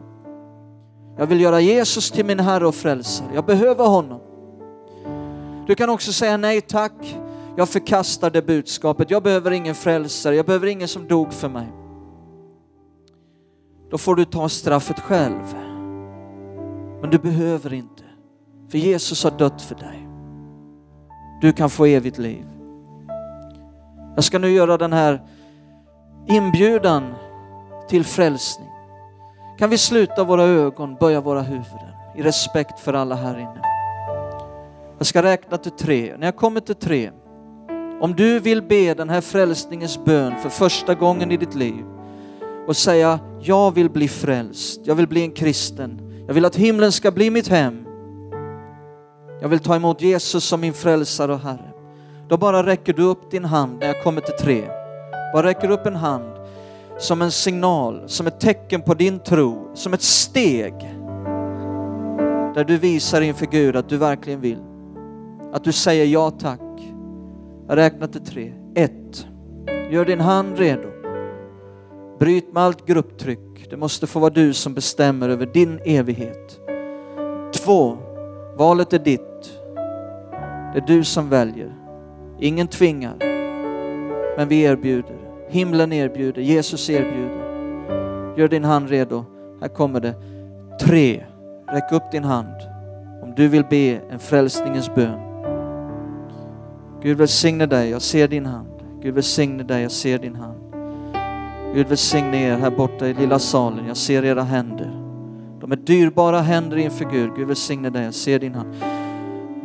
Jag 1.18 1.26
vill 1.26 1.40
göra 1.40 1.60
Jesus 1.60 2.10
till 2.10 2.24
min 2.24 2.40
Herre 2.40 2.66
och 2.66 2.74
frälsare, 2.74 3.28
jag 3.34 3.44
behöver 3.44 3.86
honom. 3.86 4.20
Du 5.66 5.74
kan 5.74 5.90
också 5.90 6.12
säga 6.12 6.36
nej 6.36 6.60
tack, 6.60 7.18
jag 7.56 7.68
förkastar 7.68 8.30
det 8.30 8.42
budskapet, 8.42 9.10
jag 9.10 9.22
behöver 9.22 9.50
ingen 9.50 9.74
frälsare, 9.74 10.36
jag 10.36 10.46
behöver 10.46 10.66
ingen 10.66 10.88
som 10.88 11.08
dog 11.08 11.32
för 11.32 11.48
mig. 11.48 11.72
Då 13.90 13.98
får 13.98 14.14
du 14.14 14.24
ta 14.24 14.48
straffet 14.48 15.00
själv. 15.00 15.54
Men 17.00 17.10
du 17.10 17.18
behöver 17.18 17.72
inte, 17.72 18.02
för 18.68 18.78
Jesus 18.78 19.24
har 19.24 19.30
dött 19.30 19.62
för 19.62 19.74
dig. 19.74 20.08
Du 21.40 21.52
kan 21.52 21.70
få 21.70 21.86
evigt 21.86 22.18
liv. 22.18 22.46
Jag 24.14 24.24
ska 24.24 24.38
nu 24.38 24.50
göra 24.50 24.76
den 24.76 24.92
här 24.92 25.22
inbjudan 26.28 27.14
till 27.90 28.04
frälsning. 28.04 28.68
Kan 29.58 29.70
vi 29.70 29.78
sluta 29.78 30.24
våra 30.24 30.42
ögon, 30.42 30.96
böja 31.00 31.20
våra 31.20 31.42
huvuden 31.42 31.94
i 32.16 32.22
respekt 32.22 32.80
för 32.80 32.94
alla 32.94 33.14
här 33.14 33.38
inne. 33.38 33.62
Jag 34.98 35.06
ska 35.06 35.22
räkna 35.22 35.56
till 35.56 35.72
tre. 35.72 36.16
När 36.18 36.26
jag 36.26 36.36
kommer 36.36 36.60
till 36.60 36.74
tre, 36.74 37.10
om 38.00 38.14
du 38.16 38.40
vill 38.40 38.62
be 38.62 38.94
den 38.94 39.08
här 39.08 39.20
frälsningens 39.20 40.04
bön 40.04 40.32
för 40.42 40.48
första 40.48 40.94
gången 40.94 41.32
i 41.32 41.36
ditt 41.36 41.54
liv 41.54 41.84
och 42.66 42.76
säga, 42.76 43.18
jag 43.40 43.74
vill 43.74 43.90
bli 43.90 44.08
frälst, 44.08 44.80
jag 44.84 44.94
vill 44.94 45.08
bli 45.08 45.22
en 45.22 45.32
kristen, 45.32 46.00
jag 46.26 46.34
vill 46.34 46.44
att 46.44 46.56
himlen 46.56 46.92
ska 46.92 47.10
bli 47.10 47.30
mitt 47.30 47.48
hem. 47.48 47.86
Jag 49.40 49.48
vill 49.48 49.60
ta 49.60 49.76
emot 49.76 50.02
Jesus 50.02 50.44
som 50.44 50.60
min 50.60 50.72
frälsare 50.72 51.32
och 51.32 51.40
Herre. 51.40 51.72
Då 52.28 52.36
bara 52.36 52.66
räcker 52.66 52.92
du 52.92 53.02
upp 53.02 53.30
din 53.30 53.44
hand 53.44 53.78
när 53.80 53.86
jag 53.86 54.02
kommer 54.02 54.20
till 54.20 54.36
tre. 54.40 54.64
Bara 55.32 55.46
räcker 55.46 55.70
upp 55.70 55.86
en 55.86 55.96
hand 55.96 56.39
som 57.00 57.22
en 57.22 57.30
signal, 57.30 58.02
som 58.06 58.26
ett 58.26 58.40
tecken 58.40 58.82
på 58.82 58.94
din 58.94 59.18
tro, 59.18 59.70
som 59.74 59.94
ett 59.94 60.02
steg 60.02 60.74
där 62.54 62.64
du 62.64 62.76
visar 62.76 63.20
inför 63.20 63.46
Gud 63.46 63.76
att 63.76 63.88
du 63.88 63.96
verkligen 63.96 64.40
vill. 64.40 64.58
Att 65.52 65.64
du 65.64 65.72
säger 65.72 66.06
ja 66.06 66.30
tack. 66.30 66.60
Jag 67.68 67.76
räknar 67.76 68.06
till 68.06 68.24
tre. 68.24 68.52
Ett. 68.74 69.26
Gör 69.90 70.04
din 70.04 70.20
hand 70.20 70.58
redo. 70.58 70.88
Bryt 72.18 72.52
med 72.52 72.62
allt 72.62 72.86
grupptryck. 72.86 73.66
Det 73.70 73.76
måste 73.76 74.06
få 74.06 74.18
vara 74.18 74.30
du 74.30 74.52
som 74.52 74.74
bestämmer 74.74 75.28
över 75.28 75.46
din 75.46 75.80
evighet. 75.84 76.60
Två. 77.52 77.96
Valet 78.58 78.92
är 78.92 78.98
ditt. 78.98 79.60
Det 80.72 80.78
är 80.78 80.86
du 80.86 81.04
som 81.04 81.28
väljer. 81.28 81.74
Ingen 82.40 82.68
tvingar. 82.68 83.16
Men 84.36 84.48
vi 84.48 84.62
erbjuder. 84.62 85.19
Himlen 85.50 85.92
erbjuder. 85.92 86.42
Jesus 86.42 86.90
erbjuder. 86.90 87.40
Gör 88.36 88.48
din 88.48 88.64
hand 88.64 88.88
redo. 88.88 89.24
Här 89.60 89.68
kommer 89.68 90.00
det. 90.00 90.14
Tre. 90.80 91.24
Räck 91.68 91.92
upp 91.92 92.10
din 92.12 92.24
hand 92.24 92.54
om 93.22 93.34
du 93.36 93.48
vill 93.48 93.64
be 93.70 94.00
en 94.10 94.18
frälsningens 94.18 94.94
bön. 94.94 95.20
Gud 97.02 97.18
välsigne 97.18 97.66
dig, 97.66 97.90
jag 97.90 98.02
ser 98.02 98.28
din 98.28 98.46
hand. 98.46 98.68
Gud 99.02 99.14
välsigne 99.14 99.62
dig, 99.62 99.82
jag 99.82 99.92
ser 99.92 100.18
din 100.18 100.34
hand. 100.34 100.58
Gud 101.74 101.86
välsigne 101.86 102.36
er 102.36 102.56
här 102.56 102.70
borta 102.70 103.08
i 103.08 103.14
lilla 103.14 103.38
salen, 103.38 103.86
jag 103.86 103.96
ser 103.96 104.24
era 104.24 104.42
händer. 104.42 104.96
De 105.60 105.72
är 105.72 105.76
dyrbara 105.76 106.40
händer 106.40 106.76
inför 106.76 107.04
Gud. 107.04 107.30
Gud 107.36 107.48
välsigne 107.48 107.90
dig, 107.90 108.04
jag 108.04 108.14
ser 108.14 108.38
din 108.38 108.54
hand. 108.54 108.74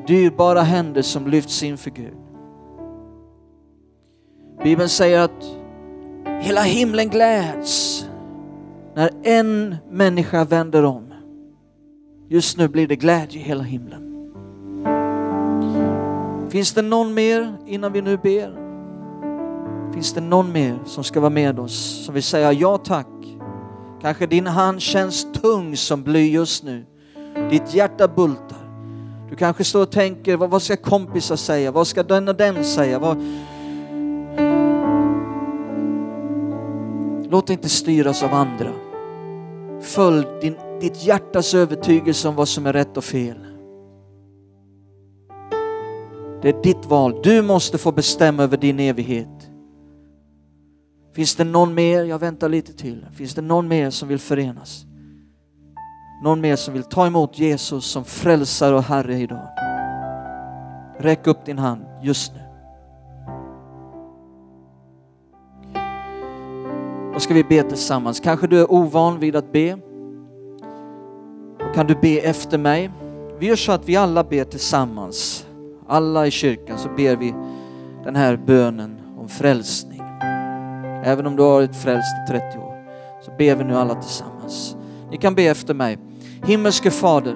Dyrbara 0.08 0.62
händer 0.62 1.02
som 1.02 1.28
lyfts 1.28 1.64
inför 1.64 1.92
Gud. 1.92 2.18
Bibeln 4.64 4.90
säger 4.90 5.20
att 5.20 5.46
hela 6.46 6.62
himlen 6.62 7.10
gläds 7.10 8.06
när 8.96 9.10
en 9.24 9.76
människa 9.92 10.44
vänder 10.44 10.86
om. 10.86 11.14
Just 12.30 12.58
nu 12.58 12.68
blir 12.68 12.88
det 12.88 12.96
glädje 12.96 13.40
i 13.40 13.44
hela 13.44 13.64
himlen. 13.64 14.32
Finns 16.50 16.74
det 16.74 16.82
någon 16.82 17.14
mer 17.14 17.58
innan 17.68 17.94
vi 17.94 18.02
nu 18.02 18.18
ber? 18.18 18.56
Finns 19.94 20.14
det 20.14 20.22
någon 20.22 20.52
mer 20.52 20.80
som 20.86 21.04
ska 21.04 21.20
vara 21.20 21.30
med 21.30 21.60
oss 21.60 22.06
som 22.06 22.14
vill 22.14 22.24
säga 22.24 22.54
ja 22.54 22.78
tack? 22.78 23.08
Kanske 24.02 24.28
din 24.28 24.48
hand 24.48 24.82
känns 24.82 25.28
tung 25.42 25.78
som 25.78 26.04
bly 26.04 26.32
just 26.32 26.64
nu. 26.64 26.86
Ditt 27.50 27.74
hjärta 27.74 28.08
bultar. 28.08 28.66
Du 29.30 29.36
kanske 29.36 29.64
står 29.64 29.82
och 29.82 29.92
tänker, 29.92 30.38
vad, 30.38 30.50
vad 30.50 30.62
ska 30.62 30.78
kompisar 30.78 31.36
säga? 31.36 31.72
Vad 31.72 31.88
ska 31.88 32.04
den 32.04 32.28
och 32.28 32.36
den 32.36 32.64
säga? 32.64 33.00
Vad... 33.00 33.18
Låt 37.36 37.48
dig 37.48 37.54
inte 37.54 37.70
styras 37.70 38.24
av 38.24 38.34
andra. 38.34 38.72
Följ 39.82 40.26
din, 40.42 40.56
ditt 40.82 41.04
hjärtas 41.04 41.54
övertygelse 41.54 42.28
om 42.28 42.36
vad 42.36 42.48
som 42.48 42.66
är 42.66 42.74
rätt 42.74 42.98
och 42.98 43.04
fel. 43.04 43.38
Det 46.42 46.50
är 46.50 46.64
ditt 46.64 46.86
val. 46.86 47.20
Du 47.24 47.42
måste 47.42 47.78
få 47.78 47.92
bestämma 47.92 48.44
över 48.44 48.58
din 48.58 48.80
evighet. 48.80 49.50
Finns 51.16 51.36
det 51.36 51.44
någon 51.44 51.74
mer? 51.74 52.04
Jag 52.04 52.20
väntar 52.20 52.50
lite 52.50 52.74
till. 52.74 53.06
Finns 53.16 53.36
det 53.36 53.42
någon 53.42 53.68
mer 53.68 53.90
som 53.90 54.08
vill 54.08 54.20
förenas? 54.20 54.86
Någon 56.24 56.42
mer 56.42 56.56
som 56.56 56.74
vill 56.74 56.84
ta 56.84 57.08
emot 57.08 57.40
Jesus 57.40 57.86
som 57.86 58.06
frälsare 58.06 58.76
och 58.76 58.84
Herre 58.84 59.20
idag? 59.20 59.48
Räck 61.00 61.28
upp 61.28 61.46
din 61.46 61.58
hand 61.58 61.86
just 62.02 62.34
nu. 62.34 62.45
Då 67.16 67.22
ska 67.22 67.34
vi 67.34 67.44
be 67.44 67.64
tillsammans. 67.64 68.20
Kanske 68.20 68.48
du 68.48 68.60
är 68.60 68.72
ovan 68.72 69.20
vid 69.20 69.36
att 69.36 69.52
be. 69.52 69.78
Då 71.60 71.66
kan 71.76 71.88
du 71.88 71.96
be 71.96 72.20
efter 72.20 72.58
mig. 72.58 72.92
Vi 73.40 73.48
gör 73.48 73.56
så 73.56 73.72
att 73.72 73.90
vi 73.90 73.96
alla 73.96 74.24
ber 74.24 74.44
tillsammans. 74.44 75.46
Alla 75.88 76.28
i 76.28 76.32
kyrkan 76.32 76.78
så 76.78 76.90
ber 76.90 77.16
vi 77.16 77.34
den 78.04 78.16
här 78.16 78.38
bönen 78.38 78.98
om 79.18 79.30
frälsning. 79.30 80.02
Även 81.06 81.26
om 81.26 81.36
du 81.36 81.44
har 81.44 81.50
varit 81.50 81.76
frälst 81.76 82.16
i 82.28 82.32
30 82.32 82.58
år 82.58 82.86
så 83.26 83.32
ber 83.38 83.56
vi 83.56 83.64
nu 83.64 83.76
alla 83.76 83.96
tillsammans. 83.96 84.76
Ni 85.12 85.18
kan 85.18 85.36
be 85.36 85.44
efter 85.44 85.74
mig. 85.74 85.98
Himmelske 86.46 86.92
Fader, 86.92 87.36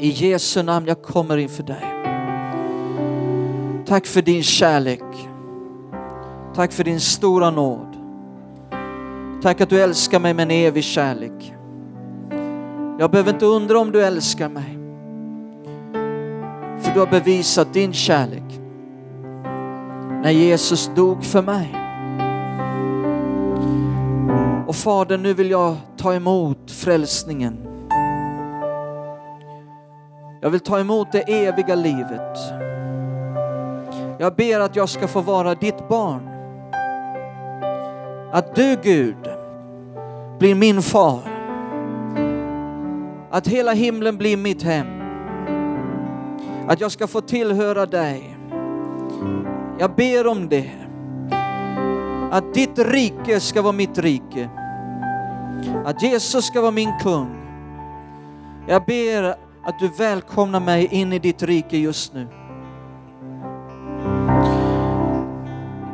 i 0.00 0.08
Jesu 0.08 0.62
namn 0.62 0.86
jag 0.86 1.02
kommer 1.02 1.36
inför 1.36 1.62
dig. 1.62 1.84
Tack 3.86 4.06
för 4.06 4.22
din 4.22 4.42
kärlek. 4.42 5.02
Tack 6.54 6.72
för 6.72 6.84
din 6.84 7.00
stora 7.00 7.50
nåd. 7.50 7.91
Tack 9.42 9.60
att 9.60 9.70
du 9.70 9.80
älskar 9.80 10.20
mig 10.20 10.34
med 10.34 10.42
en 10.42 10.50
evig 10.50 10.84
kärlek. 10.84 11.54
Jag 12.98 13.10
behöver 13.10 13.32
inte 13.32 13.46
undra 13.46 13.78
om 13.78 13.92
du 13.92 14.02
älskar 14.02 14.48
mig. 14.48 14.78
För 16.82 16.94
du 16.94 17.00
har 17.00 17.06
bevisat 17.06 17.74
din 17.74 17.92
kärlek 17.92 18.60
när 20.22 20.30
Jesus 20.30 20.90
dog 20.96 21.24
för 21.24 21.42
mig. 21.42 21.74
Och 24.66 24.76
Fader, 24.76 25.18
nu 25.18 25.34
vill 25.34 25.50
jag 25.50 25.76
ta 25.96 26.14
emot 26.14 26.70
frälsningen. 26.70 27.58
Jag 30.40 30.50
vill 30.50 30.60
ta 30.60 30.80
emot 30.80 31.12
det 31.12 31.20
eviga 31.20 31.74
livet. 31.74 32.38
Jag 34.18 34.34
ber 34.34 34.60
att 34.60 34.76
jag 34.76 34.88
ska 34.88 35.08
få 35.08 35.20
vara 35.20 35.54
ditt 35.54 35.88
barn. 35.88 36.28
Att 38.32 38.54
du 38.54 38.76
Gud 38.82 39.31
blir 40.42 40.54
min 40.54 40.82
far. 40.82 41.20
Att 43.30 43.48
hela 43.48 43.72
himlen 43.72 44.16
blir 44.16 44.36
mitt 44.36 44.62
hem. 44.62 44.86
Att 46.68 46.80
jag 46.80 46.92
ska 46.92 47.06
få 47.06 47.20
tillhöra 47.20 47.86
dig. 47.86 48.38
Jag 49.78 49.94
ber 49.94 50.26
om 50.26 50.48
det. 50.48 50.70
Att 52.30 52.54
ditt 52.54 52.78
rike 52.78 53.40
ska 53.40 53.62
vara 53.62 53.72
mitt 53.72 53.98
rike. 53.98 54.48
Att 55.84 56.02
Jesus 56.02 56.44
ska 56.44 56.60
vara 56.60 56.70
min 56.70 56.92
kung. 57.02 57.36
Jag 58.68 58.84
ber 58.84 59.22
att 59.64 59.78
du 59.78 59.88
välkomnar 59.98 60.60
mig 60.60 60.88
in 60.90 61.12
i 61.12 61.18
ditt 61.18 61.42
rike 61.42 61.76
just 61.76 62.14
nu. 62.14 62.28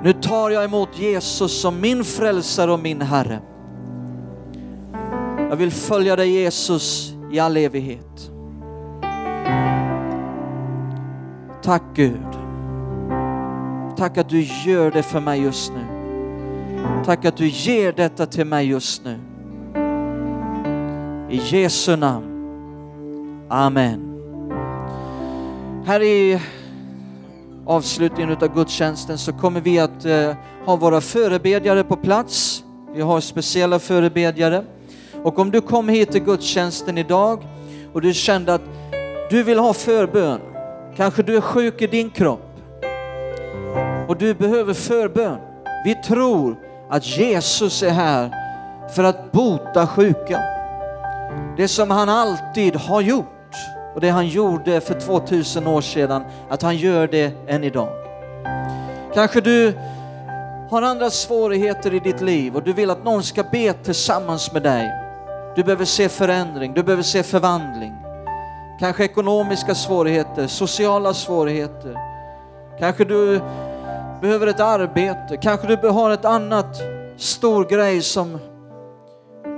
Nu 0.02 0.12
tar 0.12 0.50
jag 0.50 0.64
emot 0.64 0.98
Jesus 0.98 1.60
som 1.60 1.80
min 1.80 2.04
frälsare 2.04 2.72
och 2.72 2.80
min 2.80 3.02
Herre. 3.02 3.40
Jag 5.48 5.56
vill 5.56 5.70
följa 5.70 6.16
dig 6.16 6.30
Jesus 6.30 7.12
i 7.32 7.38
all 7.38 7.56
evighet. 7.56 8.30
Tack 11.62 11.82
Gud. 11.94 12.38
Tack 13.96 14.18
att 14.18 14.28
du 14.28 14.40
gör 14.40 14.90
det 14.90 15.02
för 15.02 15.20
mig 15.20 15.42
just 15.42 15.72
nu. 15.72 15.84
Tack 17.04 17.24
att 17.24 17.36
du 17.36 17.46
ger 17.46 17.92
detta 17.92 18.26
till 18.26 18.44
mig 18.44 18.66
just 18.68 19.04
nu. 19.04 19.18
I 21.30 21.40
Jesu 21.44 21.96
namn. 21.96 22.24
Amen. 23.48 24.14
Här 25.86 26.02
i 26.02 26.40
avslutningen 27.66 28.30
av 28.30 28.54
gudstjänsten 28.54 29.18
så 29.18 29.32
kommer 29.32 29.60
vi 29.60 29.78
att 29.78 30.04
eh, 30.04 30.34
ha 30.64 30.76
våra 30.76 31.00
förebedjare 31.00 31.84
på 31.84 31.96
plats. 31.96 32.64
Vi 32.94 33.00
har 33.00 33.20
speciella 33.20 33.78
förebedjare. 33.78 34.64
Och 35.24 35.38
om 35.38 35.50
du 35.50 35.60
kom 35.60 35.88
hit 35.88 36.12
till 36.12 36.24
gudstjänsten 36.24 36.98
idag 36.98 37.46
och 37.92 38.00
du 38.00 38.14
kände 38.14 38.54
att 38.54 38.62
du 39.30 39.42
vill 39.42 39.58
ha 39.58 39.72
förbön, 39.72 40.40
kanske 40.96 41.22
du 41.22 41.36
är 41.36 41.40
sjuk 41.40 41.82
i 41.82 41.86
din 41.86 42.10
kropp 42.10 42.48
och 44.08 44.16
du 44.16 44.34
behöver 44.34 44.74
förbön. 44.74 45.38
Vi 45.84 45.94
tror 45.94 46.56
att 46.90 47.06
Jesus 47.06 47.82
är 47.82 47.90
här 47.90 48.30
för 48.94 49.04
att 49.04 49.32
bota 49.32 49.86
sjuka. 49.86 50.42
Det 51.56 51.68
som 51.68 51.90
han 51.90 52.08
alltid 52.08 52.76
har 52.76 53.00
gjort 53.00 53.54
och 53.94 54.00
det 54.00 54.08
han 54.08 54.28
gjorde 54.28 54.80
för 54.80 55.00
2000 55.00 55.66
år 55.66 55.80
sedan, 55.80 56.22
att 56.48 56.62
han 56.62 56.76
gör 56.76 57.06
det 57.06 57.32
än 57.46 57.64
idag. 57.64 57.88
Kanske 59.14 59.40
du 59.40 59.72
har 60.70 60.82
andra 60.82 61.10
svårigheter 61.10 61.94
i 61.94 61.98
ditt 61.98 62.20
liv 62.20 62.56
och 62.56 62.62
du 62.62 62.72
vill 62.72 62.90
att 62.90 63.04
någon 63.04 63.22
ska 63.22 63.42
be 63.42 63.72
tillsammans 63.72 64.52
med 64.52 64.62
dig. 64.62 65.07
Du 65.58 65.64
behöver 65.64 65.84
se 65.84 66.08
förändring, 66.08 66.74
du 66.74 66.82
behöver 66.82 67.02
se 67.02 67.22
förvandling. 67.22 67.92
Kanske 68.80 69.04
ekonomiska 69.04 69.74
svårigheter, 69.74 70.46
sociala 70.46 71.14
svårigheter. 71.14 71.96
Kanske 72.78 73.04
du 73.04 73.40
behöver 74.20 74.46
ett 74.46 74.60
arbete, 74.60 75.36
kanske 75.42 75.76
du 75.76 75.88
har 75.88 76.10
ett 76.10 76.24
annat 76.24 76.76
stor 77.16 77.64
grej 77.64 78.02
som 78.02 78.38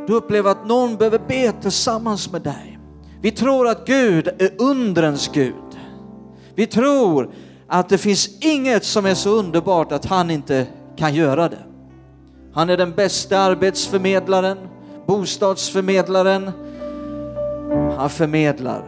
du 0.07 0.15
upplever 0.15 0.51
att 0.51 0.67
någon 0.67 0.97
behöver 0.97 1.21
be 1.29 1.53
tillsammans 1.53 2.33
med 2.33 2.43
dig. 2.43 2.79
Vi 3.23 3.31
tror 3.31 3.69
att 3.69 3.87
Gud 3.87 4.29
är 4.29 4.51
undrens 4.59 5.31
Gud. 5.35 5.79
Vi 6.55 6.67
tror 6.67 7.31
att 7.67 7.89
det 7.89 7.99
finns 7.99 8.39
inget 8.41 8.85
som 8.85 9.07
är 9.07 9.15
så 9.15 9.31
underbart 9.31 9.93
att 9.93 10.05
han 10.05 10.31
inte 10.31 10.67
kan 10.97 11.15
göra 11.15 11.49
det. 11.49 11.65
Han 12.55 12.71
är 12.71 12.77
den 12.77 12.93
bästa 12.93 13.39
arbetsförmedlaren, 13.39 14.59
bostadsförmedlaren. 15.11 16.51
Han 17.97 18.11
förmedlar 18.11 18.83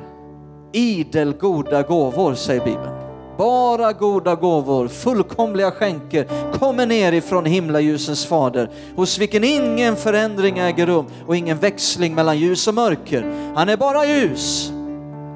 idel 0.73 1.33
goda 1.33 1.83
gåvor, 1.83 2.35
säger 2.35 2.65
Bibeln. 2.65 2.95
Bara 3.39 3.93
goda 3.93 4.35
gåvor, 4.35 4.89
fullkomliga 4.89 5.71
skänker 5.71 6.29
kommer 6.59 6.87
ner 6.87 7.13
ifrån 7.13 7.45
himlaljusens 7.45 8.27
fader, 8.27 8.71
hos 8.97 9.19
vilken 9.19 9.45
ingen 9.45 9.97
förändring 9.97 10.59
äger 10.59 10.87
rum 10.87 11.07
och 11.27 11.37
ingen 11.37 11.59
växling 11.59 12.15
mellan 12.15 12.39
ljus 12.39 12.69
och 12.69 12.75
mörker. 12.75 13.53
Han 13.55 13.69
är 13.69 13.77
bara 13.77 14.07
ljus 14.07 14.73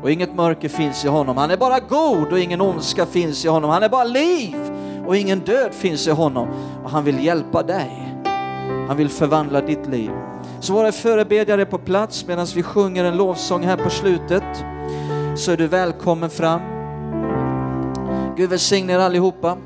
och 0.03 0.11
inget 0.11 0.35
mörker 0.35 0.69
finns 0.69 1.05
i 1.05 1.09
honom. 1.09 1.37
Han 1.37 1.51
är 1.51 1.57
bara 1.57 1.81
god 1.81 2.33
och 2.33 2.39
ingen 2.39 2.61
ondska 2.61 3.07
finns 3.07 3.45
i 3.45 3.49
honom. 3.49 3.71
Han 3.71 3.83
är 3.83 3.89
bara 3.89 4.05
liv 4.05 4.57
och 5.07 5.17
ingen 5.17 5.39
död 5.39 5.75
finns 5.75 6.07
i 6.07 6.11
honom. 6.11 6.49
Och 6.85 6.91
han 6.91 7.05
vill 7.05 7.25
hjälpa 7.25 7.63
dig. 7.63 8.03
Han 8.89 8.97
vill 8.97 9.09
förvandla 9.09 9.61
ditt 9.61 9.87
liv. 9.87 10.11
Så 10.61 10.73
våra 10.73 10.93
förebedjare 10.93 11.65
på 11.65 11.79
plats 11.79 12.27
medan 12.27 12.47
vi 12.55 12.63
sjunger 12.63 13.05
en 13.05 13.17
lovsång 13.17 13.63
här 13.63 13.77
på 13.77 13.91
slutet 13.91 14.65
så 15.37 15.53
är 15.53 15.57
du 15.57 15.67
välkommen 15.67 16.31
fram. 16.31 16.61
Gud 18.37 18.51
välsigne 18.51 18.93
er 18.93 18.99
allihopa. 18.99 19.57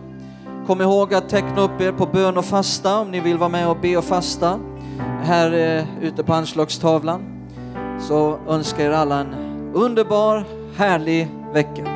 Kom 0.67 0.81
ihåg 0.81 1.15
att 1.15 1.29
teckna 1.29 1.61
upp 1.61 1.81
er 1.81 1.93
på 1.93 2.07
bön 2.07 2.37
och 2.37 2.45
fasta 2.45 2.99
om 2.99 3.11
ni 3.11 3.21
vill 3.21 3.39
vara 3.39 3.49
med 3.49 3.69
och 3.69 3.77
be 3.77 3.97
och 3.97 4.05
fasta 4.05 4.59
här 5.23 5.53
eh, 5.53 6.05
ute 6.05 6.23
på 6.23 6.35
anslagstavlan. 6.35 7.21
så 8.01 8.39
önskar 8.49 8.85
er 8.85 8.91
alla 8.91 9.21
en 9.21 9.35
underbar, 9.75 10.45
härlig 10.77 11.29
vecka. 11.53 11.90